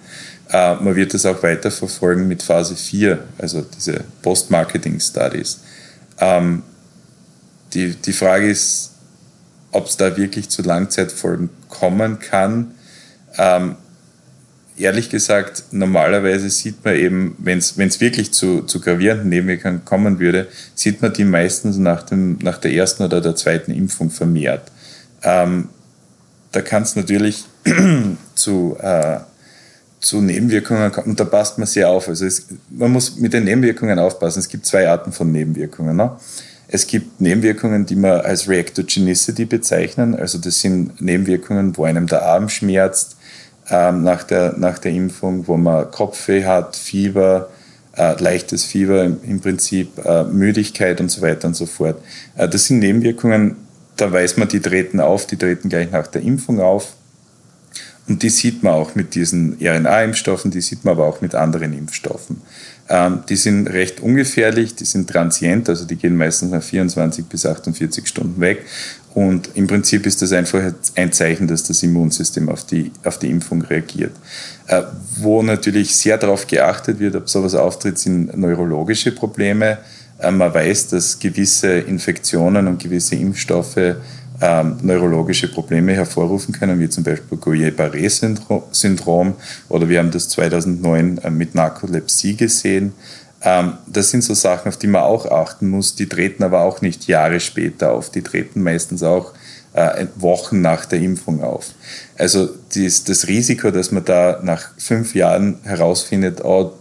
Äh, 0.50 0.76
man 0.76 0.96
wird 0.96 1.14
das 1.14 1.26
auch 1.26 1.44
weiterverfolgen 1.44 2.28
mit 2.28 2.42
Phase 2.42 2.76
4, 2.76 3.20
also 3.38 3.62
diese 3.76 4.04
Post-Marketing-Studies. 4.22 5.60
Ähm, 6.20 6.64
die, 7.74 7.96
die 7.96 8.14
Frage 8.14 8.50
ist, 8.50 8.92
ob 9.72 9.86
es 9.86 9.98
da 9.98 10.16
wirklich 10.18 10.50
zu 10.50 10.62
Langzeitfolgen 10.62 11.50
kommen 11.68 12.20
kann. 12.20 12.72
Ähm, 13.38 13.76
ehrlich 14.80 15.10
gesagt, 15.10 15.64
normalerweise 15.72 16.50
sieht 16.50 16.84
man 16.84 16.96
eben, 16.96 17.36
wenn 17.38 17.58
es 17.60 17.78
wirklich 17.78 18.32
zu, 18.32 18.64
zu 18.64 18.80
gravierenden 18.80 19.30
Nebenwirkungen 19.30 19.86
kommen 19.86 20.20
würde, 20.20 20.48
sieht 20.76 21.02
man 21.02 21.14
die 21.14 21.26
meistens 21.26 21.78
nach, 21.78 22.04
dem, 22.04 22.38
nach 22.42 22.58
der 22.58 22.74
ersten 22.74 23.04
oder 23.04 23.22
der 23.22 23.36
zweiten 23.36 23.72
Impfung 23.72 24.10
vermehrt. 24.10 24.72
Ähm, 25.24 25.70
da 26.52 26.62
kann 26.62 26.84
es 26.84 26.96
natürlich 26.96 27.46
zu, 28.36 28.78
äh, 28.80 29.20
zu 30.00 30.22
Nebenwirkungen 30.22 30.92
kommen 30.92 31.08
und 31.08 31.20
da 31.20 31.26
passt 31.26 31.58
man 31.58 31.68
sehr 31.68 31.90
auf. 31.90 32.08
Also 32.08 32.26
es, 32.26 32.48
man 32.70 32.92
muss 32.92 33.18
mit 33.18 33.34
den 33.34 33.44
Nebenwirkungen 33.44 34.00
aufpassen. 34.00 34.40
Es 34.40 34.48
gibt 34.48 34.66
zwei 34.66 34.90
Arten 34.90 35.12
von 35.12 35.32
Nebenwirkungen. 35.32 35.96
Ne? 35.96 36.12
Es 36.68 36.88
gibt 36.88 37.20
Nebenwirkungen, 37.20 37.86
die 37.86 37.96
man 37.96 38.22
als 38.22 38.48
Reactogenicity 38.48 39.46
bezeichnen. 39.46 40.16
Also 40.16 40.38
das 40.38 40.62
sind 40.62 41.02
Nebenwirkungen, 41.02 41.76
wo 41.76 41.84
einem 41.84 42.08
der 42.08 42.24
Arm 42.24 42.48
schmerzt, 42.48 43.18
ähm, 43.70 44.04
nach, 44.04 44.24
der, 44.24 44.56
nach 44.58 44.80
der 44.80 44.92
Impfung, 44.92 45.48
wo 45.48 45.58
man 45.58 45.90
Kopfweh 45.92 46.46
hat, 46.46 46.76
Fieber, 46.76 47.50
äh, 47.96 48.22
leichtes 48.22 48.64
Fieber 48.64 49.04
im, 49.04 49.18
im 49.24 49.40
Prinzip, 49.40 50.04
äh, 50.06 50.24
Müdigkeit 50.24 51.00
und 51.02 51.10
so 51.10 51.22
weiter 51.22 51.48
und 51.48 51.56
so 51.56 51.66
fort. 51.66 52.02
Äh, 52.36 52.48
das 52.48 52.66
sind 52.66 52.80
Nebenwirkungen, 52.80 53.56
da 53.98 54.12
weiß 54.12 54.38
man, 54.38 54.48
die 54.48 54.62
treten 54.62 55.00
auf, 55.00 55.28
die 55.28 55.38
treten 55.38 55.70
gleich 55.70 55.92
nach 55.92 56.08
der 56.08 56.22
Impfung 56.22 56.60
auf. 56.62 56.94
Und 58.08 58.24
die 58.24 58.30
sieht 58.30 58.64
man 58.64 58.74
auch 58.74 58.96
mit 58.96 59.14
diesen 59.14 59.58
RNA-Impfstoffen, 59.62 60.50
die 60.50 60.62
sieht 60.62 60.84
man 60.84 60.94
aber 60.94 61.06
auch 61.06 61.22
mit 61.22 61.36
anderen 61.36 61.74
Impfstoffen. 61.74 62.42
Ähm, 62.90 63.20
die 63.30 63.36
sind 63.36 63.68
recht 63.68 64.00
ungefährlich, 64.00 64.76
die 64.76 64.86
sind 64.86 65.08
transient, 65.08 65.70
also 65.70 65.86
die 65.86 65.96
gehen 65.96 66.18
meistens 66.18 66.52
nach 66.52 66.64
24 66.64 67.26
bis 67.26 67.46
48 67.46 68.08
Stunden 68.08 68.42
weg. 68.42 68.66
Und 69.14 69.50
im 69.56 69.68
Prinzip 69.68 70.06
ist 70.06 70.22
das 70.22 70.32
einfach 70.32 70.74
ein 70.96 71.12
Zeichen, 71.12 71.48
dass 71.48 71.64
das 71.64 71.84
Immunsystem 71.84 72.50
auf 72.50 72.66
die, 72.66 72.92
auf 73.04 73.20
die 73.20 73.30
Impfung 73.30 73.62
reagiert. 73.62 74.14
Äh, 74.68 74.84
wo 75.18 75.44
natürlich 75.44 75.96
sehr 75.96 76.18
darauf 76.18 76.48
geachtet 76.48 77.00
wird, 77.00 77.16
ob 77.16 77.30
sowas 77.30 77.54
auftritt, 77.54 78.00
sind 78.00 78.36
neurologische 78.38 79.12
Probleme. 79.12 79.78
Äh, 80.20 80.32
man 80.32 80.54
weiß, 80.54 80.88
dass 80.88 81.20
gewisse 81.20 81.80
Infektionen 81.80 82.68
und 82.68 82.82
gewisse 82.82 83.16
Impfstoffe 83.16 83.96
ähm, 84.42 84.78
neurologische 84.82 85.48
Probleme 85.50 85.94
hervorrufen 85.94 86.54
können, 86.54 86.80
wie 86.80 86.90
zum 86.90 87.04
Beispiel 87.04 87.38
Guillain-Barré-Syndrom 87.38 89.34
oder 89.68 89.90
wir 89.90 90.00
haben 90.00 90.12
das 90.12 90.30
2009 90.30 91.18
äh, 91.18 91.30
mit 91.30 91.56
Narkolepsie 91.56 92.36
gesehen. 92.36 92.94
Ähm, 93.42 93.74
das 93.88 94.10
sind 94.12 94.24
so 94.24 94.34
Sachen, 94.34 94.70
auf 94.70 94.78
die 94.78 94.88
man 94.88 95.04
auch 95.04 95.26
achten 95.26 95.70
muss. 95.70 95.96
Die 95.96 96.08
treten 96.08 96.44
aber 96.44 96.62
auch 96.62 96.82
nicht 96.82 97.08
Jahre 97.08 97.40
später 97.40 97.92
auf. 97.92 98.10
Die 98.10 98.22
treten 98.22 98.62
meistens 98.64 99.04
auch 99.04 99.34
äh, 99.74 100.08
Wochen 100.16 100.62
nach 100.62 100.86
der 100.86 101.00
Impfung 101.00 101.44
auf. 101.44 101.68
Also 102.18 102.50
dies, 102.74 103.04
das 103.04 103.28
Risiko, 103.28 103.72
dass 103.72 103.92
man 103.92 104.06
da 104.06 104.40
nach 104.44 104.72
fünf 104.78 105.16
Jahren 105.16 105.60
herausfindet, 105.64 106.44
oh, 106.44 106.74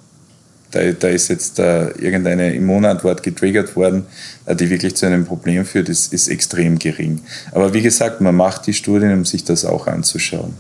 da, 0.71 0.93
da 0.93 1.09
ist 1.09 1.29
jetzt 1.29 1.59
äh, 1.59 1.89
irgendeine 1.93 2.55
Immunantwort 2.55 3.23
getriggert 3.23 3.75
worden, 3.77 4.07
äh, 4.47 4.55
die 4.55 4.71
wirklich 4.71 4.97
zu 4.97 5.07
einem 5.07 5.25
Problem 5.25 5.65
führt, 5.65 5.89
ist, 5.89 6.13
ist 6.13 6.29
extrem 6.29 6.79
gering. 6.79 7.21
Aber 7.53 7.73
wie 7.75 7.83
gesagt, 7.83 8.21
man 8.21 8.37
macht 8.37 8.67
die 8.67 8.75
Studien, 8.75 9.13
um 9.13 9.25
sich 9.25 9.45
das 9.45 9.65
auch 9.65 9.87
anzuschauen. 9.87 10.55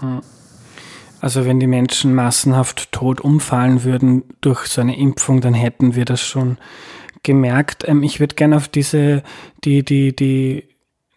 Hm. 0.00 0.20
Also 1.20 1.44
wenn 1.44 1.60
die 1.60 1.66
Menschen 1.66 2.14
massenhaft 2.14 2.92
tot 2.92 3.20
umfallen 3.20 3.84
würden 3.84 4.22
durch 4.40 4.66
so 4.66 4.80
eine 4.80 4.98
Impfung, 4.98 5.40
dann 5.40 5.54
hätten 5.54 5.94
wir 5.94 6.06
das 6.06 6.22
schon 6.22 6.56
gemerkt. 7.22 7.84
Ähm, 7.86 8.02
ich 8.02 8.20
würde 8.20 8.34
gerne 8.34 8.56
auf 8.56 8.68
diese, 8.68 9.22
die, 9.64 9.84
die, 9.84 10.16
die 10.16 10.64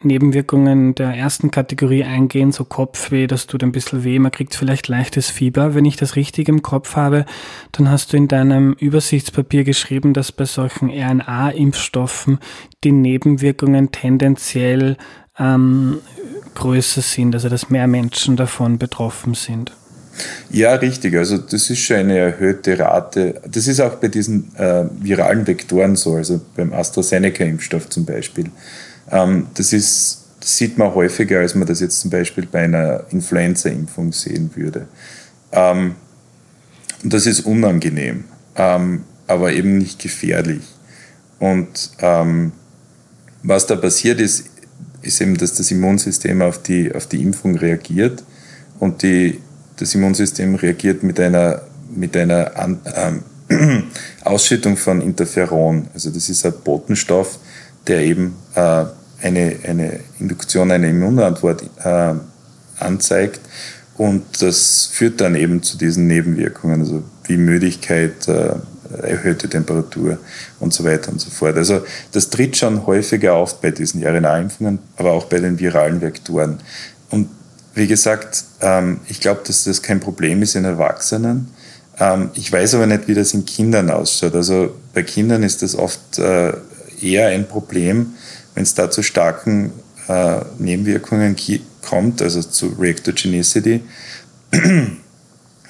Nebenwirkungen 0.06 0.96
der 0.96 1.10
ersten 1.10 1.52
Kategorie 1.52 2.04
eingehen, 2.04 2.52
so 2.52 2.66
Kopfweh, 2.66 3.28
das 3.28 3.48
tut 3.48 3.64
ein 3.64 3.72
bisschen 3.72 4.04
weh, 4.04 4.20
man 4.20 4.32
kriegt 4.32 4.56
vielleicht 4.56 4.88
leichtes 4.88 5.30
Fieber. 5.30 5.76
Wenn 5.76 5.86
ich 5.86 5.96
das 5.96 6.16
richtig 6.16 6.50
im 6.50 6.62
Kopf 6.62 6.96
habe, 6.96 7.26
dann 7.72 7.90
hast 7.90 8.14
du 8.14 8.18
in 8.18 8.28
deinem 8.28 8.74
Übersichtspapier 8.74 9.64
geschrieben, 9.64 10.14
dass 10.14 10.32
bei 10.32 10.46
solchen 10.46 10.90
RNA-Impfstoffen 10.90 12.40
die 12.84 12.92
Nebenwirkungen 12.92 13.92
tendenziell 13.92 14.98
ähm, 15.40 16.00
größer 16.56 17.02
sind, 17.02 17.34
also 17.34 17.50
dass 17.50 17.70
mehr 17.70 17.88
Menschen 17.88 18.36
davon 18.36 18.78
betroffen 18.78 19.34
sind. 19.34 19.74
Ja, 20.52 20.76
richtig. 20.76 21.16
Also 21.16 21.38
das 21.38 21.70
ist 21.70 21.80
schon 21.80 21.98
eine 21.98 22.18
erhöhte 22.18 22.78
Rate. 22.78 23.42
Das 23.50 23.68
ist 23.68 23.80
auch 23.80 23.96
bei 23.96 24.08
diesen 24.08 24.56
äh, 24.56 24.86
viralen 25.02 25.48
Vektoren 25.48 25.96
so, 25.96 26.16
also 26.16 26.40
beim 26.56 26.72
AstraZeneca-Impfstoff 26.74 27.90
zum 27.90 28.06
Beispiel. 28.06 28.52
Ähm, 29.12 29.48
das, 29.56 29.74
ist, 29.74 30.24
sieht 30.42 30.78
man 30.78 30.94
häufiger, 30.94 31.40
als 31.40 31.56
man 31.56 31.68
das 31.68 31.80
jetzt 31.80 32.00
zum 32.00 32.10
Beispiel 32.10 32.46
bei 32.46 32.64
einer 32.64 33.06
Influenza-Impfung 33.10 34.12
sehen 34.12 34.52
würde. 34.56 34.88
Ähm, 35.52 35.96
das 37.04 37.26
ist 37.26 37.42
unangenehm, 37.42 38.26
ähm, 38.56 39.04
aber 39.28 39.52
eben 39.54 39.78
nicht 39.78 40.00
gefährlich. 40.00 40.64
Und 41.40 41.92
ähm, 42.00 42.54
was 43.44 43.68
da 43.68 43.76
passiert 43.76 44.22
ist, 44.22 44.46
ist 45.02 45.20
eben, 45.22 45.38
dass 45.38 45.54
das 45.54 45.70
Immunsystem 45.70 46.42
auf 46.42 46.62
die, 46.64 46.94
auf 46.96 47.08
die 47.08 47.22
Impfung 47.22 47.58
reagiert 47.58 48.24
und 48.80 49.04
die, 49.04 49.42
das 49.78 49.94
Immunsystem 49.96 50.56
reagiert 50.56 51.04
mit 51.04 51.20
einer, 51.20 51.62
mit 51.94 52.16
einer 52.16 52.58
An, 52.58 52.80
ähm, 52.96 53.24
Ausschüttung 54.24 54.78
von 54.78 55.02
Interferon. 55.02 55.88
Also 55.94 56.10
das 56.10 56.30
ist 56.30 56.46
ein 56.46 56.54
Botenstoff, 56.64 57.40
der 57.88 58.02
eben 58.02 58.36
äh, 58.56 58.86
eine, 59.22 59.56
eine 59.68 60.00
Induktion, 60.20 60.72
eine 60.72 60.90
Immunantwort 60.90 61.64
äh, 61.84 62.14
anzeigt. 62.80 63.42
Und 63.96 64.42
das 64.42 64.88
führt 64.92 65.22
dann 65.22 65.36
eben 65.36 65.62
zu 65.62 65.78
diesen 65.78 66.08
Nebenwirkungen, 66.08 66.82
also 66.82 67.04
wie 67.26 67.38
Müdigkeit, 67.38 68.28
äh, 68.28 68.56
erhöhte 69.02 69.50
Temperatur 69.50 70.18
und 70.60 70.74
so 70.74 70.84
weiter 70.84 71.12
und 71.12 71.20
so 71.20 71.30
fort. 71.30 71.58
Also 71.58 71.82
das 72.12 72.30
tritt 72.30 72.58
schon 72.58 72.86
häufiger 72.86 73.34
auf 73.34 73.60
bei 73.62 73.72
diesen 73.72 74.04
RNA-Impfungen, 74.06 74.80
aber 74.98 75.12
auch 75.12 75.26
bei 75.26 75.40
den 75.40 75.60
viralen 75.60 76.02
Vektoren. 76.02 76.60
Und 77.10 77.30
wie 77.74 77.88
gesagt, 77.88 78.44
ähm, 78.62 79.00
ich 79.08 79.20
glaube, 79.20 79.42
dass 79.46 79.64
das 79.64 79.82
kein 79.82 80.00
Problem 80.00 80.42
ist 80.42 80.56
in 80.56 80.66
Erwachsenen. 80.66 81.50
Ähm, 82.00 82.30
ich 82.36 82.52
weiß 82.52 82.76
aber 82.76 82.88
nicht, 82.88 83.08
wie 83.08 83.14
das 83.14 83.34
in 83.34 83.46
Kindern 83.46 83.90
ausschaut. 83.90 84.36
Also 84.36 84.76
bei 84.94 85.04
Kindern 85.04 85.44
ist 85.44 85.62
das 85.62 85.76
oft 85.76 86.20
äh, 86.20 86.54
eher 87.04 87.28
ein 87.28 87.48
Problem, 87.48 88.14
wenn 88.56 88.64
es 88.64 88.74
da 88.74 88.90
zu 88.90 89.04
starken 89.04 89.72
äh, 90.08 90.42
Nebenwirkungen 90.58 91.36
kommt, 91.82 92.22
also 92.22 92.42
zu 92.42 92.76
Reactogenicity. 92.80 93.82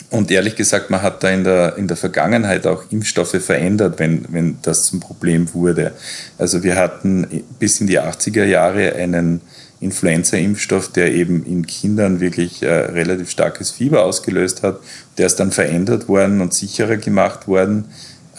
Und 0.09 0.29
ehrlich 0.29 0.55
gesagt, 0.55 0.91
man 0.91 1.01
hat 1.01 1.23
da 1.23 1.31
in 1.31 1.43
der, 1.43 1.75
in 1.75 1.88
der 1.88 1.97
Vergangenheit 1.97 2.67
auch 2.67 2.84
Impfstoffe 2.91 3.43
verändert, 3.43 3.97
wenn, 3.97 4.25
wenn 4.29 4.59
das 4.61 4.84
zum 4.84 4.99
Problem 4.99 5.51
wurde. 5.55 5.93
Also 6.38 6.61
wir 6.61 6.75
hatten 6.75 7.43
bis 7.57 7.81
in 7.81 7.88
die 7.88 7.99
80er 7.99 8.43
Jahre 8.43 8.93
einen 8.93 9.41
Influenza-Impfstoff, 9.79 10.91
der 10.91 11.13
eben 11.13 11.43
in 11.45 11.65
Kindern 11.65 12.19
wirklich 12.19 12.61
äh, 12.61 12.69
relativ 12.69 13.31
starkes 13.31 13.71
Fieber 13.71 14.05
ausgelöst 14.05 14.61
hat. 14.61 14.79
Der 15.17 15.25
ist 15.25 15.39
dann 15.39 15.51
verändert 15.51 16.07
worden 16.07 16.41
und 16.41 16.53
sicherer 16.53 16.97
gemacht 16.97 17.47
worden. 17.47 17.86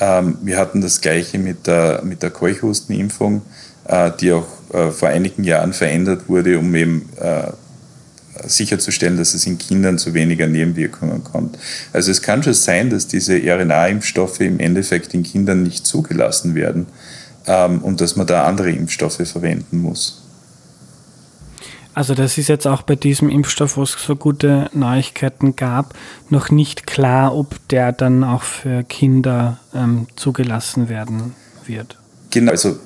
Ähm, 0.00 0.38
wir 0.42 0.58
hatten 0.58 0.80
das 0.80 1.00
Gleiche 1.00 1.38
mit 1.38 1.66
der, 1.66 2.02
mit 2.04 2.22
der 2.22 2.30
Keuchhustenimpfung, 2.30 3.42
äh, 3.86 4.10
die 4.20 4.32
auch 4.32 4.46
äh, 4.72 4.90
vor 4.90 5.08
einigen 5.08 5.44
Jahren 5.44 5.72
verändert 5.72 6.28
wurde, 6.28 6.58
um 6.58 6.74
eben 6.74 7.08
äh, 7.20 7.52
sicherzustellen, 8.46 9.16
dass 9.16 9.34
es 9.34 9.46
in 9.46 9.58
Kindern 9.58 9.98
zu 9.98 10.14
weniger 10.14 10.46
Nebenwirkungen 10.46 11.22
kommt. 11.22 11.58
Also 11.92 12.10
es 12.10 12.22
kann 12.22 12.42
schon 12.42 12.54
sein, 12.54 12.90
dass 12.90 13.06
diese 13.06 13.36
RNA-Impfstoffe 13.36 14.40
im 14.40 14.58
Endeffekt 14.58 15.14
in 15.14 15.22
Kindern 15.22 15.62
nicht 15.62 15.86
zugelassen 15.86 16.54
werden 16.54 16.86
ähm, 17.46 17.78
und 17.82 18.00
dass 18.00 18.16
man 18.16 18.26
da 18.26 18.44
andere 18.44 18.70
Impfstoffe 18.70 19.22
verwenden 19.24 19.78
muss. 19.78 20.23
Also 21.94 22.14
das 22.14 22.38
ist 22.38 22.48
jetzt 22.48 22.66
auch 22.66 22.82
bei 22.82 22.96
diesem 22.96 23.28
Impfstoff, 23.30 23.76
wo 23.76 23.82
es 23.84 23.92
so 23.92 24.16
gute 24.16 24.68
Neuigkeiten 24.72 25.54
gab, 25.54 25.94
noch 26.28 26.50
nicht 26.50 26.86
klar, 26.86 27.34
ob 27.36 27.56
der 27.68 27.92
dann 27.92 28.24
auch 28.24 28.42
für 28.42 28.82
Kinder 28.82 29.58
ähm, 29.74 30.08
zugelassen 30.16 30.88
werden 30.88 31.34
wird. 31.66 31.96
Genau, 32.30 32.50
also 32.50 32.76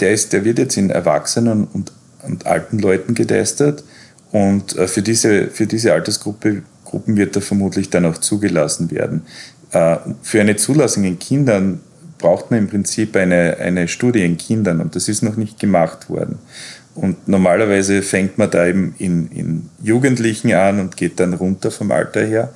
der, 0.00 0.12
ist, 0.12 0.32
der 0.32 0.44
wird 0.44 0.58
jetzt 0.58 0.76
in 0.78 0.88
Erwachsenen 0.88 1.66
und, 1.66 1.92
und 2.22 2.46
alten 2.46 2.78
Leuten 2.78 3.14
getestet 3.14 3.84
und 4.32 4.76
äh, 4.76 4.88
für, 4.88 5.02
diese, 5.02 5.48
für 5.48 5.66
diese 5.66 5.92
Altersgruppe 5.92 6.62
Gruppen 6.90 7.16
wird 7.16 7.36
er 7.36 7.42
vermutlich 7.42 7.88
dann 7.90 8.04
auch 8.04 8.18
zugelassen 8.18 8.90
werden. 8.90 9.22
Äh, 9.70 9.96
für 10.22 10.40
eine 10.40 10.56
Zulassung 10.56 11.04
in 11.04 11.18
Kindern 11.18 11.80
braucht 12.18 12.50
man 12.50 12.60
im 12.60 12.68
Prinzip 12.68 13.16
eine, 13.16 13.56
eine 13.58 13.86
Studie 13.86 14.24
in 14.24 14.36
Kindern 14.36 14.80
und 14.80 14.96
das 14.96 15.08
ist 15.08 15.22
noch 15.22 15.36
nicht 15.36 15.60
gemacht 15.60 16.10
worden. 16.10 16.38
Und 17.00 17.28
normalerweise 17.28 18.02
fängt 18.02 18.36
man 18.36 18.50
da 18.50 18.66
eben 18.66 18.94
in, 18.98 19.28
in 19.28 19.70
Jugendlichen 19.82 20.52
an 20.52 20.80
und 20.80 20.98
geht 20.98 21.18
dann 21.18 21.32
runter 21.32 21.70
vom 21.70 21.92
Alter 21.92 22.22
her. 22.22 22.52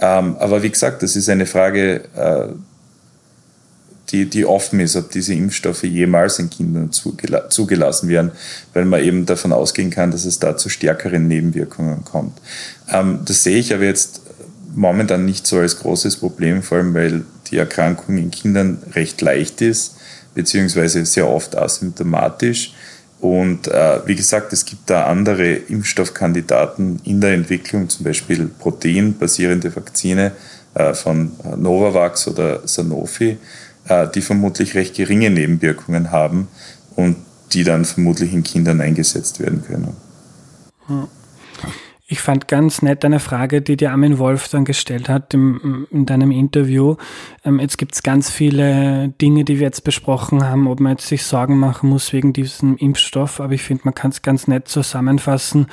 Ähm, 0.00 0.36
aber 0.38 0.62
wie 0.62 0.70
gesagt, 0.70 1.02
das 1.02 1.16
ist 1.16 1.28
eine 1.28 1.44
Frage, 1.44 2.04
äh, 2.14 2.52
die, 4.12 4.26
die 4.30 4.46
offen 4.46 4.78
ist, 4.78 4.94
ob 4.94 5.10
diese 5.10 5.34
Impfstoffe 5.34 5.82
jemals 5.82 6.38
in 6.38 6.50
Kindern 6.50 6.92
zugela 6.92 7.50
zugelassen 7.50 8.08
werden, 8.08 8.30
weil 8.74 8.84
man 8.84 9.02
eben 9.02 9.26
davon 9.26 9.52
ausgehen 9.52 9.90
kann, 9.90 10.12
dass 10.12 10.24
es 10.24 10.38
da 10.38 10.56
zu 10.56 10.68
stärkeren 10.68 11.26
Nebenwirkungen 11.26 12.04
kommt. 12.04 12.38
Ähm, 12.92 13.18
das 13.24 13.42
sehe 13.42 13.58
ich 13.58 13.74
aber 13.74 13.84
jetzt 13.84 14.20
momentan 14.72 15.24
nicht 15.24 15.48
so 15.48 15.58
als 15.58 15.80
großes 15.80 16.18
Problem, 16.18 16.62
vor 16.62 16.78
allem 16.78 16.94
weil 16.94 17.24
die 17.50 17.56
Erkrankung 17.56 18.18
in 18.18 18.30
Kindern 18.30 18.78
recht 18.94 19.20
leicht 19.20 19.60
ist, 19.62 19.96
beziehungsweise 20.36 21.04
sehr 21.04 21.28
oft 21.28 21.56
asymptomatisch. 21.56 22.72
Und 23.20 23.68
äh, 23.68 24.00
wie 24.06 24.14
gesagt, 24.14 24.52
es 24.52 24.64
gibt 24.64 24.88
da 24.88 25.04
andere 25.04 25.52
Impfstoffkandidaten 25.52 27.00
in 27.04 27.20
der 27.20 27.34
Entwicklung, 27.34 27.88
zum 27.88 28.04
Beispiel 28.04 28.46
proteinbasierende 28.58 29.74
Vakzine 29.76 30.32
äh, 30.74 30.94
von 30.94 31.32
Novavax 31.56 32.28
oder 32.28 32.66
Sanofi, 32.66 33.36
äh, 33.88 34.08
die 34.08 34.22
vermutlich 34.22 34.74
recht 34.74 34.94
geringe 34.94 35.28
Nebenwirkungen 35.28 36.10
haben 36.10 36.48
und 36.96 37.16
die 37.52 37.64
dann 37.64 37.84
vermutlich 37.84 38.32
in 38.32 38.42
Kindern 38.42 38.80
eingesetzt 38.80 39.40
werden 39.40 39.62
können. 39.66 39.96
Hm. 40.86 41.08
Ich 42.12 42.20
fand 42.20 42.48
ganz 42.48 42.82
nett 42.82 43.04
eine 43.04 43.20
Frage, 43.20 43.62
die 43.62 43.76
dir 43.76 43.92
Armin 43.92 44.18
Wolf 44.18 44.48
dann 44.48 44.64
gestellt 44.64 45.08
hat 45.08 45.32
im, 45.32 45.86
in 45.92 46.06
deinem 46.06 46.32
Interview. 46.32 46.96
Ähm, 47.44 47.60
jetzt 47.60 47.78
gibt 47.78 47.94
es 47.94 48.02
ganz 48.02 48.28
viele 48.28 49.10
Dinge, 49.20 49.44
die 49.44 49.60
wir 49.60 49.66
jetzt 49.66 49.84
besprochen 49.84 50.44
haben, 50.44 50.66
ob 50.66 50.80
man 50.80 50.92
jetzt 50.92 51.06
sich 51.06 51.22
Sorgen 51.22 51.56
machen 51.56 51.88
muss 51.88 52.12
wegen 52.12 52.32
diesem 52.32 52.76
Impfstoff, 52.76 53.38
aber 53.40 53.52
ich 53.52 53.62
finde, 53.62 53.82
man 53.84 53.94
kann 53.94 54.10
es 54.10 54.22
ganz 54.22 54.48
nett 54.48 54.66
zusammenfassen. 54.66 55.68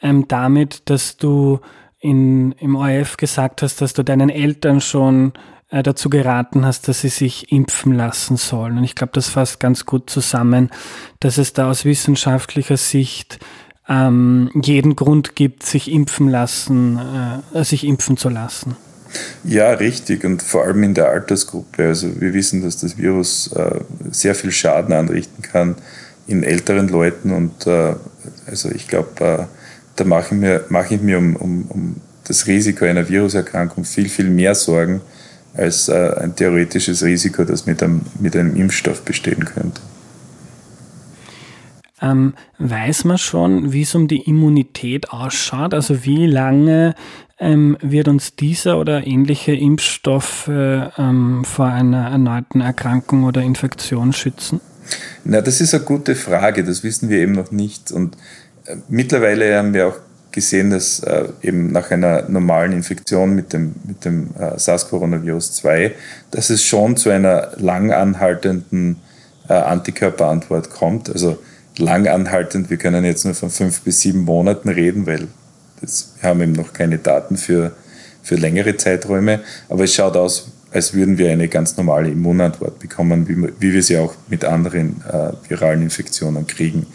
ähm, 0.00 0.26
damit, 0.28 0.88
dass 0.88 1.18
du 1.18 1.60
in, 2.00 2.52
im 2.52 2.74
ORF 2.74 3.18
gesagt 3.18 3.60
hast, 3.60 3.82
dass 3.82 3.92
du 3.92 4.02
deinen 4.02 4.30
Eltern 4.30 4.80
schon 4.80 5.34
äh, 5.68 5.82
dazu 5.82 6.08
geraten 6.08 6.64
hast, 6.64 6.88
dass 6.88 7.02
sie 7.02 7.10
sich 7.10 7.52
impfen 7.52 7.92
lassen 7.92 8.38
sollen. 8.38 8.78
Und 8.78 8.84
ich 8.84 8.94
glaube, 8.94 9.12
das 9.12 9.28
fasst 9.28 9.60
ganz 9.60 9.84
gut 9.84 10.08
zusammen, 10.08 10.70
dass 11.20 11.36
es 11.36 11.52
da 11.52 11.68
aus 11.68 11.84
wissenschaftlicher 11.84 12.78
Sicht 12.78 13.40
ähm, 13.88 14.50
jeden 14.62 14.96
Grund 14.96 15.36
gibt, 15.36 15.64
sich 15.64 15.90
impfen 15.90 16.28
lassen, 16.28 16.98
äh, 17.54 17.64
sich 17.64 17.84
impfen 17.84 18.16
zu 18.16 18.28
lassen. 18.28 18.76
Ja, 19.44 19.72
richtig. 19.72 20.24
Und 20.24 20.42
vor 20.42 20.64
allem 20.64 20.82
in 20.82 20.94
der 20.94 21.08
Altersgruppe. 21.08 21.86
Also 21.86 22.20
wir 22.20 22.34
wissen, 22.34 22.62
dass 22.62 22.78
das 22.78 22.98
Virus 22.98 23.52
äh, 23.52 23.80
sehr 24.10 24.34
viel 24.34 24.50
Schaden 24.50 24.94
anrichten 24.94 25.42
kann 25.42 25.76
in 26.26 26.42
älteren 26.42 26.88
Leuten. 26.88 27.32
Und 27.32 27.66
äh, 27.66 27.94
also 28.46 28.70
ich 28.70 28.88
glaube, 28.88 29.24
äh, 29.24 29.44
da 29.96 30.04
mache 30.04 30.34
ich 30.34 30.40
mir, 30.40 30.64
mache 30.68 30.94
ich 30.94 31.00
mir 31.00 31.18
um, 31.18 31.36
um, 31.36 31.64
um 31.68 31.96
das 32.24 32.46
Risiko 32.46 32.84
einer 32.84 33.08
Viruserkrankung 33.08 33.84
viel, 33.84 34.08
viel 34.08 34.28
mehr 34.28 34.54
Sorgen 34.54 35.00
als 35.54 35.88
äh, 35.88 36.12
ein 36.18 36.34
theoretisches 36.36 37.02
Risiko, 37.02 37.44
das 37.44 37.66
mit 37.66 37.82
einem, 37.82 38.02
mit 38.20 38.36
einem 38.36 38.56
Impfstoff 38.56 39.02
bestehen 39.02 39.44
könnte. 39.44 39.80
Ähm, 42.02 42.34
weiß 42.58 43.04
man 43.04 43.18
schon, 43.18 43.72
wie 43.72 43.82
es 43.82 43.94
um 43.94 44.06
die 44.06 44.20
Immunität 44.22 45.10
ausschaut? 45.10 45.72
Also 45.72 46.04
wie 46.04 46.26
lange 46.26 46.94
ähm, 47.38 47.76
wird 47.80 48.08
uns 48.08 48.36
dieser 48.36 48.78
oder 48.78 49.06
ähnliche 49.06 49.52
Impfstoff 49.54 50.48
äh, 50.48 50.88
ähm, 50.98 51.44
vor 51.44 51.66
einer 51.66 52.08
erneuten 52.08 52.60
Erkrankung 52.60 53.24
oder 53.24 53.42
Infektion 53.42 54.12
schützen? 54.12 54.60
Na, 55.24 55.40
das 55.40 55.60
ist 55.60 55.74
eine 55.74 55.84
gute 55.84 56.14
Frage. 56.14 56.64
Das 56.64 56.84
wissen 56.84 57.08
wir 57.08 57.18
eben 57.18 57.32
noch 57.32 57.50
nicht. 57.50 57.92
Und 57.92 58.16
äh, 58.66 58.76
mittlerweile 58.88 59.56
haben 59.56 59.74
wir 59.74 59.88
auch 59.88 59.96
gesehen, 60.32 60.68
dass 60.70 61.00
äh, 61.00 61.28
eben 61.42 61.72
nach 61.72 61.90
einer 61.90 62.28
normalen 62.28 62.72
Infektion 62.72 63.34
mit 63.34 63.54
dem, 63.54 63.74
mit 63.86 64.04
dem 64.04 64.34
äh, 64.38 64.58
SARS-Coronavirus 64.58 65.54
2, 65.54 65.94
dass 66.30 66.50
es 66.50 66.62
schon 66.62 66.98
zu 66.98 67.08
einer 67.08 67.52
lang 67.56 67.90
anhaltenden 67.90 68.96
äh, 69.48 69.54
Antikörperantwort 69.54 70.70
kommt. 70.70 71.08
Also 71.08 71.38
lang 71.78 72.08
anhaltend, 72.08 72.70
wir 72.70 72.76
können 72.76 73.04
jetzt 73.04 73.24
nur 73.24 73.34
von 73.34 73.50
fünf 73.50 73.80
bis 73.82 74.00
sieben 74.00 74.20
Monaten 74.20 74.68
reden, 74.68 75.06
weil 75.06 75.28
das, 75.80 76.14
wir 76.20 76.30
haben 76.30 76.40
eben 76.40 76.52
noch 76.52 76.72
keine 76.72 76.98
Daten 76.98 77.36
für, 77.36 77.72
für 78.22 78.36
längere 78.36 78.76
Zeiträume. 78.76 79.40
Aber 79.68 79.84
es 79.84 79.94
schaut 79.94 80.16
aus, 80.16 80.50
als 80.72 80.94
würden 80.94 81.18
wir 81.18 81.30
eine 81.30 81.48
ganz 81.48 81.76
normale 81.76 82.10
Immunantwort 82.10 82.78
bekommen, 82.78 83.28
wie, 83.28 83.36
wie 83.60 83.72
wir 83.72 83.82
sie 83.82 83.98
auch 83.98 84.14
mit 84.28 84.44
anderen 84.44 85.02
äh, 85.10 85.32
viralen 85.48 85.82
Infektionen 85.82 86.46
kriegen. 86.46 86.86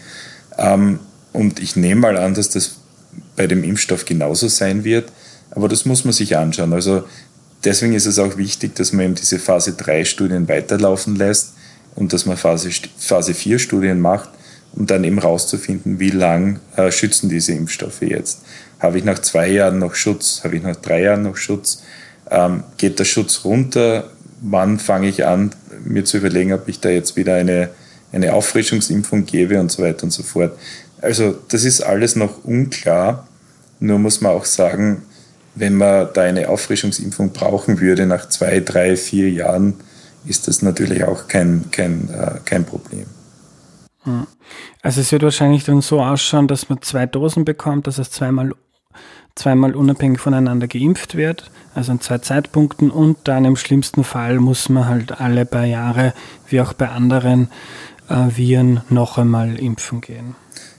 Ähm, 0.58 0.98
und 1.32 1.60
ich 1.60 1.76
nehme 1.76 2.00
mal 2.02 2.16
an, 2.16 2.34
dass 2.34 2.50
das 2.50 2.76
bei 3.36 3.46
dem 3.46 3.64
Impfstoff 3.64 4.04
genauso 4.04 4.48
sein 4.48 4.84
wird. 4.84 5.10
Aber 5.50 5.68
das 5.68 5.84
muss 5.84 6.04
man 6.04 6.12
sich 6.12 6.36
anschauen. 6.36 6.72
Also 6.72 7.04
deswegen 7.64 7.94
ist 7.94 8.06
es 8.06 8.18
auch 8.18 8.36
wichtig, 8.36 8.74
dass 8.74 8.92
man 8.92 9.06
eben 9.06 9.14
diese 9.14 9.38
Phase 9.38 9.72
3 9.72 10.04
Studien 10.04 10.48
weiterlaufen 10.48 11.16
lässt 11.16 11.54
und 11.94 12.12
dass 12.12 12.26
man 12.26 12.36
Phase, 12.36 12.70
Phase 12.98 13.34
4 13.34 13.58
Studien 13.58 14.00
macht, 14.00 14.30
um 14.74 14.86
dann 14.86 15.04
eben 15.04 15.18
rauszufinden, 15.18 16.00
wie 16.00 16.10
lang 16.10 16.60
äh, 16.76 16.90
schützen 16.90 17.28
diese 17.28 17.52
Impfstoffe 17.52 18.02
jetzt. 18.02 18.40
Habe 18.78 18.98
ich 18.98 19.04
nach 19.04 19.20
zwei 19.20 19.48
Jahren 19.48 19.78
noch 19.78 19.94
Schutz? 19.94 20.42
Habe 20.44 20.56
ich 20.56 20.62
nach 20.62 20.76
drei 20.76 21.02
Jahren 21.02 21.22
noch 21.22 21.36
Schutz? 21.36 21.82
Ähm, 22.30 22.64
geht 22.78 22.98
der 22.98 23.04
Schutz 23.04 23.44
runter? 23.44 24.10
Wann 24.40 24.78
fange 24.78 25.08
ich 25.08 25.24
an, 25.24 25.54
mir 25.84 26.04
zu 26.04 26.16
überlegen, 26.16 26.52
ob 26.52 26.68
ich 26.68 26.80
da 26.80 26.88
jetzt 26.88 27.16
wieder 27.16 27.34
eine, 27.34 27.70
eine 28.12 28.34
Auffrischungsimpfung 28.34 29.24
gebe 29.24 29.60
und 29.60 29.70
so 29.70 29.82
weiter 29.82 30.04
und 30.04 30.10
so 30.10 30.22
fort. 30.22 30.58
Also 31.00 31.36
das 31.48 31.64
ist 31.64 31.80
alles 31.80 32.16
noch 32.16 32.44
unklar. 32.44 33.28
Nur 33.80 33.98
muss 33.98 34.20
man 34.20 34.32
auch 34.32 34.44
sagen, 34.44 35.02
wenn 35.54 35.74
man 35.74 36.08
da 36.14 36.22
eine 36.22 36.48
Auffrischungsimpfung 36.48 37.32
brauchen 37.32 37.80
würde 37.80 38.06
nach 38.06 38.28
zwei, 38.28 38.60
drei, 38.60 38.96
vier 38.96 39.30
Jahren, 39.30 39.74
ist 40.24 40.48
das 40.48 40.62
natürlich 40.62 41.04
auch 41.04 41.28
kein, 41.28 41.64
kein, 41.70 42.08
äh, 42.10 42.38
kein 42.44 42.64
Problem. 42.64 43.06
Also 44.82 45.00
es 45.00 45.12
wird 45.12 45.22
wahrscheinlich 45.22 45.64
dann 45.64 45.80
so 45.80 46.02
ausschauen, 46.02 46.48
dass 46.48 46.68
man 46.68 46.82
zwei 46.82 47.06
Dosen 47.06 47.44
bekommt, 47.44 47.86
dass 47.86 47.98
es 47.98 48.10
zweimal, 48.10 48.52
zweimal 49.34 49.74
unabhängig 49.74 50.20
voneinander 50.20 50.66
geimpft 50.66 51.16
wird, 51.16 51.50
also 51.74 51.92
an 51.92 52.00
zwei 52.00 52.18
Zeitpunkten 52.18 52.90
und 52.90 53.18
dann 53.24 53.44
im 53.44 53.56
schlimmsten 53.56 54.04
Fall 54.04 54.38
muss 54.40 54.68
man 54.68 54.88
halt 54.88 55.20
alle 55.20 55.46
paar 55.46 55.64
Jahre, 55.64 56.14
wie 56.48 56.60
auch 56.60 56.72
bei 56.72 56.88
anderen 56.88 57.48
äh, 58.08 58.36
Viren, 58.36 58.80
noch 58.90 59.18
einmal 59.18 59.58
impfen 59.58 60.00
gehen. 60.00 60.34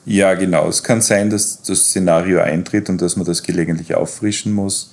Ja, 0.05 0.33
genau. 0.33 0.67
Es 0.67 0.83
kann 0.83 1.01
sein, 1.01 1.29
dass 1.29 1.61
das 1.61 1.85
Szenario 1.85 2.41
eintritt 2.41 2.89
und 2.89 3.01
dass 3.01 3.15
man 3.15 3.25
das 3.25 3.41
gelegentlich 3.41 3.95
auffrischen 3.95 4.53
muss. 4.53 4.91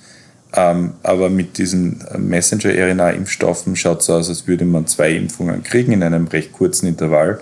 Ähm, 0.53 0.93
aber 1.03 1.29
mit 1.29 1.57
diesen 1.57 2.03
Messenger-RNA-Impfstoffen 2.17 3.75
schaut 3.75 4.01
es 4.01 4.09
aus, 4.09 4.29
als 4.29 4.47
würde 4.47 4.65
man 4.65 4.87
zwei 4.87 5.11
Impfungen 5.11 5.63
kriegen 5.63 5.91
in 5.91 6.03
einem 6.03 6.27
recht 6.27 6.51
kurzen 6.53 6.87
Intervall. 6.87 7.41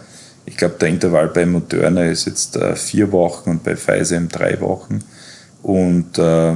Ich 0.50 0.58
glaube, 0.58 0.76
der 0.82 0.90
Intervall 0.90 1.28
bei 1.28 1.46
Moderna 1.46 2.06
ist 2.06 2.26
jetzt 2.26 2.56
äh, 2.56 2.76
vier 2.76 3.12
Wochen 3.12 3.52
und 3.52 3.64
bei 3.64 3.76
Pfizer 3.76 4.16
eben 4.16 4.30
drei 4.30 4.60
Wochen. 4.62 5.04
Und 5.62 6.18
äh, 6.18 6.54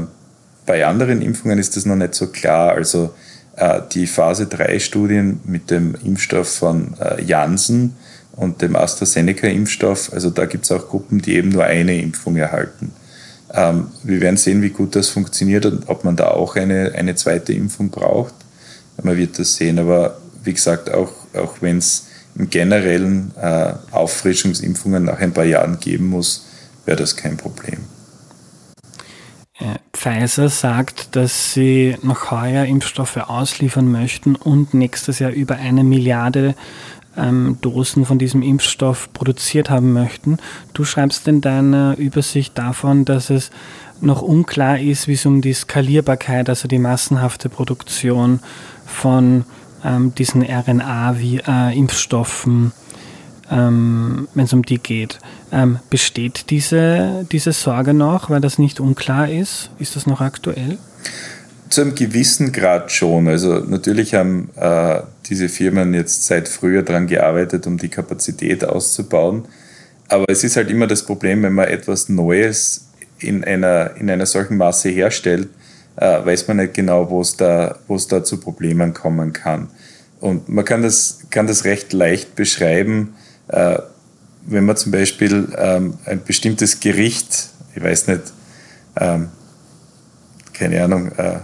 bei 0.65 0.85
anderen 0.85 1.21
Impfungen 1.21 1.59
ist 1.59 1.77
das 1.77 1.85
noch 1.85 1.95
nicht 1.95 2.15
so 2.15 2.27
klar. 2.27 2.71
Also 2.73 3.13
äh, 3.55 3.81
die 3.91 4.07
Phase 4.07 4.47
3 4.47 4.79
Studien 4.79 5.41
mit 5.45 5.69
dem 5.69 5.95
Impfstoff 6.03 6.55
von 6.55 6.95
äh, 6.99 7.21
Janssen 7.23 7.95
und 8.35 8.63
dem 8.63 8.75
AstraZeneca-Impfstoff, 8.75 10.11
also 10.11 10.31
da 10.31 10.45
gibt 10.45 10.65
es 10.65 10.71
auch 10.71 10.89
Gruppen, 10.89 11.21
die 11.21 11.35
eben 11.35 11.49
nur 11.49 11.65
eine 11.65 12.01
Impfung 12.01 12.35
erhalten. 12.35 12.93
Ähm, 13.53 13.89
wir 14.01 14.21
werden 14.21 14.37
sehen, 14.37 14.63
wie 14.63 14.71
gut 14.71 14.95
das 14.95 15.09
funktioniert 15.09 15.67
und 15.67 15.87
ob 15.87 16.03
man 16.03 16.15
da 16.15 16.31
auch 16.31 16.55
eine, 16.55 16.93
eine 16.95 17.13
zweite 17.13 17.53
Impfung 17.53 17.89
braucht. 17.89 18.33
Man 19.03 19.17
wird 19.17 19.37
das 19.37 19.55
sehen, 19.55 19.77
aber 19.77 20.17
wie 20.43 20.53
gesagt, 20.53 20.91
auch, 20.91 21.11
auch 21.35 21.61
wenn 21.61 21.77
es 21.77 22.07
generellen 22.35 23.31
äh, 23.39 23.73
Auffrischungsimpfungen 23.91 25.05
nach 25.05 25.19
ein 25.19 25.33
paar 25.33 25.45
Jahren 25.45 25.79
geben 25.79 26.07
muss, 26.07 26.47
wäre 26.85 26.97
das 26.97 27.15
kein 27.15 27.37
Problem. 27.37 27.79
Äh, 29.59 29.75
Pfizer 29.93 30.49
sagt, 30.49 31.15
dass 31.15 31.53
sie 31.53 31.95
noch 32.01 32.31
heuer 32.31 32.65
Impfstoffe 32.65 33.17
ausliefern 33.17 33.91
möchten 33.91 34.35
und 34.35 34.73
nächstes 34.73 35.19
Jahr 35.19 35.31
über 35.31 35.55
eine 35.55 35.83
Milliarde 35.83 36.55
ähm, 37.15 37.57
Dosen 37.61 38.05
von 38.05 38.17
diesem 38.17 38.41
Impfstoff 38.41 39.13
produziert 39.13 39.69
haben 39.69 39.93
möchten. 39.93 40.37
Du 40.73 40.83
schreibst 40.83 41.27
in 41.27 41.41
deiner 41.41 41.95
Übersicht 41.97 42.57
davon, 42.57 43.05
dass 43.05 43.29
es 43.29 43.51
noch 44.01 44.21
unklar 44.21 44.79
ist, 44.79 45.07
wie 45.07 45.13
es 45.13 45.25
um 45.25 45.41
die 45.41 45.53
Skalierbarkeit, 45.53 46.49
also 46.49 46.67
die 46.67 46.79
massenhafte 46.79 47.49
Produktion 47.49 48.39
von 48.85 49.45
ähm, 49.83 50.15
diesen 50.15 50.43
RNA-Impfstoffen, 50.43 52.71
äh, 53.49 53.51
ähm, 53.51 54.27
wenn 54.33 54.45
es 54.45 54.53
um 54.53 54.63
die 54.63 54.79
geht. 54.79 55.19
Ähm, 55.51 55.79
besteht 55.89 56.49
diese, 56.49 57.25
diese 57.31 57.51
Sorge 57.51 57.93
noch, 57.93 58.29
weil 58.29 58.41
das 58.41 58.57
nicht 58.57 58.79
unklar 58.79 59.29
ist? 59.29 59.69
Ist 59.79 59.95
das 59.95 60.07
noch 60.07 60.21
aktuell? 60.21 60.77
Zu 61.69 61.81
einem 61.81 61.95
gewissen 61.95 62.51
Grad 62.51 62.91
schon. 62.91 63.27
Also 63.27 63.59
natürlich 63.59 64.13
haben 64.13 64.49
äh, 64.55 65.01
diese 65.25 65.49
Firmen 65.49 65.93
jetzt 65.93 66.25
seit 66.25 66.47
früher 66.47 66.83
daran 66.83 67.07
gearbeitet, 67.07 67.67
um 67.67 67.77
die 67.77 67.89
Kapazität 67.89 68.63
auszubauen. 68.63 69.45
Aber 70.07 70.25
es 70.29 70.43
ist 70.43 70.55
halt 70.55 70.69
immer 70.69 70.87
das 70.87 71.03
Problem, 71.03 71.43
wenn 71.43 71.53
man 71.53 71.67
etwas 71.67 72.09
Neues 72.09 72.87
in 73.19 73.43
einer, 73.43 73.95
in 73.97 74.09
einer 74.09 74.25
solchen 74.25 74.57
Masse 74.57 74.89
herstellt, 74.89 75.49
äh, 75.95 76.25
weiß 76.25 76.47
man 76.47 76.57
nicht 76.57 76.73
genau, 76.73 77.09
wo 77.09 77.21
es 77.21 77.35
da, 77.37 77.77
da 77.87 78.23
zu 78.23 78.39
Problemen 78.39 78.93
kommen 78.93 79.33
kann. 79.33 79.69
Und 80.19 80.49
man 80.49 80.65
kann 80.65 80.81
das, 80.81 81.19
kann 81.29 81.47
das 81.47 81.65
recht 81.65 81.93
leicht 81.93 82.35
beschreiben, 82.35 83.15
äh, 83.49 83.77
wenn 84.45 84.65
man 84.65 84.75
zum 84.75 84.91
Beispiel 84.91 85.47
ähm, 85.57 85.95
ein 86.05 86.23
bestimmtes 86.23 86.79
Gericht, 86.79 87.49
ich 87.75 87.83
weiß 87.83 88.07
nicht, 88.07 88.21
ähm, 88.99 89.29
keine 90.53 90.83
Ahnung, 90.83 91.11
äh, 91.17 91.39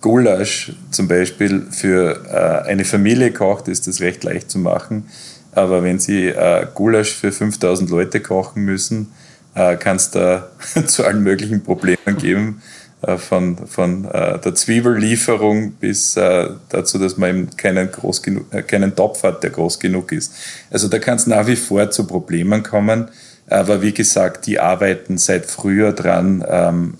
Gulasch 0.00 0.72
zum 0.90 1.08
Beispiel 1.08 1.66
für 1.70 2.24
äh, 2.26 2.68
eine 2.68 2.84
Familie 2.84 3.32
kocht, 3.32 3.68
ist 3.68 3.86
das 3.86 4.00
recht 4.00 4.22
leicht 4.24 4.50
zu 4.50 4.58
machen. 4.58 5.08
Aber 5.52 5.82
wenn 5.82 5.98
Sie 5.98 6.26
äh, 6.26 6.66
Gulasch 6.72 7.14
für 7.14 7.32
5000 7.32 7.90
Leute 7.90 8.20
kochen 8.20 8.64
müssen, 8.64 9.12
äh, 9.54 9.76
kann 9.76 9.96
es 9.96 10.10
da 10.10 10.48
zu 10.86 11.04
allen 11.04 11.22
möglichen 11.22 11.62
Problemen 11.62 12.16
geben. 12.16 12.62
Äh, 13.00 13.16
von, 13.16 13.56
von 13.68 14.06
äh, 14.06 14.40
der 14.40 14.56
Zwiebellieferung 14.56 15.70
bis 15.72 16.16
äh, 16.16 16.48
dazu, 16.68 16.98
dass 16.98 17.16
man 17.16 17.30
eben 17.30 17.56
keinen, 17.56 17.92
groß 17.92 18.22
genug, 18.22 18.50
keinen 18.66 18.96
Topf 18.96 19.22
hat, 19.22 19.44
der 19.44 19.50
groß 19.50 19.78
genug 19.78 20.10
ist. 20.10 20.34
Also 20.68 20.88
da 20.88 20.98
kann 20.98 21.14
es 21.14 21.28
nach 21.28 21.46
wie 21.46 21.54
vor 21.54 21.90
zu 21.92 22.08
Problemen 22.08 22.64
kommen. 22.64 23.08
Aber 23.48 23.82
wie 23.82 23.92
gesagt, 23.92 24.46
die 24.46 24.58
arbeiten 24.58 25.16
seit 25.16 25.46
früher 25.46 25.92
dran, 25.92 26.44
ähm, 26.48 26.94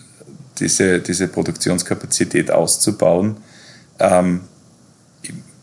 diese, 0.61 1.01
diese 1.01 1.27
Produktionskapazität 1.27 2.53
auszubauen. 2.53 3.39
Ähm, 3.99 4.43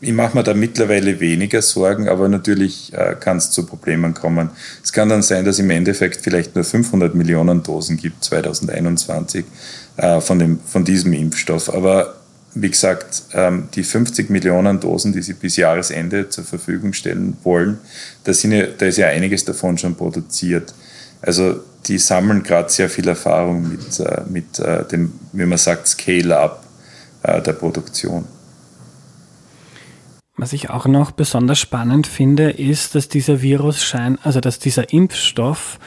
ich 0.02 0.12
mache 0.12 0.36
mir 0.36 0.44
da 0.44 0.54
mittlerweile 0.54 1.20
weniger 1.22 1.62
Sorgen, 1.62 2.10
aber 2.10 2.28
natürlich 2.28 2.94
äh, 2.94 3.16
kann 3.18 3.38
es 3.38 3.52
zu 3.52 3.66
Problemen 3.66 4.14
kommen. 4.14 4.50
Es 4.84 4.92
kann 4.92 5.08
dann 5.08 5.22
sein, 5.22 5.46
dass 5.46 5.60
im 5.60 5.70
Endeffekt 5.70 6.22
vielleicht 6.22 6.56
nur 6.56 6.66
500 6.66 7.16
Millionen 7.16 7.64
Dosen 7.64 7.96
gibt 7.96 8.24
2021 8.24 9.46
äh, 9.98 10.20
von, 10.22 10.40
dem, 10.40 10.60
von 10.60 10.84
diesem 10.84 11.14
Impfstoff. 11.14 11.74
Aber 11.74 12.16
wie 12.54 12.70
gesagt, 12.70 13.24
ähm, 13.34 13.68
die 13.76 13.84
50 13.84 14.30
Millionen 14.30 14.80
Dosen, 14.80 15.14
die 15.14 15.22
sie 15.22 15.34
bis 15.34 15.58
Jahresende 15.58 16.30
zur 16.30 16.44
Verfügung 16.44 16.94
stellen 16.94 17.38
wollen, 17.44 17.80
da, 18.24 18.34
sind 18.34 18.52
ja, 18.54 18.66
da 18.66 18.86
ist 18.86 18.98
ja 18.98 19.08
einiges 19.08 19.46
davon 19.46 19.78
schon 19.78 19.96
produziert. 19.96 20.74
Also 21.22 21.60
die 21.86 21.98
sammeln 21.98 22.44
gerade 22.44 22.70
sehr 22.70 22.90
viel 22.90 23.08
Erfahrung 23.08 23.70
mit, 23.70 24.00
äh, 24.00 24.22
mit 24.30 24.60
äh, 24.60 24.86
dem, 24.86 25.14
wie 25.34 25.46
man 25.46 25.58
sagt, 25.58 25.88
Scale-up 25.88 26.64
der 27.24 27.54
Produktion. 27.54 28.26
Was 30.38 30.52
ich 30.52 30.70
auch 30.70 30.86
noch 30.86 31.12
besonders 31.12 31.60
spannend 31.60 32.08
finde, 32.08 32.52
ist, 32.52 32.94
dass 32.94 33.08
dieser 33.08 33.42
Virus 33.42 33.84
scheint, 33.84 34.20
also 34.24 34.42
dass 34.42 34.60
dieser 34.60 34.92
Impfstoff 34.92 35.80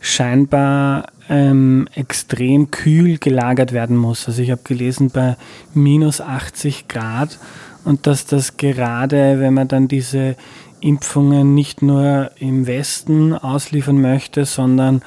scheinbar 0.00 1.06
ähm, 1.28 1.88
extrem 1.94 2.70
kühl 2.70 3.18
gelagert 3.18 3.72
werden 3.72 3.96
muss. 3.96 4.26
Also 4.26 4.42
ich 4.42 4.50
habe 4.50 4.62
gelesen 4.64 5.10
bei 5.10 5.36
minus 5.74 6.20
80 6.20 6.88
Grad 6.88 7.38
und 7.84 8.06
dass 8.06 8.26
das 8.26 8.56
gerade, 8.56 9.40
wenn 9.40 9.54
man 9.54 9.68
dann 9.68 9.88
diese 9.88 10.36
Impfungen 10.80 11.54
nicht 11.54 11.82
nur 11.82 12.30
im 12.38 12.66
Westen 12.66 13.32
ausliefern 13.32 14.00
möchte, 14.00 14.44
sondern 14.44 15.02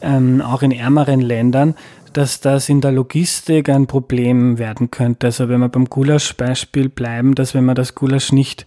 ähm, 0.00 0.40
auch 0.40 0.62
in 0.62 0.72
ärmeren 0.72 1.20
Ländern, 1.20 1.74
dass 2.12 2.40
das 2.40 2.68
in 2.68 2.80
der 2.80 2.92
Logistik 2.92 3.68
ein 3.68 3.86
Problem 3.86 4.58
werden 4.58 4.90
könnte. 4.90 5.28
Also 5.28 5.48
wenn 5.48 5.60
wir 5.60 5.68
beim 5.68 5.86
Gulasch-Beispiel 5.86 6.88
bleiben, 6.88 7.34
dass 7.34 7.54
wenn 7.54 7.64
man 7.64 7.74
das 7.74 7.94
Gulasch 7.94 8.32
nicht, 8.32 8.64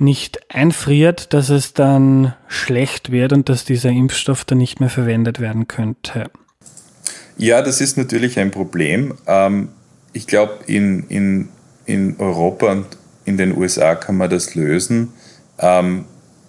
nicht 0.00 0.40
einfriert, 0.54 1.32
dass 1.34 1.50
es 1.50 1.74
dann 1.74 2.34
schlecht 2.48 3.12
wird 3.12 3.32
und 3.32 3.48
dass 3.48 3.64
dieser 3.64 3.90
Impfstoff 3.90 4.44
dann 4.44 4.58
nicht 4.58 4.80
mehr 4.80 4.90
verwendet 4.90 5.40
werden 5.40 5.68
könnte. 5.68 6.30
Ja, 7.36 7.62
das 7.62 7.80
ist 7.80 7.96
natürlich 7.96 8.38
ein 8.38 8.50
Problem. 8.50 9.14
Ähm, 9.26 9.68
ich 10.12 10.26
glaube, 10.26 10.58
in, 10.66 11.04
in, 11.08 11.48
in 11.86 12.16
Europa 12.18 12.72
und 12.72 12.86
in 13.24 13.36
den 13.36 13.56
USA 13.56 13.94
kann 13.94 14.16
man 14.16 14.30
das 14.30 14.54
lösen. 14.54 15.12
Ähm, 15.58 16.04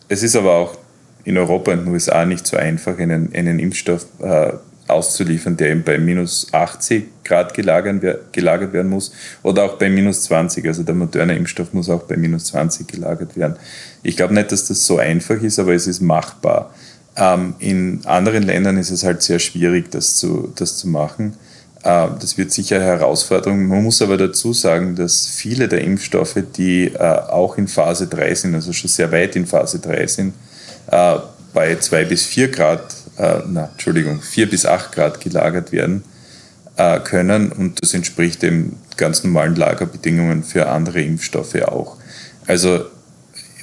es 0.08 0.24
ist 0.24 0.36
aber 0.36 0.54
auch 0.54 0.78
in 1.24 1.38
Europa 1.38 1.72
und 1.72 1.86
den 1.86 1.94
USA 1.94 2.26
nicht 2.26 2.48
so 2.48 2.58
einfach, 2.58 2.98
einen, 2.98 3.34
einen 3.34 3.60
Impfstoff 3.60 4.06
äh, 4.22 4.54
auszuliefern, 4.88 5.58
der 5.58 5.70
eben 5.70 5.84
bei 5.84 5.98
minus 5.98 6.48
80 6.52 7.24
Grad 7.24 7.54
gelagert, 7.54 8.74
werden 8.74 8.90
muss 8.90 9.14
oder 9.44 9.64
auch 9.64 9.78
bei 9.78 9.90
minus 9.90 10.24
20. 10.24 10.66
Also 10.68 10.84
der 10.84 10.96
moderne 10.96 11.36
Impfstoff 11.36 11.74
muss 11.74 11.90
auch 11.90 12.04
bei 12.04 12.18
minus 12.18 12.46
20 12.46 12.88
gelagert 12.88 13.38
werden. 13.38 13.56
Ich 14.04 14.18
glaube 14.18 14.34
nicht, 14.34 14.52
dass 14.52 14.68
das 14.68 14.86
so 14.86 14.98
einfach 14.98 15.42
ist, 15.42 15.60
aber 15.60 15.74
es 15.74 15.88
ist 15.88 16.02
machbar. 16.02 16.74
Ähm, 17.16 17.56
in 17.60 18.02
anderen 18.06 18.44
Ländern 18.44 18.78
ist 18.78 18.92
es 18.92 19.04
halt 19.04 19.22
sehr 19.22 19.40
schwierig, 19.40 19.92
das 19.92 20.16
zu, 20.16 20.52
das 20.56 20.78
zu 20.78 20.88
machen. 20.88 21.34
Äh, 21.84 22.08
das 22.20 22.38
wird 22.38 22.52
sicher 22.52 22.78
eine 22.78 22.86
Herausforderung. 22.86 23.68
Man 23.68 23.84
muss 23.84 24.02
aber 24.02 24.18
dazu 24.18 24.54
sagen, 24.54 24.96
dass 24.96 25.28
viele 25.28 25.68
der 25.68 25.82
Impfstoffe, 25.82 26.38
die 26.56 26.88
äh, 26.88 26.98
auch 26.98 27.58
in 27.58 27.68
Phase 27.68 28.08
3 28.08 28.36
sind, 28.36 28.56
also 28.56 28.74
schon 28.74 28.90
sehr 28.90 29.12
weit 29.12 29.36
in 29.36 29.46
Phase 29.46 29.80
3 29.80 30.08
sind, 30.08 30.34
äh, 30.88 31.16
bei 31.54 31.76
2 31.78 32.06
bis 32.06 32.26
4 32.26 32.50
Grad 32.50 32.96
äh, 33.22 33.44
na, 33.48 33.70
Entschuldigung, 33.72 34.22
4 34.22 34.50
bis 34.50 34.66
8 34.66 34.92
Grad 34.92 35.22
gelagert 35.22 35.72
werden 35.72 36.04
äh, 36.76 37.00
können 37.00 37.52
und 37.52 37.82
das 37.82 37.94
entspricht 37.94 38.42
den 38.42 38.78
ganz 38.98 39.24
normalen 39.24 39.56
Lagerbedingungen 39.56 40.44
für 40.44 40.68
andere 40.68 41.02
Impfstoffe 41.02 41.62
auch. 41.64 41.98
Also 42.48 42.86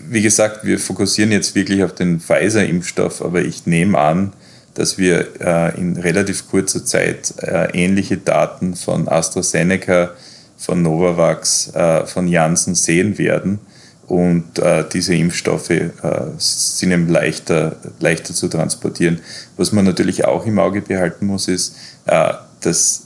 wie 0.08 0.22
gesagt, 0.22 0.64
wir 0.64 0.78
fokussieren 0.78 1.32
jetzt 1.32 1.54
wirklich 1.54 1.82
auf 1.82 1.94
den 1.94 2.20
Pfizer-Impfstoff, 2.20 3.20
aber 3.20 3.42
ich 3.42 3.66
nehme 3.66 3.98
an, 3.98 4.32
dass 4.74 4.96
wir 4.96 5.40
äh, 5.40 5.78
in 5.78 5.96
relativ 5.96 6.48
kurzer 6.48 6.84
Zeit 6.84 7.34
äh, 7.38 7.68
ähnliche 7.72 8.16
Daten 8.16 8.76
von 8.76 9.08
AstraZeneca, 9.08 10.12
von 10.56 10.82
Novavax, 10.82 11.74
äh, 11.74 12.06
von 12.06 12.28
Janssen 12.28 12.76
sehen 12.76 13.18
werden. 13.18 13.58
Und 14.08 14.58
äh, 14.58 14.84
diese 14.90 15.14
Impfstoffe 15.14 15.68
äh, 15.68 15.90
sind 16.38 16.92
eben 16.92 17.08
leichter, 17.08 17.76
leichter 18.00 18.32
zu 18.32 18.48
transportieren. 18.48 19.20
Was 19.58 19.72
man 19.72 19.84
natürlich 19.84 20.24
auch 20.24 20.46
im 20.46 20.58
Auge 20.58 20.80
behalten 20.80 21.26
muss, 21.26 21.46
ist, 21.46 21.76
äh, 22.06 22.32
dass 22.62 23.02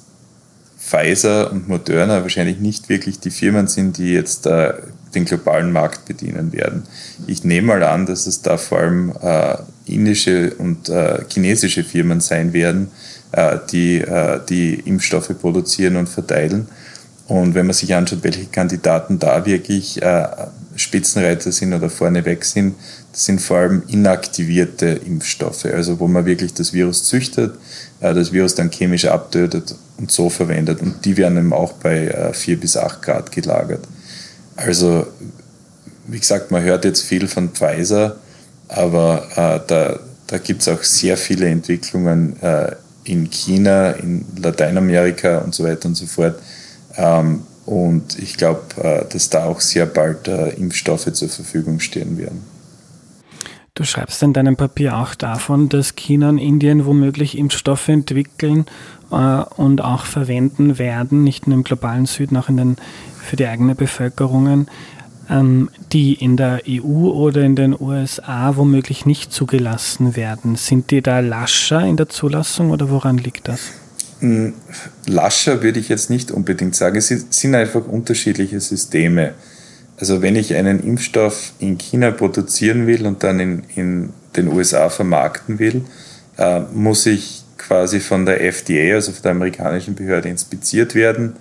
Pfizer 0.79 1.51
und 1.51 1.69
Moderna 1.69 2.23
wahrscheinlich 2.23 2.61
nicht 2.61 2.89
wirklich 2.89 3.19
die 3.19 3.31
Firmen 3.31 3.67
sind, 3.67 3.99
die 3.99 4.13
jetzt 4.13 4.47
äh, 4.47 4.75
den 5.13 5.25
globalen 5.25 5.73
Markt 5.73 6.05
bedienen 6.05 6.53
werden. 6.53 6.85
Ich 7.27 7.43
nehme 7.43 7.69
mal 7.69 7.83
an, 7.83 8.07
dass 8.07 8.27
es 8.27 8.43
da 8.43 8.57
vor 8.57 8.79
allem 8.79 9.13
äh, 9.21 9.57
indische 9.87 10.55
und 10.55 10.89
äh, 10.89 11.25
chinesische 11.29 11.83
Firmen 11.83 12.21
sein 12.21 12.53
werden, 12.53 12.89
die 13.71 14.05
die 14.51 14.75
Impfstoffe 14.75 15.31
produzieren 15.41 15.97
und 15.97 16.07
verteilen. 16.07 16.69
Und 17.29 17.55
wenn 17.55 17.65
man 17.65 17.73
sich 17.73 17.95
anschaut, 17.95 18.19
welche 18.25 18.45
Kandidaten 18.45 19.19
da 19.19 19.47
wirklich 19.47 20.03
Spitzenreiter 20.77 21.53
sind 21.53 21.75
oder 21.75 21.91
vorneweg 21.91 22.45
sind, 22.45 22.75
das 23.13 23.25
sind 23.27 23.41
vor 23.41 23.59
allem 23.59 23.83
inaktivierte 23.89 24.87
Impfstoffe, 24.87 25.67
also 25.67 26.01
wo 26.01 26.09
man 26.09 26.25
wirklich 26.25 26.55
das 26.55 26.73
Virus 26.73 27.05
züchtet, 27.05 27.55
äh, 28.01 28.15
das 28.15 28.33
Virus 28.33 28.55
dann 28.55 28.71
chemisch 28.71 29.05
abtötet 29.05 29.75
und 29.99 30.11
so 30.11 30.31
verwendet. 30.31 30.81
Und 30.81 31.05
die 31.05 31.17
werden 31.17 31.39
eben 31.39 31.53
auch 31.53 31.73
bei 31.75 32.33
4 32.33 32.55
äh, 32.55 32.57
bis 32.57 32.77
8 32.77 33.03
Grad 33.03 33.33
gelagert. 33.33 33.87
Also, 34.57 35.07
wie 36.07 36.19
gesagt, 36.19 36.51
man 36.51 36.63
hört 36.63 36.85
jetzt 36.85 37.03
viel 37.03 37.29
von 37.29 37.51
Pfizer, 37.51 38.17
aber 38.69 39.27
äh, 39.37 39.61
da, 39.67 40.01
da 40.27 40.39
gibt 40.39 40.63
es 40.63 40.69
auch 40.69 40.83
sehr 40.83 41.17
viele 41.17 41.47
Entwicklungen 41.47 42.37
in 43.05 43.31
China, 43.31 43.91
in 43.91 44.25
Lateinamerika 44.41 45.39
und 45.39 45.55
so 45.55 45.65
weiter 45.65 45.87
und 45.89 45.95
so 45.95 46.07
fort. 46.07 46.39
Ähm, 46.97 47.43
und 47.67 48.19
ich 48.19 48.37
glaube, 48.37 48.63
äh, 48.83 49.05
dass 49.09 49.31
da 49.31 49.45
auch 49.45 49.61
sehr 49.61 49.87
bald 49.87 50.29
äh, 50.29 50.51
Impfstoffe 50.51 51.13
zur 51.13 51.29
Verfügung 51.29 51.81
stehen 51.81 52.19
werden. 52.19 52.43
Du 53.75 53.85
schreibst 53.85 54.23
in 54.23 54.35
deinem 54.35 54.57
Papier 54.57 54.99
auch 54.99 55.15
davon, 55.15 55.71
dass 55.71 55.97
China 55.97 56.29
und 56.29 56.39
Indien 56.39 56.85
womöglich 56.85 57.39
Impfstoffe 57.39 57.89
entwickeln 57.89 58.67
äh, 59.11 59.15
und 59.57 59.83
auch 59.83 60.05
verwenden 60.05 60.79
werden, 60.79 61.25
nicht 61.25 61.47
nur 61.47 61.57
im 61.57 61.65
globalen 61.65 62.05
Süden, 62.05 62.37
auch 62.37 62.51
in 62.51 62.59
den, 62.59 62.77
für 63.23 63.37
die 63.37 63.47
eigene 63.47 63.75
Bevölkerungen, 63.75 64.69
ähm, 65.31 65.71
die 65.93 66.13
in 66.15 66.37
der 66.37 66.63
EU 66.69 67.09
oder 67.09 67.43
in 67.43 67.57
den 67.57 67.75
USA 67.81 68.57
womöglich 68.57 69.07
nicht 69.07 69.33
zugelassen 69.33 70.17
werden. 70.17 70.57
Sind 70.57 70.91
die 70.91 71.01
da 71.01 71.21
lascher 71.21 71.83
in 71.83 71.97
der 71.97 72.11
Zulassung 72.11 72.71
oder 72.71 72.91
woran 72.91 73.17
liegt 73.17 73.49
das? 73.49 73.73
Lascher 75.07 75.63
würde 75.63 75.81
ich 75.81 75.89
jetzt 75.89 76.11
nicht 76.11 76.31
unbedingt 76.31 76.75
sagen. 76.75 76.97
Es 76.97 77.09
sind 77.09 77.55
einfach 77.55 77.87
unterschiedliche 77.87 78.61
Systeme. 78.61 79.35
Also 79.99 80.23
wenn 80.23 80.37
ich 80.37 80.55
einen 80.55 80.81
Impfstoff 80.81 81.53
in 81.59 81.79
China 81.79 82.11
produzieren 82.11 82.87
will 82.87 83.07
und 83.07 83.23
dann 83.23 83.41
in, 83.41 83.63
in 83.75 84.11
den 84.37 84.49
USA 84.49 84.89
vermarkten 84.89 85.59
will, 85.59 85.85
äh, 86.39 86.61
muss 86.73 87.07
ich 87.07 87.45
quasi 87.59 88.01
von 88.01 88.27
der 88.27 88.43
FDA, 88.43 88.95
also 88.95 89.13
von 89.13 89.23
der 89.23 89.33
amerikanischen 89.33 89.95
Behörde, 89.95 90.29
inspiziert 90.29 90.95
werden. 90.95 91.37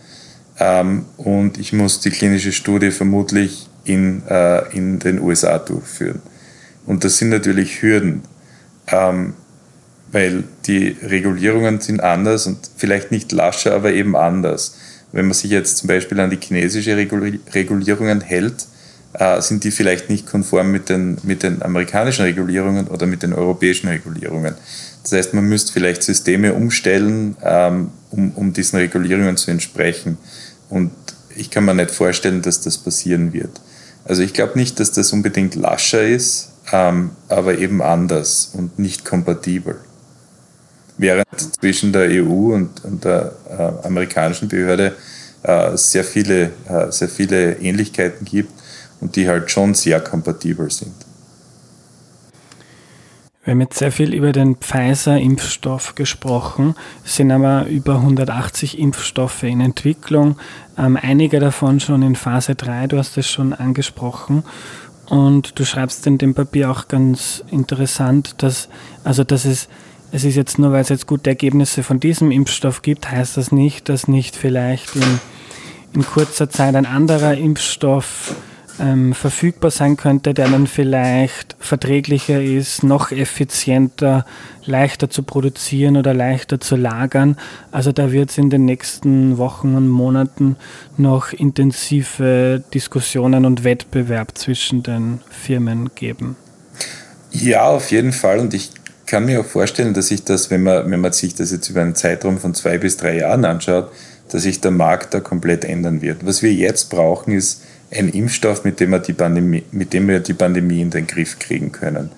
Ähm, 0.59 1.05
und 1.17 1.57
ich 1.57 1.73
muss 1.73 2.01
die 2.01 2.11
klinische 2.11 2.51
Studie 2.51 2.91
vermutlich 2.91 3.67
in, 3.83 4.21
äh, 4.29 4.75
in 4.75 4.99
den 4.99 5.19
USA 5.19 5.57
durchführen. 5.57 6.21
Und 6.85 7.03
das 7.03 7.17
sind 7.17 7.29
natürlich 7.29 7.81
Hürden. 7.81 8.21
Ähm, 8.87 9.33
weil 10.11 10.43
die 10.65 10.95
Regulierungen 11.01 11.79
sind 11.79 12.01
anders 12.01 12.47
und 12.47 12.57
vielleicht 12.75 13.11
nicht 13.11 13.31
lascher, 13.31 13.73
aber 13.73 13.93
eben 13.93 14.15
anders. 14.15 14.75
Wenn 15.11 15.25
man 15.25 15.33
sich 15.33 15.51
jetzt 15.51 15.77
zum 15.77 15.87
Beispiel 15.87 16.19
an 16.19 16.29
die 16.29 16.39
chinesische 16.41 16.95
Regulierungen 16.97 18.21
hält, 18.21 18.65
äh, 19.13 19.41
sind 19.41 19.63
die 19.63 19.71
vielleicht 19.71 20.09
nicht 20.09 20.27
konform 20.27 20.71
mit 20.71 20.89
den, 20.89 21.17
mit 21.23 21.43
den 21.43 21.61
amerikanischen 21.61 22.23
Regulierungen 22.23 22.87
oder 22.87 23.05
mit 23.05 23.23
den 23.23 23.33
europäischen 23.33 23.87
Regulierungen. 23.87 24.55
Das 25.03 25.11
heißt, 25.11 25.33
man 25.33 25.45
müsste 25.45 25.73
vielleicht 25.73 26.03
Systeme 26.03 26.53
umstellen, 26.53 27.35
ähm, 27.43 27.91
um, 28.11 28.31
um 28.31 28.53
diesen 28.53 28.79
Regulierungen 28.79 29.35
zu 29.35 29.51
entsprechen. 29.51 30.17
Und 30.69 30.91
ich 31.35 31.49
kann 31.49 31.65
mir 31.65 31.73
nicht 31.73 31.91
vorstellen, 31.91 32.41
dass 32.41 32.61
das 32.61 32.77
passieren 32.77 33.33
wird. 33.33 33.61
Also 34.05 34.21
ich 34.23 34.33
glaube 34.33 34.57
nicht, 34.57 34.79
dass 34.79 34.91
das 34.91 35.11
unbedingt 35.11 35.55
lascher 35.55 36.03
ist, 36.03 36.49
ähm, 36.71 37.11
aber 37.27 37.57
eben 37.57 37.81
anders 37.81 38.51
und 38.53 38.79
nicht 38.79 39.03
kompatibel 39.03 39.77
während 41.01 41.27
zwischen 41.59 41.91
der 41.91 42.09
EU 42.23 42.53
und, 42.53 42.85
und 42.85 43.03
der 43.03 43.33
äh, 43.49 43.85
amerikanischen 43.87 44.47
Behörde 44.47 44.95
äh, 45.43 45.75
sehr, 45.75 46.03
viele, 46.03 46.51
äh, 46.69 46.91
sehr 46.91 47.09
viele 47.09 47.57
Ähnlichkeiten 47.57 48.23
gibt 48.23 48.53
und 49.01 49.15
die 49.15 49.27
halt 49.27 49.49
schon 49.49 49.73
sehr 49.73 49.99
kompatibel 49.99 50.69
sind. 50.69 50.93
Wir 53.43 53.53
haben 53.53 53.61
jetzt 53.61 53.79
sehr 53.79 53.91
viel 53.91 54.13
über 54.13 54.31
den 54.31 54.57
Pfizer-Impfstoff 54.57 55.95
gesprochen. 55.95 56.75
Es 57.03 57.15
sind 57.15 57.31
aber 57.31 57.65
über 57.65 57.95
180 57.95 58.77
Impfstoffe 58.77 59.41
in 59.41 59.61
Entwicklung, 59.61 60.37
ähm, 60.77 60.95
einige 61.01 61.39
davon 61.39 61.79
schon 61.79 62.03
in 62.03 62.15
Phase 62.15 62.53
3, 62.53 62.85
du 62.85 62.99
hast 62.99 63.17
es 63.17 63.27
schon 63.27 63.53
angesprochen. 63.53 64.43
Und 65.07 65.59
du 65.59 65.65
schreibst 65.65 66.05
in 66.05 66.19
dem 66.19 66.35
Papier 66.35 66.69
auch 66.69 66.87
ganz 66.87 67.43
interessant, 67.49 68.35
dass, 68.43 68.69
also 69.03 69.23
dass 69.23 69.43
es, 69.45 69.67
es 70.11 70.23
ist 70.23 70.35
jetzt 70.35 70.59
nur, 70.59 70.71
weil 70.71 70.81
es 70.81 70.89
jetzt 70.89 71.07
gute 71.07 71.29
Ergebnisse 71.29 71.83
von 71.83 71.99
diesem 71.99 72.31
Impfstoff 72.31 72.81
gibt, 72.81 73.09
heißt 73.09 73.37
das 73.37 73.51
nicht, 73.51 73.89
dass 73.89 74.07
nicht 74.07 74.35
vielleicht 74.35 74.95
in, 74.95 75.19
in 75.93 76.05
kurzer 76.05 76.49
Zeit 76.49 76.75
ein 76.75 76.85
anderer 76.85 77.35
Impfstoff 77.35 78.35
ähm, 78.79 79.13
verfügbar 79.13 79.71
sein 79.71 79.95
könnte, 79.95 80.33
der 80.33 80.49
dann 80.49 80.67
vielleicht 80.67 81.55
verträglicher 81.59 82.41
ist, 82.41 82.83
noch 82.83 83.11
effizienter, 83.11 84.25
leichter 84.65 85.09
zu 85.09 85.23
produzieren 85.23 85.97
oder 85.97 86.13
leichter 86.13 86.59
zu 86.59 86.75
lagern. 86.75 87.37
Also 87.71 87.91
da 87.91 88.11
wird 88.11 88.31
es 88.31 88.37
in 88.37 88.49
den 88.49 88.65
nächsten 88.65 89.37
Wochen 89.37 89.75
und 89.75 89.87
Monaten 89.87 90.57
noch 90.97 91.31
intensive 91.31 92.63
Diskussionen 92.73 93.45
und 93.45 93.63
Wettbewerb 93.63 94.37
zwischen 94.37 94.83
den 94.83 95.21
Firmen 95.29 95.91
geben. 95.95 96.35
Ja, 97.31 97.69
auf 97.69 97.91
jeden 97.91 98.11
Fall. 98.11 98.39
Und 98.39 98.53
ich 98.53 98.71
kann 99.11 99.25
mir 99.25 99.41
auch 99.41 99.45
vorstellen, 99.45 99.93
dass 99.93 100.07
sich 100.07 100.23
das, 100.23 100.49
wenn 100.49 100.63
man, 100.63 100.89
wenn 100.89 101.01
man 101.01 101.11
sich 101.11 101.35
das 101.35 101.51
jetzt 101.51 101.69
über 101.69 101.81
einen 101.81 101.95
Zeitraum 101.95 102.39
von 102.39 102.53
zwei 102.55 102.77
bis 102.77 102.95
drei 102.95 103.17
Jahren 103.17 103.43
anschaut, 103.43 103.91
dass 104.29 104.43
sich 104.43 104.61
der 104.61 104.71
Markt 104.71 105.13
da 105.13 105.19
komplett 105.19 105.65
ändern 105.65 106.01
wird. 106.01 106.25
Was 106.25 106.41
wir 106.41 106.53
jetzt 106.53 106.89
brauchen, 106.89 107.33
ist 107.33 107.61
ein 107.91 108.07
Impfstoff, 108.07 108.63
mit 108.63 108.79
dem, 108.79 108.91
wir 108.91 108.99
die 108.99 109.11
Pandemie, 109.11 109.63
mit 109.73 109.91
dem 109.91 110.07
wir 110.07 110.21
die 110.21 110.33
Pandemie 110.33 110.81
in 110.81 110.91
den 110.91 111.07
Griff 111.07 111.39
kriegen 111.39 111.73
können. 111.73 112.09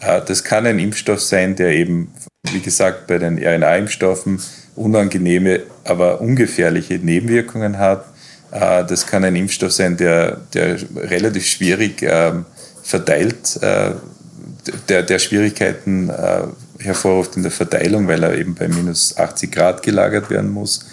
Äh, 0.00 0.20
das 0.26 0.44
kann 0.44 0.66
ein 0.66 0.78
Impfstoff 0.78 1.22
sein, 1.22 1.56
der 1.56 1.70
eben, 1.70 2.12
wie 2.50 2.60
gesagt, 2.60 3.06
bei 3.06 3.16
den 3.16 3.38
RNA-Impfstoffen 3.38 4.38
unangenehme, 4.76 5.60
aber 5.84 6.20
ungefährliche 6.20 6.98
Nebenwirkungen 6.98 7.78
hat. 7.78 8.04
Äh, 8.50 8.84
das 8.84 9.06
kann 9.06 9.24
ein 9.24 9.36
Impfstoff 9.36 9.72
sein, 9.72 9.96
der, 9.96 10.36
der 10.52 10.76
relativ 10.96 11.46
schwierig 11.46 12.02
ähm, 12.02 12.44
verteilt, 12.82 13.58
äh, 13.62 13.92
der, 14.88 15.02
der 15.02 15.18
Schwierigkeiten 15.18 16.10
hervorruft 16.78 17.36
in 17.36 17.42
der 17.42 17.52
Verteilung, 17.52 18.08
weil 18.08 18.22
er 18.22 18.36
eben 18.36 18.54
bei 18.54 18.68
minus 18.68 19.16
80 19.16 19.50
Grad 19.50 19.82
gelagert 19.82 20.30
werden 20.30 20.50
muss 20.50 20.84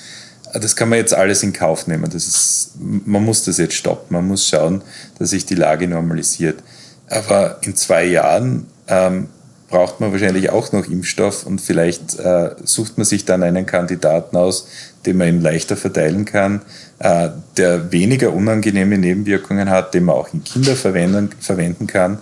das 0.54 0.76
kann 0.76 0.90
man 0.90 0.98
jetzt 0.98 1.14
alles 1.14 1.44
in 1.44 1.54
Kauf 1.54 1.88
nehmen. 1.88 2.10
Das 2.10 2.28
ist, 2.28 2.72
man 2.80 3.24
muss 3.24 3.44
das 3.44 3.58
jetzt 3.58 3.76
stoppen. 3.76 4.16
Man 4.16 4.28
muss 4.28 4.48
schauen, 4.48 4.82
dass 5.18 5.30
sich 5.30 5.46
die 5.46 5.56
Lage 5.56 5.88
normalisiert. 5.88 6.64
Aber 7.08 7.58
in 7.62 7.76
zwei 7.76 8.06
Jahren 8.06 8.68
ähm, 8.88 9.28
braucht 9.68 10.00
man 10.00 10.12
wahrscheinlich 10.12 10.50
auch 10.50 10.72
noch 10.72 10.88
Impfstoff 10.88 11.46
und 11.46 11.62
vielleicht 11.62 12.18
äh, 12.20 12.52
sucht 12.64 12.98
man 12.98 13.06
sich 13.06 13.26
dann 13.26 13.44
einen 13.44 13.66
Kandidaten 13.66 14.36
aus, 14.38 14.68
den 15.06 15.18
man 15.18 15.28
ihn 15.28 15.42
leichter 15.42 15.78
verteilen 15.78 16.26
kann, 16.26 16.62
äh, 17.00 17.30
der 17.58 17.92
weniger 17.92 18.34
unangenehme 18.34 18.98
Nebenwirkungen 18.98 19.70
hat, 19.70 19.94
den 19.94 20.06
man 20.06 20.16
auch 20.16 20.34
in 20.34 20.44
Kinder 20.44 20.76
verwenden, 20.76 21.30
verwenden 21.40 21.88
kann 21.88 22.20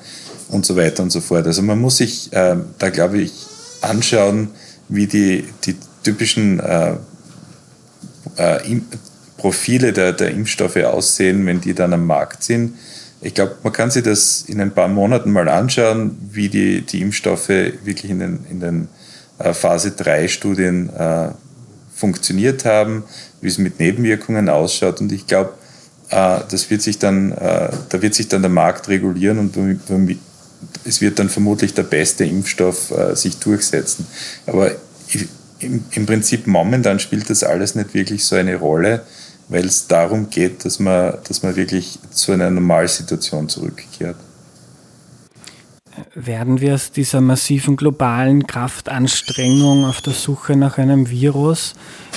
und 0.49 0.65
so 0.65 0.75
weiter 0.75 1.03
und 1.03 1.11
so 1.11 1.21
fort. 1.21 1.45
Also 1.45 1.61
man 1.61 1.79
muss 1.79 1.97
sich 1.97 2.31
äh, 2.33 2.55
da, 2.77 2.89
glaube 2.89 3.19
ich, 3.19 3.33
anschauen, 3.81 4.49
wie 4.89 5.07
die, 5.07 5.45
die 5.65 5.75
typischen 6.03 6.59
äh, 6.59 6.95
äh, 8.37 8.81
Profile 9.37 9.93
der, 9.93 10.13
der 10.13 10.31
Impfstoffe 10.31 10.77
aussehen, 10.77 11.45
wenn 11.45 11.61
die 11.61 11.73
dann 11.73 11.93
am 11.93 12.05
Markt 12.05 12.43
sind. 12.43 12.73
Ich 13.21 13.33
glaube, 13.33 13.55
man 13.63 13.73
kann 13.73 13.91
sich 13.91 14.03
das 14.03 14.43
in 14.47 14.61
ein 14.61 14.71
paar 14.71 14.87
Monaten 14.87 15.31
mal 15.31 15.49
anschauen, 15.49 16.17
wie 16.31 16.49
die, 16.49 16.81
die 16.81 17.01
Impfstoffe 17.01 17.49
wirklich 17.49 18.09
in 18.11 18.19
den, 18.19 18.45
in 18.49 18.59
den 18.59 18.87
äh, 19.39 19.53
Phase 19.53 19.91
3 19.91 20.27
Studien 20.27 20.89
äh, 20.89 21.29
funktioniert 21.93 22.65
haben, 22.65 23.03
wie 23.41 23.47
es 23.47 23.57
mit 23.57 23.79
Nebenwirkungen 23.79 24.49
ausschaut. 24.49 25.01
Und 25.01 25.11
ich 25.11 25.25
glaube, 25.25 25.53
äh, 26.09 26.39
das 26.49 26.69
wird 26.69 26.81
da 27.89 28.01
wird 28.01 28.13
sich 28.13 28.27
dann 28.27 28.41
der 28.41 28.51
Markt 28.51 28.87
regulieren 28.87 29.39
und 29.39 29.55
es 30.87 31.01
wird 31.01 31.19
dann 31.19 31.29
vermutlich 31.29 31.73
der 31.73 31.83
beste 31.83 32.23
Impfstoff 32.23 32.91
äh, 32.91 33.15
sich 33.15 33.37
durchsetzen. 33.37 34.07
Aber 34.45 34.71
im, 35.59 35.83
im 35.91 36.05
Prinzip 36.05 36.47
momentan 36.47 36.99
spielt 36.99 37.29
das 37.29 37.43
alles 37.43 37.75
nicht 37.75 37.93
wirklich 37.93 38.23
so 38.23 38.35
eine 38.35 38.55
Rolle, 38.55 39.03
weil 39.49 39.65
es 39.65 39.87
darum 39.87 40.29
geht, 40.29 40.65
dass 40.65 40.79
man, 40.79 41.15
dass 41.27 41.43
man 41.43 41.55
wirklich 41.55 41.99
zu 42.11 42.31
einer 42.31 42.49
Normalsituation 42.49 43.49
zurückkehrt. 43.49 44.17
Werden 46.13 46.61
wir 46.61 46.75
aus 46.75 46.91
dieser 46.91 47.21
massiven 47.21 47.75
globalen 47.75 48.45
Kraftanstrengung 48.45 49.83
auf 49.85 50.01
der 50.01 50.13
Suche 50.13 50.55
nach 50.55 50.77
einem 50.77 51.09
Virus 51.09 51.73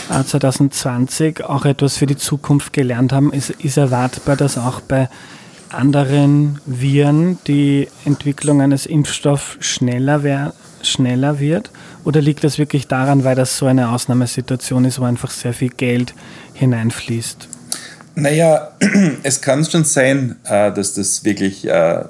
2020 0.09 1.41
äh, 1.41 1.43
auch 1.45 1.65
etwas 1.65 1.97
für 1.97 2.07
die 2.07 2.17
Zukunft 2.17 2.75
gelernt 2.75 3.13
haben? 3.13 3.33
Ist, 3.33 3.51
ist 3.51 3.79
erwartbar, 3.79 4.37
dass 4.37 4.59
auch 4.59 4.81
bei 4.83 5.09
anderen 5.73 6.61
Viren 6.67 7.39
die 7.47 7.89
Entwicklung 8.05 8.61
eines 8.61 8.87
Impfstoffs 8.87 9.57
schneller, 9.61 10.23
wär, 10.23 10.53
schneller 10.83 11.39
wird? 11.41 11.71
Oder 12.05 12.21
liegt 12.21 12.45
das 12.45 12.59
wirklich 12.59 12.87
daran, 12.87 13.25
weil 13.25 13.37
das 13.37 13.57
so 13.57 13.67
eine 13.67 13.91
Ausnahmesituation 13.91 14.85
ist, 14.85 15.01
wo 15.01 15.05
einfach 15.05 15.31
sehr 15.31 15.53
viel 15.53 15.71
Geld 15.71 16.15
hineinfließt? 16.55 17.49
Naja, 18.15 18.71
es 19.23 19.41
kann 19.41 19.65
schon 19.65 19.85
sein, 19.85 20.37
äh, 20.45 20.73
dass 20.73 20.95
das 20.95 21.25
wirklich, 21.25 21.67
äh, 21.67 22.05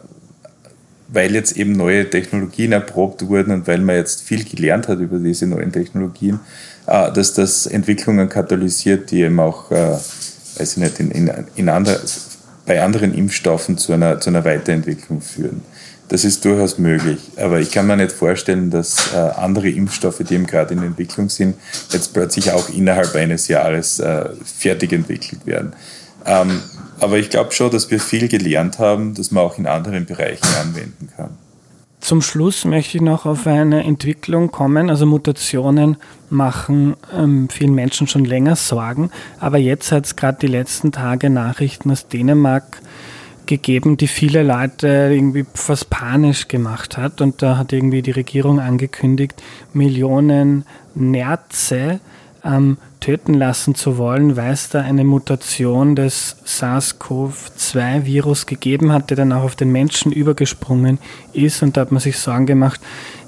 weil 1.09 1.35
jetzt 1.35 1.57
eben 1.57 1.73
neue 1.73 2.09
Technologien 2.09 2.73
erprobt 2.73 3.27
wurden 3.27 3.53
und 3.53 3.67
weil 3.67 3.81
man 3.81 3.97
jetzt 3.97 4.23
viel 4.23 4.45
gelernt 4.45 4.89
hat 4.89 5.01
über 5.01 5.19
diese 5.19 5.47
neuen 5.47 5.73
Technologien, 5.73 6.41
äh, 6.87 7.13
dass 7.13 7.35
das 7.35 7.67
Entwicklungen 7.67 8.29
katalysiert, 8.29 9.11
die 9.11 9.23
eben 9.23 9.41
auch, 9.41 9.71
weiß 9.71 10.07
ich 10.59 10.77
nicht, 10.77 11.01
in, 11.01 11.11
in, 11.11 11.31
in 11.57 11.69
andere, 11.69 12.01
bei 12.71 12.81
anderen 12.85 13.13
Impfstoffen 13.13 13.79
zu 13.79 13.93
einer, 13.93 14.21
zu 14.21 14.31
einer 14.31 14.45
Weiterentwicklung 14.45 15.21
führen. 15.21 15.63
Das 16.07 16.25
ist 16.25 16.45
durchaus 16.45 16.79
möglich. 16.79 17.19
Aber 17.37 17.59
ich 17.59 17.73
kann 17.73 17.89
mir 17.89 17.97
nicht 17.97 18.13
vorstellen, 18.13 18.71
dass 18.71 19.13
äh, 19.13 19.17
andere 19.17 19.69
Impfstoffe, 19.69 20.19
die 20.21 20.35
eben 20.35 20.47
gerade 20.47 20.75
in 20.75 20.83
Entwicklung 20.85 21.29
sind, 21.31 21.57
jetzt 21.91 22.15
plötzlich 22.15 22.53
auch 22.53 22.69
innerhalb 22.69 23.17
eines 23.17 23.49
Jahres 23.49 23.99
äh, 23.99 24.29
fertig 24.45 24.93
entwickelt 24.93 25.47
werden. 25.47 25.73
Ähm, 26.25 26.63
aber 27.01 27.19
ich 27.19 27.29
glaube 27.29 27.51
schon, 27.51 27.73
dass 27.73 27.91
wir 27.91 27.99
viel 27.99 28.29
gelernt 28.29 28.79
haben, 28.79 29.15
dass 29.15 29.33
man 29.33 29.43
auch 29.43 29.59
in 29.59 29.67
anderen 29.67 30.07
Bereichen 30.07 30.47
anwenden 30.63 31.09
kann. 31.17 31.31
Zum 32.01 32.23
Schluss 32.23 32.65
möchte 32.65 32.97
ich 32.97 33.03
noch 33.03 33.27
auf 33.27 33.47
eine 33.47 33.85
Entwicklung 33.85 34.51
kommen. 34.51 34.89
Also 34.89 35.05
Mutationen 35.05 35.97
machen 36.31 36.97
ähm, 37.15 37.49
vielen 37.51 37.75
Menschen 37.75 38.07
schon 38.07 38.25
länger 38.25 38.57
Sorgen. 38.57 39.11
Aber 39.39 39.59
jetzt 39.59 39.93
hat 39.93 40.07
es 40.07 40.17
gerade 40.17 40.39
die 40.41 40.47
letzten 40.47 40.93
Tage 40.93 41.29
Nachrichten 41.29 41.91
aus 41.91 42.09
Dänemark 42.09 42.81
gegeben, 43.45 43.97
die 43.97 44.07
viele 44.07 44.43
Leute 44.43 44.89
irgendwie 45.13 45.45
fast 45.55 45.91
panisch 45.91 46.49
gemacht 46.49 46.97
hat. 46.97 47.21
Und 47.21 47.43
da 47.43 47.59
hat 47.59 47.73
irgendwie 47.73 48.01
die 48.01 48.13
Regierung 48.13 48.61
angekündigt, 48.61 49.43
Millionen 49.75 50.65
Nerze 50.95 52.01
ähm, 52.45 52.79
töten 53.01 53.35
lassen 53.35 53.75
zu 53.75 53.99
wollen, 53.99 54.37
weil 54.37 54.53
es 54.53 54.69
da 54.69 54.81
eine 54.81 55.05
Mutation 55.05 55.97
des 55.97 56.37
SARS-CoV-2-Virus 56.45 58.47
gegeben 58.47 58.93
hat, 58.93 59.11
der 59.11 59.17
dann 59.17 59.33
auch 59.33 59.43
auf 59.43 59.57
den 59.57 59.73
Menschen 59.73 60.13
übergesprungen 60.13 60.99
ist. 61.33 61.63
Und 61.63 61.77
da 61.77 61.83
hat 61.83 61.93
man 61.93 62.01
sich 62.01 62.19
Sorgen 62.19 62.47
gemacht, 62.47 62.81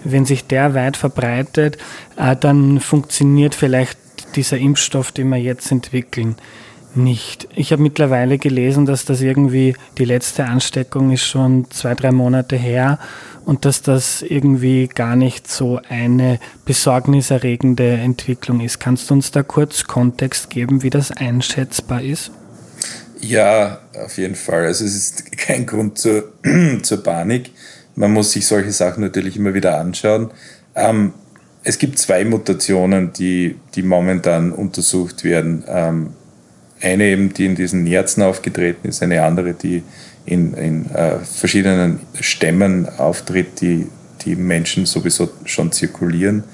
wenn 0.05 0.25
sich 0.25 0.47
der 0.47 0.75
weit 0.75 0.97
verbreitet, 0.97 1.79
äh, 2.17 2.37
dann 2.37 2.81
funktioniert 2.81 3.55
vielleicht 3.55 3.99
dieser 4.37 4.59
Impfstoff, 4.59 5.13
den 5.13 5.29
wir 5.29 5.39
jetzt 5.39 5.71
entwickeln 5.73 6.37
nicht. 6.95 7.49
Ich 7.55 7.73
habe 7.73 7.83
mittlerweile 7.83 8.39
gelesen, 8.39 8.87
dass 8.87 9.05
das 9.05 9.21
irgendwie 9.21 9.75
die 9.99 10.05
letzte 10.05 10.45
Ansteckung 10.45 11.11
ist 11.13 11.25
schon 11.25 11.71
zwei, 11.71 11.95
drei 11.95 12.13
Monate 12.13 12.57
her 12.57 12.99
und 13.45 13.65
dass 13.65 13.83
das 13.83 14.23
irgendwie 14.23 14.89
gar 14.89 15.17
nicht 15.17 15.51
so 15.51 15.81
eine 15.89 16.39
besorgniserregende 16.65 17.93
Entwicklung 17.93 18.61
ist. 18.61 18.81
Kannst 18.81 19.11
du 19.11 19.15
uns 19.15 19.31
da 19.31 19.43
kurz 19.43 19.85
Kontext 19.85 20.51
geben, 20.51 20.83
wie 20.83 20.91
das 20.91 21.11
einschätzbar 21.11 22.03
ist? 22.03 22.31
Ja, 23.21 23.79
auf 24.05 24.19
jeden 24.19 24.35
Fall. 24.35 24.67
Also 24.67 24.85
es 24.85 24.95
ist 24.95 25.39
kein 25.39 25.67
Grund 25.67 25.99
zur, 25.99 26.33
zur 26.83 27.03
Panik. 27.03 27.51
Man 27.95 28.13
muss 28.13 28.33
sich 28.33 28.47
solche 28.47 28.73
Sachen 28.73 29.03
natürlich 29.03 29.37
immer 29.37 29.55
wieder 29.55 29.79
anschauen. 29.79 30.31
Ähm, 30.75 31.13
es 31.65 31.79
gibt 31.79 31.99
zwei 31.99 32.25
Mutationen, 32.25 33.13
die, 33.13 33.57
die 33.75 33.83
momentan 33.83 34.51
untersucht 34.51 35.23
werden. 35.23 35.63
Ähm, 35.69 36.11
eine 36.83 37.05
eben, 37.05 37.33
die 37.33 37.47
in 37.47 37.55
diesen 37.55 37.85
Nerzen 37.85 38.23
aufgetreten 38.23 38.89
ist, 38.89 39.03
eine 39.03 39.23
andere, 39.23 39.55
die 39.55 39.83
in, 40.25 40.55
in 40.55 40.91
äh, 40.91 41.19
verschiedenen 41.21 42.01
Stämmen 42.21 42.89
auftritt, 42.99 43.61
die 43.61 43.87
die 44.25 44.37
Menschen 44.37 44.87
sowieso 44.87 45.31
schon 45.45 45.73
zirkulieren. 45.73 46.45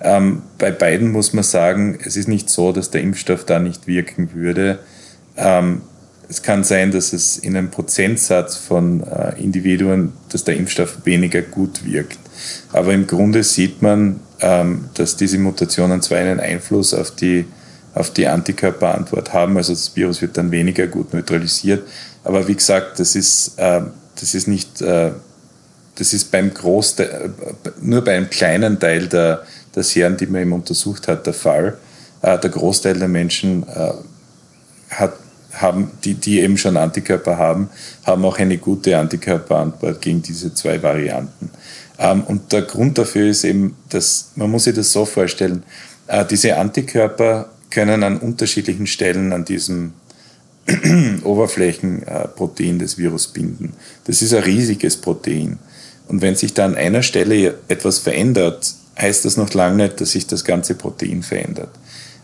Ähm, 0.00 0.42
bei 0.58 0.70
beiden 0.70 1.10
muss 1.10 1.32
man 1.32 1.44
sagen, 1.44 1.98
es 2.04 2.16
ist 2.16 2.28
nicht 2.28 2.50
so, 2.50 2.72
dass 2.72 2.90
der 2.90 3.02
Impfstoff 3.02 3.44
da 3.44 3.58
nicht 3.58 3.86
wirken 3.86 4.32
würde. 4.34 4.78
Ähm, 5.36 5.82
es 6.28 6.42
kann 6.42 6.62
sein, 6.62 6.92
dass 6.92 7.12
es 7.12 7.38
in 7.38 7.56
einem 7.56 7.70
Prozentsatz 7.70 8.56
von 8.56 9.02
äh, 9.02 9.40
Individuen, 9.42 10.12
dass 10.30 10.44
der 10.44 10.56
Impfstoff 10.56 10.98
weniger 11.04 11.42
gut 11.42 11.84
wirkt. 11.84 12.18
Aber 12.72 12.92
im 12.92 13.06
Grunde 13.06 13.42
sieht 13.42 13.82
man, 13.82 14.20
ähm, 14.40 14.84
dass 14.94 15.16
diese 15.16 15.38
Mutationen 15.38 16.02
zwar 16.02 16.18
einen 16.18 16.38
Einfluss 16.38 16.92
auf 16.94 17.10
die, 17.10 17.46
auf 17.98 18.12
die 18.12 18.26
Antikörperantwort 18.26 19.32
haben, 19.32 19.56
also 19.56 19.72
das 19.72 19.94
Virus 19.96 20.22
wird 20.22 20.36
dann 20.36 20.50
weniger 20.50 20.86
gut 20.86 21.12
neutralisiert. 21.12 21.86
Aber 22.24 22.46
wie 22.46 22.54
gesagt, 22.54 22.98
das 22.98 23.14
ist, 23.14 23.58
äh, 23.58 23.82
das 24.20 24.34
ist 24.34 24.48
nicht, 24.48 24.80
äh, 24.80 25.12
das 25.96 26.12
ist 26.12 26.30
beim 26.30 26.52
Großteil, 26.54 27.32
äh, 27.64 27.70
nur 27.80 28.02
bei 28.02 28.16
einem 28.16 28.30
kleinen 28.30 28.78
Teil 28.78 29.08
der, 29.08 29.42
der 29.74 29.82
Serien, 29.82 30.16
die 30.16 30.26
man 30.26 30.42
eben 30.42 30.52
untersucht 30.52 31.08
hat, 31.08 31.26
der 31.26 31.34
Fall. 31.34 31.78
Äh, 32.22 32.38
der 32.38 32.50
Großteil 32.50 32.98
der 32.98 33.08
Menschen 33.08 33.64
äh, 33.68 33.92
hat 34.90 35.14
haben, 35.60 35.90
die, 36.04 36.14
die 36.14 36.40
eben 36.40 36.56
schon 36.56 36.76
Antikörper 36.76 37.36
haben, 37.36 37.70
haben 38.04 38.24
auch 38.24 38.38
eine 38.38 38.58
gute 38.58 38.96
Antikörperantwort 38.96 40.00
gegen 40.00 40.22
diese 40.22 40.54
zwei 40.54 40.82
Varianten. 40.82 41.50
Ähm, 41.98 42.22
und 42.24 42.52
der 42.52 42.62
Grund 42.62 42.98
dafür 42.98 43.28
ist 43.28 43.44
eben, 43.44 43.76
dass 43.88 44.30
man 44.36 44.50
muss 44.50 44.64
sich 44.64 44.74
das 44.74 44.92
so 44.92 45.04
vorstellen, 45.04 45.64
äh, 46.06 46.24
diese 46.24 46.56
Antikörper 46.56 47.48
können 47.70 48.02
an 48.02 48.18
unterschiedlichen 48.18 48.86
Stellen 48.86 49.32
an 49.32 49.44
diesem 49.44 49.92
Oberflächenprotein 51.24 52.78
des 52.78 52.98
Virus 52.98 53.28
binden. 53.28 53.72
Das 54.04 54.22
ist 54.22 54.34
ein 54.34 54.42
riesiges 54.42 54.96
Protein. 54.96 55.58
Und 56.08 56.22
wenn 56.22 56.36
sich 56.36 56.54
da 56.54 56.64
an 56.64 56.74
einer 56.74 57.02
Stelle 57.02 57.58
etwas 57.68 57.98
verändert, 57.98 58.74
heißt 58.98 59.24
das 59.24 59.36
noch 59.36 59.52
lange 59.54 59.84
nicht, 59.84 60.00
dass 60.00 60.12
sich 60.12 60.26
das 60.26 60.44
ganze 60.44 60.74
Protein 60.74 61.22
verändert. 61.22 61.70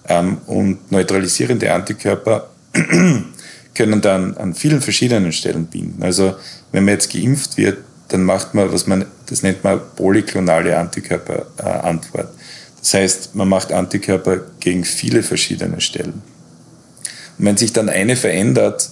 Ähm, 0.08 0.38
und 0.46 0.90
neutralisierende 0.90 1.72
Antikörper 1.72 2.50
können 3.74 4.00
dann 4.00 4.36
an 4.36 4.54
vielen 4.54 4.80
verschiedenen 4.80 5.32
Stellen 5.32 5.66
binden. 5.66 6.02
Also 6.02 6.34
wenn 6.72 6.84
man 6.84 6.94
jetzt 6.94 7.12
geimpft 7.12 7.56
wird, 7.56 7.78
dann 8.08 8.24
macht 8.24 8.54
man, 8.54 8.72
was 8.72 8.86
man, 8.86 9.06
das 9.26 9.42
nennt 9.42 9.64
man 9.64 9.80
polyklonale 9.96 10.76
Antikörperantwort. 10.78 12.28
Das 12.84 12.92
heißt, 12.92 13.34
man 13.34 13.48
macht 13.48 13.72
Antikörper 13.72 14.42
gegen 14.60 14.84
viele 14.84 15.22
verschiedene 15.22 15.80
Stellen. 15.80 16.20
Und 17.38 17.46
wenn 17.46 17.56
sich 17.56 17.72
dann 17.72 17.88
eine 17.88 18.14
verändert, 18.14 18.90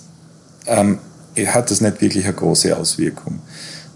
ähm, 0.66 0.98
hat 1.46 1.70
das 1.70 1.82
nicht 1.82 2.00
wirklich 2.00 2.24
eine 2.24 2.32
große 2.32 2.74
Auswirkung. 2.74 3.40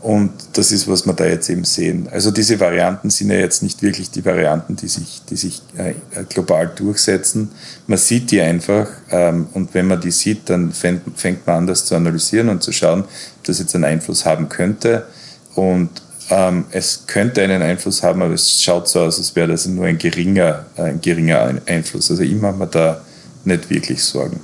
Und 0.03 0.33
das 0.53 0.71
ist, 0.71 0.87
was 0.87 1.07
wir 1.07 1.15
da 1.15 1.25
jetzt 1.25 1.49
eben 1.49 1.65
sehen. 1.65 2.11
Also 2.13 2.31
diese 2.31 2.61
Varianten 2.61 3.09
sind 3.09 3.31
ja 3.31 3.39
jetzt 3.39 3.63
nicht 3.63 3.83
wirklich 3.83 4.11
die 4.11 4.23
Varianten, 4.23 4.77
die 4.77 4.89
sich, 4.89 5.23
die 5.31 5.37
sich 5.37 5.63
äh, 5.79 5.95
global 6.29 6.71
durchsetzen. 6.77 7.53
Man 7.87 7.97
sieht 7.97 8.31
die 8.31 8.43
einfach 8.43 8.89
ähm, 9.11 9.47
und 9.55 9.73
wenn 9.73 9.87
man 9.87 10.03
die 10.03 10.11
sieht, 10.11 10.51
dann 10.51 10.73
fängt, 10.73 11.19
fängt 11.19 11.47
man 11.47 11.57
an, 11.57 11.67
das 11.67 11.87
zu 11.87 11.95
analysieren 11.95 12.51
und 12.51 12.63
zu 12.63 12.71
schauen, 12.71 13.01
ob 13.01 13.45
das 13.45 13.61
jetzt 13.61 13.75
einen 13.75 13.85
Einfluss 13.85 14.27
haben 14.27 14.51
könnte. 14.51 15.07
Und 15.55 15.91
ähm, 16.31 16.67
es 16.71 17.07
könnte 17.07 17.43
einen 17.43 17.63
Einfluss 17.63 18.03
haben, 18.03 18.23
aber 18.23 18.35
es 18.35 18.63
schaut 18.63 18.89
so 18.89 19.01
aus, 19.01 19.19
als 19.19 19.35
wäre 19.37 19.49
das 19.49 19.67
nur 19.67 19.87
ein 19.87 19.99
geringer, 19.99 20.67
ein 20.77 21.01
geringer 21.01 21.55
Einfluss. 21.67 22.11
Also 22.11 22.23
ich 22.23 22.35
mache 22.35 22.57
mir 22.57 22.67
da 22.67 23.01
nicht 23.45 23.71
wirklich 23.71 24.03
Sorgen. 24.03 24.41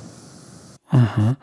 Mhm. 0.93 1.37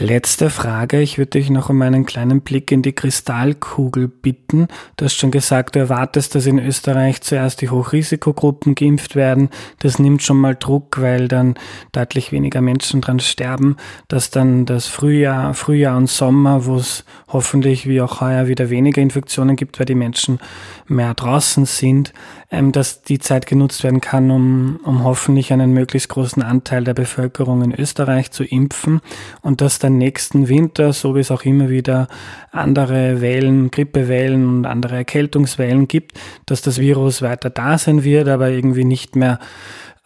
Letzte 0.00 0.48
Frage. 0.48 1.00
Ich 1.00 1.18
würde 1.18 1.30
dich 1.30 1.50
noch 1.50 1.70
um 1.70 1.82
einen 1.82 2.06
kleinen 2.06 2.42
Blick 2.42 2.70
in 2.70 2.82
die 2.82 2.92
Kristallkugel 2.92 4.06
bitten. 4.06 4.68
Du 4.96 5.04
hast 5.04 5.16
schon 5.16 5.32
gesagt, 5.32 5.74
du 5.74 5.80
erwartest, 5.80 6.36
dass 6.36 6.46
in 6.46 6.60
Österreich 6.60 7.20
zuerst 7.20 7.62
die 7.62 7.68
Hochrisikogruppen 7.68 8.76
geimpft 8.76 9.16
werden. 9.16 9.48
Das 9.80 9.98
nimmt 9.98 10.22
schon 10.22 10.36
mal 10.36 10.54
Druck, 10.54 11.00
weil 11.00 11.26
dann 11.26 11.56
deutlich 11.90 12.30
weniger 12.30 12.60
Menschen 12.60 13.00
dran 13.00 13.18
sterben. 13.18 13.76
Dass 14.06 14.30
dann 14.30 14.66
das 14.66 14.86
Frühjahr, 14.86 15.52
Frühjahr 15.54 15.96
und 15.96 16.08
Sommer, 16.08 16.64
wo 16.64 16.76
es 16.76 17.04
hoffentlich 17.26 17.88
wie 17.88 18.00
auch 18.00 18.20
heuer 18.20 18.46
wieder 18.46 18.70
weniger 18.70 19.02
Infektionen 19.02 19.56
gibt, 19.56 19.80
weil 19.80 19.86
die 19.86 19.96
Menschen 19.96 20.38
mehr 20.86 21.12
draußen 21.14 21.64
sind, 21.64 22.12
ähm, 22.50 22.72
dass 22.72 23.02
die 23.02 23.18
Zeit 23.18 23.46
genutzt 23.46 23.84
werden 23.84 24.00
kann, 24.00 24.30
um, 24.30 24.80
um 24.82 25.04
hoffentlich 25.04 25.52
einen 25.52 25.72
möglichst 25.72 26.08
großen 26.08 26.42
Anteil 26.42 26.84
der 26.84 26.94
Bevölkerung 26.94 27.62
in 27.62 27.74
Österreich 27.74 28.30
zu 28.30 28.42
impfen 28.42 29.00
und 29.42 29.60
dass 29.60 29.78
dann 29.78 29.98
nächsten 29.98 30.48
Winter, 30.48 30.92
so 30.92 31.14
wie 31.14 31.20
es 31.20 31.30
auch 31.30 31.44
immer 31.44 31.68
wieder 31.68 32.08
andere 32.50 33.20
Wellen, 33.20 33.70
Grippewellen 33.70 34.48
und 34.48 34.64
andere 34.64 34.96
Erkältungswellen 34.96 35.88
gibt, 35.88 36.18
dass 36.46 36.62
das 36.62 36.78
Virus 36.78 37.20
weiter 37.20 37.50
da 37.50 37.76
sein 37.76 38.02
wird, 38.02 38.28
aber 38.28 38.48
irgendwie 38.48 38.84
nicht 38.84 39.14
mehr 39.14 39.40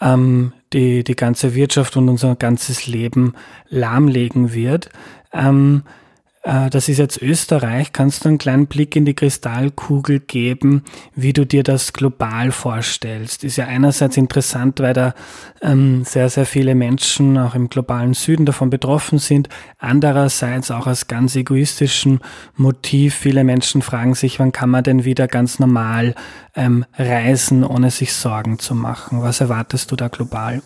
ähm, 0.01 0.53
die, 0.73 1.05
die 1.05 1.17
ganze 1.17 1.55
Wirtschaft 1.55 1.97
und 1.97 2.09
unser 2.09 2.35
ganzes 2.35 2.87
Leben 2.89 3.35
lahmlegen 3.69 4.53
wird. 4.53 4.91
Ähm, 5.33 5.85
äh, 5.87 6.02
das 6.43 6.89
ist 6.89 6.99
jetzt 6.99 7.23
Österreich. 7.23 7.93
Kannst 7.93 8.25
du 8.25 8.29
einen 8.29 8.39
kleinen 8.39 8.67
Blick 8.67 8.97
in 8.97 9.05
die 9.05 9.15
Kristallkugel 9.15 10.19
geben, 10.19 10.83
wie 11.15 11.33
du 11.33 11.47
dir 11.47 11.63
das 11.63 11.93
global 11.93 12.51
vorstellst? 12.51 13.45
Ist 13.45 13.57
ja 13.57 13.67
einerseits 13.67 14.17
interessant, 14.17 14.81
weil 14.81 14.93
da 14.93 15.15
ähm, 15.61 16.05
sehr, 16.05 16.29
sehr 16.29 16.45
viele 16.45 16.75
Menschen 16.75 17.39
auch 17.39 17.55
im 17.55 17.69
globalen 17.69 18.15
Süden 18.15 18.45
davon 18.45 18.71
betroffen 18.71 19.19
sind. 19.19 19.49
Andererseits 19.79 20.73
auch 20.73 20.89
aus 20.89 21.07
ganz 21.07 21.37
egoistischem 21.37 22.19
Motiv. 22.57 23.15
Viele 23.15 23.45
Menschen 23.45 23.81
fragen 23.81 24.15
sich, 24.15 24.41
wann 24.41 24.51
kann 24.51 24.71
man 24.71 24.83
denn 24.83 25.05
wieder 25.05 25.29
ganz 25.29 25.61
normal 25.61 26.17
ähm, 26.57 26.85
reisen, 26.99 27.63
ohne 27.63 27.93
sich 27.93 28.13
Sorgen 28.15 28.59
zu 28.59 28.75
machen? 28.75 29.23
Was 29.23 29.41
erwartest 29.41 29.93
du 29.93 29.97
da 29.97 30.09
global? 30.09 30.61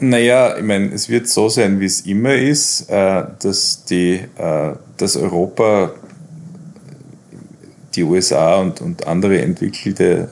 Naja, 0.00 0.56
ich 0.56 0.64
meine, 0.64 0.92
es 0.92 1.08
wird 1.08 1.28
so 1.28 1.48
sein, 1.48 1.78
wie 1.78 1.86
es 1.86 2.00
immer 2.00 2.34
ist, 2.34 2.90
äh, 2.90 3.22
dass, 3.40 3.84
die, 3.84 4.22
äh, 4.36 4.72
dass 4.96 5.16
Europa, 5.16 5.92
die 7.94 8.02
USA 8.02 8.56
und, 8.56 8.80
und 8.80 9.06
andere 9.06 9.40
entwickelte, 9.40 10.30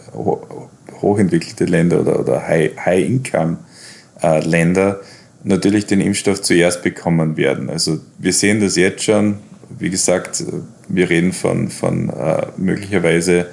hochentwickelte 1.00 1.66
Länder 1.66 2.00
oder, 2.00 2.18
oder 2.18 2.48
High-Income-Länder 2.48 4.90
äh, 4.90 4.96
natürlich 5.44 5.86
den 5.86 6.00
Impfstoff 6.00 6.42
zuerst 6.42 6.82
bekommen 6.82 7.36
werden. 7.36 7.70
Also 7.70 8.00
wir 8.18 8.32
sehen 8.32 8.60
das 8.60 8.74
jetzt 8.74 9.04
schon. 9.04 9.38
Wie 9.78 9.90
gesagt, 9.90 10.42
wir 10.88 11.08
reden 11.08 11.32
von, 11.32 11.68
von 11.68 12.12
möglicherweise 12.56 13.46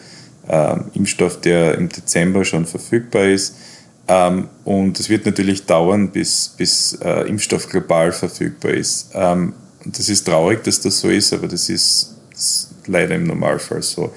Impfstoff, 0.94 1.42
der 1.42 1.78
im 1.78 1.90
Dezember 1.90 2.46
schon 2.46 2.66
verfügbar 2.66 3.26
ist 3.26 3.56
ähm, 4.10 4.50
und 4.66 5.00
es 5.00 5.08
wird 5.08 5.28
natürlich 5.28 5.68
dauern, 5.68 6.10
bis, 6.10 6.56
bis 6.58 6.94
äh, 6.94 7.28
Impfstoff 7.30 7.70
global 7.70 8.12
verfügbar 8.12 8.72
ist. 8.72 9.12
Ähm, 9.14 9.54
und 9.86 9.98
das 9.98 10.10
ist 10.10 10.24
traurig, 10.26 10.64
dass 10.64 10.82
das 10.82 11.00
so 11.00 11.10
ist, 11.10 11.32
aber 11.32 11.48
das 11.48 11.70
ist, 11.70 12.16
das 12.32 12.42
ist 12.42 12.70
leider 12.88 13.14
im 13.16 13.26
Normalfall 13.26 13.84
so. 13.84 14.12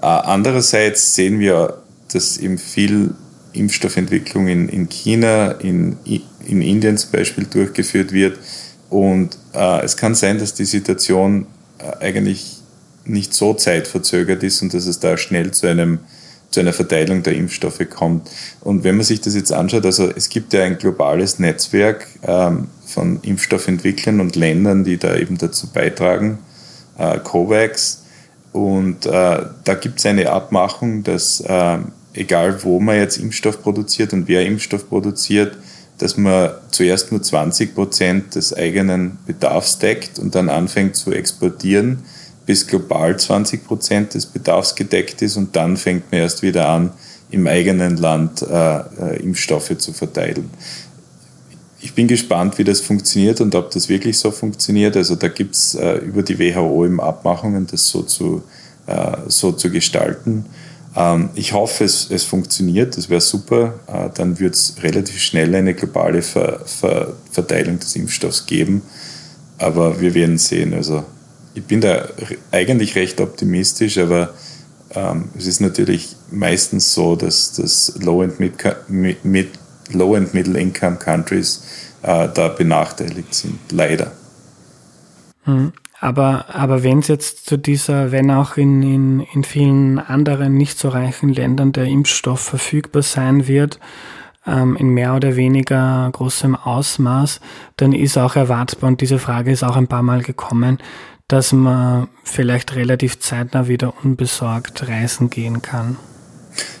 Äh, 0.00 0.06
andererseits 0.06 1.14
sehen 1.14 1.40
wir, 1.40 1.82
dass 2.10 2.38
eben 2.38 2.56
viel 2.56 3.14
Impfstoffentwicklung 3.52 4.48
in, 4.48 4.68
in 4.70 4.88
China, 4.88 5.52
in, 5.52 5.98
in 6.04 6.62
Indien 6.62 6.96
zum 6.96 7.12
Beispiel 7.12 7.44
durchgeführt 7.44 8.12
wird. 8.12 8.38
Und 8.88 9.36
äh, 9.52 9.84
es 9.84 9.98
kann 9.98 10.14
sein, 10.14 10.38
dass 10.38 10.54
die 10.54 10.64
Situation 10.64 11.46
äh, 11.78 12.04
eigentlich 12.04 12.62
nicht 13.04 13.34
so 13.34 13.52
zeitverzögert 13.52 14.42
ist 14.42 14.62
und 14.62 14.72
dass 14.72 14.86
es 14.86 15.00
da 15.00 15.18
schnell 15.18 15.50
zu 15.50 15.66
einem 15.66 15.98
zu 16.54 16.60
einer 16.60 16.72
Verteilung 16.72 17.22
der 17.22 17.34
Impfstoffe 17.34 17.82
kommt. 17.90 18.30
Und 18.60 18.84
wenn 18.84 18.96
man 18.96 19.04
sich 19.04 19.20
das 19.20 19.34
jetzt 19.34 19.52
anschaut, 19.52 19.84
also 19.84 20.08
es 20.14 20.28
gibt 20.28 20.52
ja 20.52 20.62
ein 20.62 20.78
globales 20.78 21.38
Netzwerk 21.38 22.06
ähm, 22.26 22.68
von 22.86 23.20
Impfstoffentwicklern 23.22 24.20
und 24.20 24.36
Ländern, 24.36 24.84
die 24.84 24.96
da 24.96 25.16
eben 25.16 25.36
dazu 25.36 25.66
beitragen, 25.66 26.38
äh, 26.96 27.18
COVAX. 27.18 28.04
Und 28.52 29.04
äh, 29.04 29.10
da 29.64 29.74
gibt 29.74 29.98
es 29.98 30.06
eine 30.06 30.30
Abmachung, 30.30 31.02
dass 31.02 31.40
äh, 31.40 31.78
egal 32.12 32.62
wo 32.62 32.78
man 32.78 32.96
jetzt 32.96 33.18
Impfstoff 33.18 33.60
produziert 33.60 34.12
und 34.12 34.28
wer 34.28 34.46
Impfstoff 34.46 34.88
produziert, 34.88 35.58
dass 35.98 36.16
man 36.16 36.50
zuerst 36.70 37.10
nur 37.10 37.22
20 37.22 37.74
Prozent 37.74 38.34
des 38.36 38.56
eigenen 38.56 39.18
Bedarfs 39.26 39.78
deckt 39.78 40.18
und 40.18 40.34
dann 40.34 40.48
anfängt 40.48 40.96
zu 40.96 41.12
exportieren 41.12 42.04
bis 42.46 42.66
global 42.66 43.18
20 43.18 43.66
Prozent 43.66 44.14
des 44.14 44.26
Bedarfs 44.26 44.74
gedeckt 44.74 45.22
ist 45.22 45.36
und 45.36 45.56
dann 45.56 45.76
fängt 45.76 46.10
man 46.12 46.20
erst 46.20 46.42
wieder 46.42 46.68
an, 46.68 46.90
im 47.30 47.46
eigenen 47.46 47.96
Land 47.96 48.42
äh, 48.42 48.78
äh, 48.78 49.22
Impfstoffe 49.22 49.76
zu 49.78 49.92
verteilen. 49.92 50.50
Ich 51.80 51.94
bin 51.94 52.06
gespannt, 52.06 52.56
wie 52.58 52.64
das 52.64 52.80
funktioniert 52.80 53.40
und 53.40 53.54
ob 53.54 53.70
das 53.70 53.88
wirklich 53.88 54.18
so 54.18 54.30
funktioniert. 54.30 54.96
Also 54.96 55.16
da 55.16 55.28
gibt 55.28 55.54
es 55.54 55.74
äh, 55.74 55.96
über 55.96 56.22
die 56.22 56.38
WHO 56.38 56.86
eben 56.86 57.00
Abmachungen, 57.00 57.66
das 57.66 57.88
so 57.88 58.02
zu, 58.02 58.42
äh, 58.86 59.16
so 59.26 59.52
zu 59.52 59.70
gestalten. 59.70 60.46
Ähm, 60.96 61.30
ich 61.34 61.52
hoffe, 61.52 61.84
es, 61.84 62.10
es 62.10 62.24
funktioniert, 62.24 62.96
das 62.96 63.10
wäre 63.10 63.20
super. 63.20 63.74
Äh, 63.86 64.10
dann 64.14 64.38
wird 64.38 64.54
es 64.54 64.76
relativ 64.82 65.20
schnell 65.20 65.54
eine 65.54 65.74
globale 65.74 66.22
Ver, 66.22 66.60
Ver, 66.64 67.12
Verteilung 67.30 67.78
des 67.78 67.96
Impfstoffs 67.96 68.46
geben. 68.46 68.82
Aber 69.58 70.00
wir 70.00 70.14
werden 70.14 70.38
sehen. 70.38 70.72
Also 70.74 71.04
ich 71.54 71.64
bin 71.64 71.80
da 71.80 72.08
eigentlich 72.50 72.94
recht 72.96 73.20
optimistisch, 73.20 73.98
aber 73.98 74.34
ähm, 74.94 75.30
es 75.36 75.46
ist 75.46 75.60
natürlich 75.60 76.16
meistens 76.30 76.94
so, 76.94 77.16
dass, 77.16 77.52
dass 77.54 77.98
Low- 78.00 78.22
and 78.22 78.38
Mid-, 78.40 79.24
Mid, 79.24 79.48
Low 79.92 80.14
and 80.14 80.34
Middle 80.34 80.58
Income 80.58 80.96
Countries 80.96 81.62
äh, 82.02 82.28
da 82.32 82.48
benachteiligt 82.48 83.34
sind, 83.34 83.58
leider. 83.70 84.12
Mhm. 85.46 85.72
Aber, 86.00 86.46
aber 86.54 86.82
wenn 86.82 86.98
es 86.98 87.08
jetzt 87.08 87.46
zu 87.46 87.56
dieser, 87.56 88.12
wenn 88.12 88.30
auch 88.30 88.56
in, 88.58 88.82
in, 88.82 89.20
in 89.20 89.42
vielen 89.42 89.98
anderen 89.98 90.54
nicht 90.54 90.78
so 90.78 90.88
reichen 90.88 91.30
Ländern 91.30 91.72
der 91.72 91.84
Impfstoff 91.84 92.40
verfügbar 92.40 93.02
sein 93.02 93.46
wird, 93.46 93.78
ähm, 94.46 94.76
in 94.76 94.88
mehr 94.88 95.14
oder 95.14 95.36
weniger 95.36 96.10
großem 96.12 96.56
Ausmaß, 96.56 97.40
dann 97.76 97.92
ist 97.92 98.18
auch 98.18 98.36
erwartbar, 98.36 98.88
und 98.88 99.00
diese 99.00 99.18
Frage 99.18 99.50
ist 99.50 99.62
auch 99.62 99.76
ein 99.76 99.88
paar 99.88 100.02
Mal 100.02 100.22
gekommen, 100.22 100.78
dass 101.28 101.52
man 101.52 102.08
vielleicht 102.24 102.74
relativ 102.74 103.18
zeitnah 103.20 103.68
wieder 103.68 103.94
unbesorgt 104.02 104.88
reisen 104.88 105.30
gehen 105.30 105.62
kann. 105.62 105.96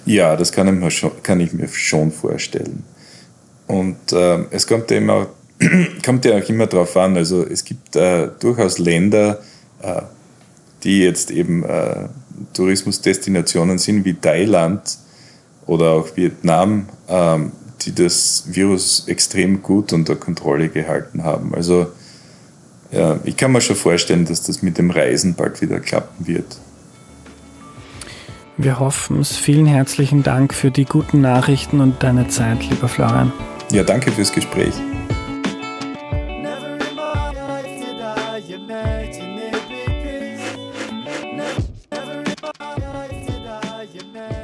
Ja, 0.04 0.36
das 0.36 0.52
kann 0.52 0.68
ich 0.68 0.74
mir 0.74 0.90
schon, 0.90 1.12
ich 1.40 1.52
mir 1.52 1.68
schon 1.68 2.12
vorstellen. 2.12 2.84
Und 3.66 4.12
äh, 4.12 4.44
es 4.50 4.66
kommt 4.66 4.90
ja, 4.90 4.98
immer, 4.98 5.28
kommt 6.04 6.24
ja 6.24 6.36
auch 6.36 6.48
immer 6.48 6.66
darauf 6.66 6.96
an, 6.96 7.16
also 7.16 7.42
es 7.42 7.64
gibt 7.64 7.96
äh, 7.96 8.28
durchaus 8.38 8.78
Länder, 8.78 9.40
äh, 9.82 10.02
die 10.82 11.00
jetzt 11.00 11.30
eben 11.30 11.64
äh, 11.64 12.08
Tourismusdestinationen 12.52 13.78
sind, 13.78 14.04
wie 14.04 14.14
Thailand 14.14 14.98
oder 15.66 15.92
auch 15.92 16.16
Vietnam, 16.16 16.88
ähm, 17.08 17.52
die 17.82 17.94
das 17.94 18.44
Virus 18.48 19.08
extrem 19.08 19.62
gut 19.62 19.92
unter 19.92 20.16
Kontrolle 20.16 20.68
gehalten 20.68 21.24
haben. 21.24 21.54
Also 21.54 21.88
ja, 22.94 23.18
ich 23.24 23.36
kann 23.36 23.52
mir 23.52 23.60
schon 23.60 23.76
vorstellen, 23.76 24.24
dass 24.24 24.42
das 24.42 24.62
mit 24.62 24.78
dem 24.78 24.90
Reisen 24.90 25.34
bald 25.34 25.60
wieder 25.60 25.80
klappen 25.80 26.26
wird. 26.26 26.56
Wir 28.56 28.78
hoffen 28.78 29.20
es. 29.20 29.36
Vielen 29.36 29.66
herzlichen 29.66 30.22
Dank 30.22 30.54
für 30.54 30.70
die 30.70 30.84
guten 30.84 31.20
Nachrichten 31.20 31.80
und 31.80 32.02
deine 32.02 32.28
Zeit, 32.28 32.62
lieber 32.70 32.88
Florian. 32.88 33.32
Ja, 33.72 33.82
danke 33.82 34.12
fürs 34.12 34.32
Gespräch. 34.32 34.74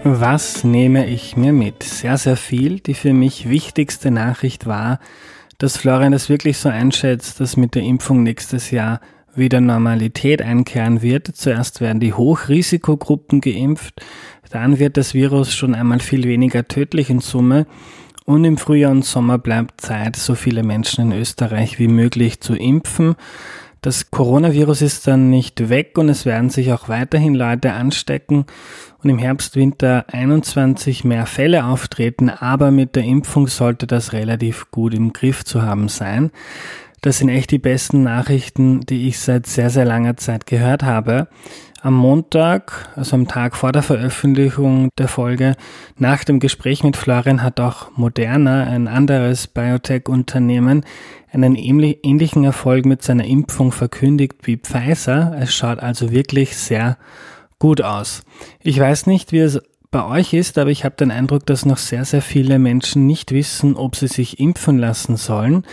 Was 0.03 0.64
nehme 0.64 1.07
ich 1.07 1.36
mir 1.36 1.53
mit? 1.53 1.84
Sehr, 1.84 2.18
sehr 2.18 2.36
viel. 2.36 2.80
Die 2.80 2.94
für 2.94 3.12
mich 3.12 3.48
wichtigste 3.48 4.11
Nachricht 4.11 4.66
war, 4.66 4.98
dass 5.61 5.76
Florian 5.76 6.12
das 6.12 6.30
wirklich 6.30 6.56
so 6.56 6.70
einschätzt, 6.70 7.38
dass 7.38 7.56
mit 7.56 7.74
der 7.74 7.82
Impfung 7.82 8.22
nächstes 8.22 8.70
Jahr 8.70 9.00
wieder 9.34 9.61
Normalität 9.61 10.42
einkehren 10.42 11.02
wird. 11.02 11.28
Zuerst 11.36 11.80
werden 11.80 12.00
die 12.00 12.14
Hochrisikogruppen 12.14 13.40
geimpft, 13.40 14.02
dann 14.50 14.78
wird 14.78 14.96
das 14.96 15.14
Virus 15.14 15.54
schon 15.54 15.74
einmal 15.74 16.00
viel 16.00 16.24
weniger 16.24 16.66
tödlich 16.66 17.11
in 17.11 17.20
Summe 17.20 17.66
und 18.24 18.44
im 18.44 18.56
Frühjahr 18.56 18.90
und 18.90 19.04
Sommer 19.04 19.38
bleibt 19.38 19.80
Zeit, 19.80 20.16
so 20.16 20.34
viele 20.34 20.62
Menschen 20.62 21.12
in 21.12 21.18
Österreich 21.20 21.78
wie 21.78 21.88
möglich 21.88 22.40
zu 22.40 22.54
impfen. 22.54 23.14
Das 23.83 24.11
Coronavirus 24.11 24.83
ist 24.83 25.07
dann 25.07 25.31
nicht 25.31 25.70
weg 25.70 25.97
und 25.97 26.11
es 26.11 26.26
werden 26.26 26.51
sich 26.51 26.70
auch 26.72 26.91
weiterhin 26.91 27.35
Leute 27.35 27.72
anstecken 27.72 28.45
und 29.03 29.09
im 29.09 29.18
Herbst, 29.18 29.57
Winter 29.57 30.05
21 30.12 31.05
mehr 31.05 31.24
Fälle 31.24 31.64
auftreten, 31.64 32.28
aber 32.28 32.70
mit 32.70 32.95
der 32.95 33.05
Impfung 33.05 33.47
sollte 33.47 33.87
das 33.87 34.12
relativ 34.12 34.70
gut 34.70 34.93
im 34.93 35.14
Griff 35.14 35.47
zu 35.47 35.62
haben 35.62 35.89
sein. 35.89 36.31
Das 37.01 37.18
sind 37.18 37.31
echt 37.31 37.51
die 37.51 37.59
besten 37.59 38.03
Nachrichten, 38.03 38.81
die 38.83 39.09
ich 39.09 39.18
seit 39.18 39.47
sehr, 39.47 39.70
sehr 39.70 39.87
langer 39.87 40.18
Zeit 40.18 40.45
gehört 40.45 40.83
habe. 40.83 41.28
Am 41.81 41.95
Montag, 41.95 42.91
also 42.95 43.16
am 43.16 43.26
Tag 43.26 43.57
vor 43.57 43.72
der 43.72 43.83
Veröffentlichung 43.83 44.91
der 44.99 45.09
Folge, 45.09 45.57
nach 45.97 46.24
dem 46.24 46.39
Gespräch 46.39 46.85
mit 46.85 46.99
Florian 46.99 47.43
hat 47.43 47.59
auch 47.59 47.97
Moderna, 47.97 48.64
ein 48.64 48.87
anderes 48.87 49.47
Biotech-Unternehmen, 49.47 50.85
einen 51.33 51.55
ähnlichen 51.55 52.45
Erfolg 52.45 52.87
mit 52.87 53.03
seiner 53.03 53.24
Impfung 53.24 53.72
verkündigt 53.72 54.39
wie 54.43 54.57
Pfizer. 54.57 55.37
Es 55.39 55.55
schaut 55.55 55.78
also 55.78 56.11
wirklich 56.11 56.57
sehr 56.57 56.99
gut 57.59 57.83
aus. 57.83 58.22
Ich 58.62 58.78
weiß 58.78 59.07
nicht, 59.07 59.33
wie 59.33 59.39
es 59.39 59.61
bei 59.91 60.05
euch 60.05 60.33
ist, 60.33 60.59
aber 60.59 60.70
ich 60.70 60.85
habe 60.85 60.97
den 60.97 61.11
Eindruck, 61.11 61.47
dass 61.47 61.66
noch 61.66 61.78
sehr, 61.78 62.05
sehr 62.05 62.22
viele 62.22 62.59
Menschen 62.59 63.07
nicht 63.07 63.33
wissen, 63.33 63.76
ob 63.76 63.97
sie 63.97 64.09
sich 64.09 64.39
impfen 64.39 64.78
lassen 64.78 65.16
sollen 65.16 65.64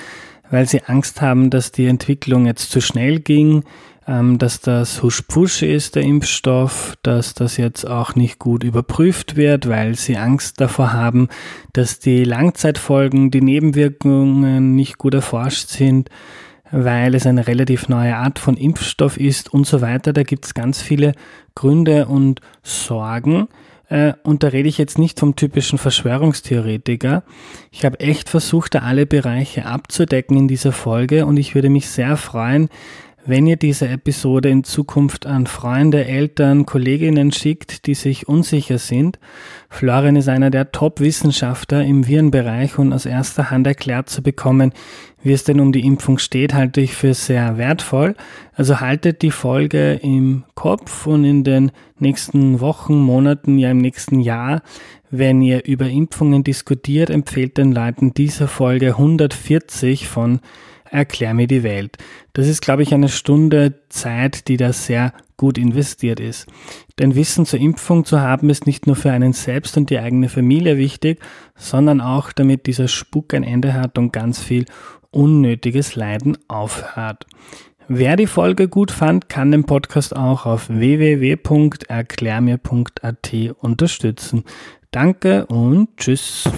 weil 0.50 0.68
sie 0.68 0.84
Angst 0.84 1.22
haben, 1.22 1.50
dass 1.50 1.72
die 1.72 1.88
Entwicklung 1.88 2.46
jetzt 2.46 2.72
zu 2.72 2.82
schnell 2.82 3.20
ging, 3.20 3.64
ähm, 4.08 4.38
dass 4.38 4.62
das 4.62 5.04
Husch-Pusch 5.04 5.64
ist, 5.64 5.96
der 5.96 6.04
Impfstoff, 6.04 6.96
dass 7.04 7.34
das 7.34 7.58
jetzt 7.58 7.86
auch 7.86 8.16
nicht 8.16 8.40
gut 8.40 8.64
überprüft 8.64 9.36
wird, 9.36 9.68
weil 9.68 9.96
sie 9.96 10.18
Angst 10.18 10.62
davor 10.62 10.94
haben, 10.94 11.28
dass 11.74 12.00
die 12.00 12.24
Langzeitfolgen, 12.24 13.32
die 13.32 13.42
Nebenwirkungen 13.42 14.76
nicht 14.76 14.98
gut 14.98 15.14
erforscht 15.14 15.68
sind, 15.68 16.10
weil 16.72 17.16
es 17.16 17.28
eine 17.28 17.48
relativ 17.48 17.90
neue 17.90 18.16
Art 18.16 18.40
von 18.40 18.56
Impfstoff 18.56 19.18
ist 19.18 19.54
und 19.54 19.68
so 19.68 19.82
weiter. 19.82 20.14
Da 20.14 20.24
gibt 20.24 20.46
es 20.46 20.54
ganz 20.54 20.82
viele 20.82 21.14
Gründe 21.56 22.08
und 22.08 22.42
Sorgen. 22.64 23.48
Äh, 23.90 24.14
und 24.24 24.44
da 24.44 24.50
rede 24.50 24.70
ich 24.70 24.78
jetzt 24.78 24.98
nicht 24.98 25.20
vom 25.20 25.36
typischen 25.36 25.78
Verschwörungstheoretiker. 25.78 27.24
Ich 27.72 27.86
habe 27.86 28.00
echt 28.00 28.30
versucht, 28.30 28.76
da 28.76 28.80
alle 28.80 29.06
Bereiche 29.06 29.66
abzudecken 29.66 30.38
in 30.38 30.48
dieser 30.48 30.72
Folge 30.72 31.26
und 31.26 31.38
ich 31.38 31.56
würde 31.56 31.70
mich 31.70 31.90
sehr 31.90 32.18
freuen, 32.18 32.70
wenn 33.28 33.46
ihr 33.46 33.58
diese 33.58 33.90
Episode 33.90 34.50
in 34.50 34.64
Zukunft 34.64 35.26
an 35.26 35.48
Freunde, 35.48 36.06
Eltern, 36.06 36.66
Kolleginnen 36.66 37.34
schickt, 37.34 37.86
die 37.86 37.94
sich 37.94 38.28
unsicher 38.28 38.78
sind. 38.78 39.20
Florian 39.70 40.16
ist 40.16 40.30
einer 40.30 40.50
der 40.50 40.72
Top-Wissenschaftler 40.72 41.84
im 41.84 42.08
Virenbereich 42.08 42.80
und 42.80 42.94
aus 42.94 43.06
erster 43.06 43.52
Hand 43.52 43.68
erklärt 43.68 44.10
zu 44.10 44.24
bekommen, 44.24 44.72
wie 45.22 45.34
es 45.34 45.44
denn 45.44 45.60
um 45.60 45.74
die 45.74 45.86
Impfung 45.86 46.20
steht, 46.20 46.54
halte 46.54 46.80
ich 46.80 46.94
für 46.94 47.14
sehr 47.14 47.58
wertvoll. 47.58 48.16
Also 48.54 48.80
haltet 48.80 49.22
die 49.22 49.32
Folge 49.32 49.96
im 49.96 50.46
Kopf 50.56 51.06
und 51.06 51.26
in 51.26 51.44
den 51.44 51.72
nächsten 52.00 52.62
Wochen, 52.62 52.98
Monaten, 52.98 53.58
ja 53.58 53.72
im 53.72 53.80
nächsten 53.80 54.22
Jahr, 54.22 54.62
wenn 55.10 55.42
ihr 55.42 55.66
über 55.66 55.90
Impfungen 55.90 56.44
diskutiert, 56.44 57.10
empfehlt 57.10 57.58
den 57.58 57.74
Leuten 57.74 58.14
diese 58.14 58.48
Folge 58.48 58.90
140 58.90 60.08
von 60.08 60.40
Erklär 60.92 61.34
mir 61.34 61.48
die 61.48 61.64
Welt. 61.64 61.98
Das 62.34 62.48
ist, 62.48 62.62
glaube 62.62 62.84
ich, 62.84 62.94
eine 62.94 63.10
Stunde 63.10 63.80
Zeit, 63.90 64.48
die 64.48 64.58
da 64.58 64.74
sehr 64.74 65.14
gut 65.38 65.58
investiert 65.58 66.20
ist. 66.20 66.48
Denn 67.00 67.16
Wissen 67.16 67.46
zur 67.46 67.60
Impfung 67.60 68.06
zu 68.06 68.22
haben, 68.22 68.50
ist 68.50 68.66
nicht 68.66 68.88
nur 68.88 68.96
für 68.96 69.12
einen 69.12 69.34
selbst 69.34 69.78
und 69.78 69.90
die 69.90 70.00
eigene 70.00 70.30
Familie 70.30 70.78
wichtig, 70.78 71.20
sondern 71.56 72.02
auch, 72.02 72.32
damit 72.32 72.66
dieser 72.66 72.88
Spuk 72.88 73.34
ein 73.34 73.44
Ende 73.44 73.74
hat 73.74 73.98
und 73.98 74.12
ganz 74.12 74.42
viel 74.42 74.66
unnötiges 75.12 75.96
Leiden 75.96 76.38
aufhört. 76.48 77.26
Wer 77.88 78.18
die 78.18 78.28
Folge 78.28 78.68
gut 78.68 78.92
fand, 78.92 79.30
kann 79.30 79.52
den 79.52 79.64
Podcast 79.64 80.14
auch 80.14 80.46
auf 80.46 80.68
www.erklärmir.at 80.68 83.34
unterstützen. 83.62 84.44
Danke 84.92 85.46
und 85.46 85.96
tschüss. 85.96 86.50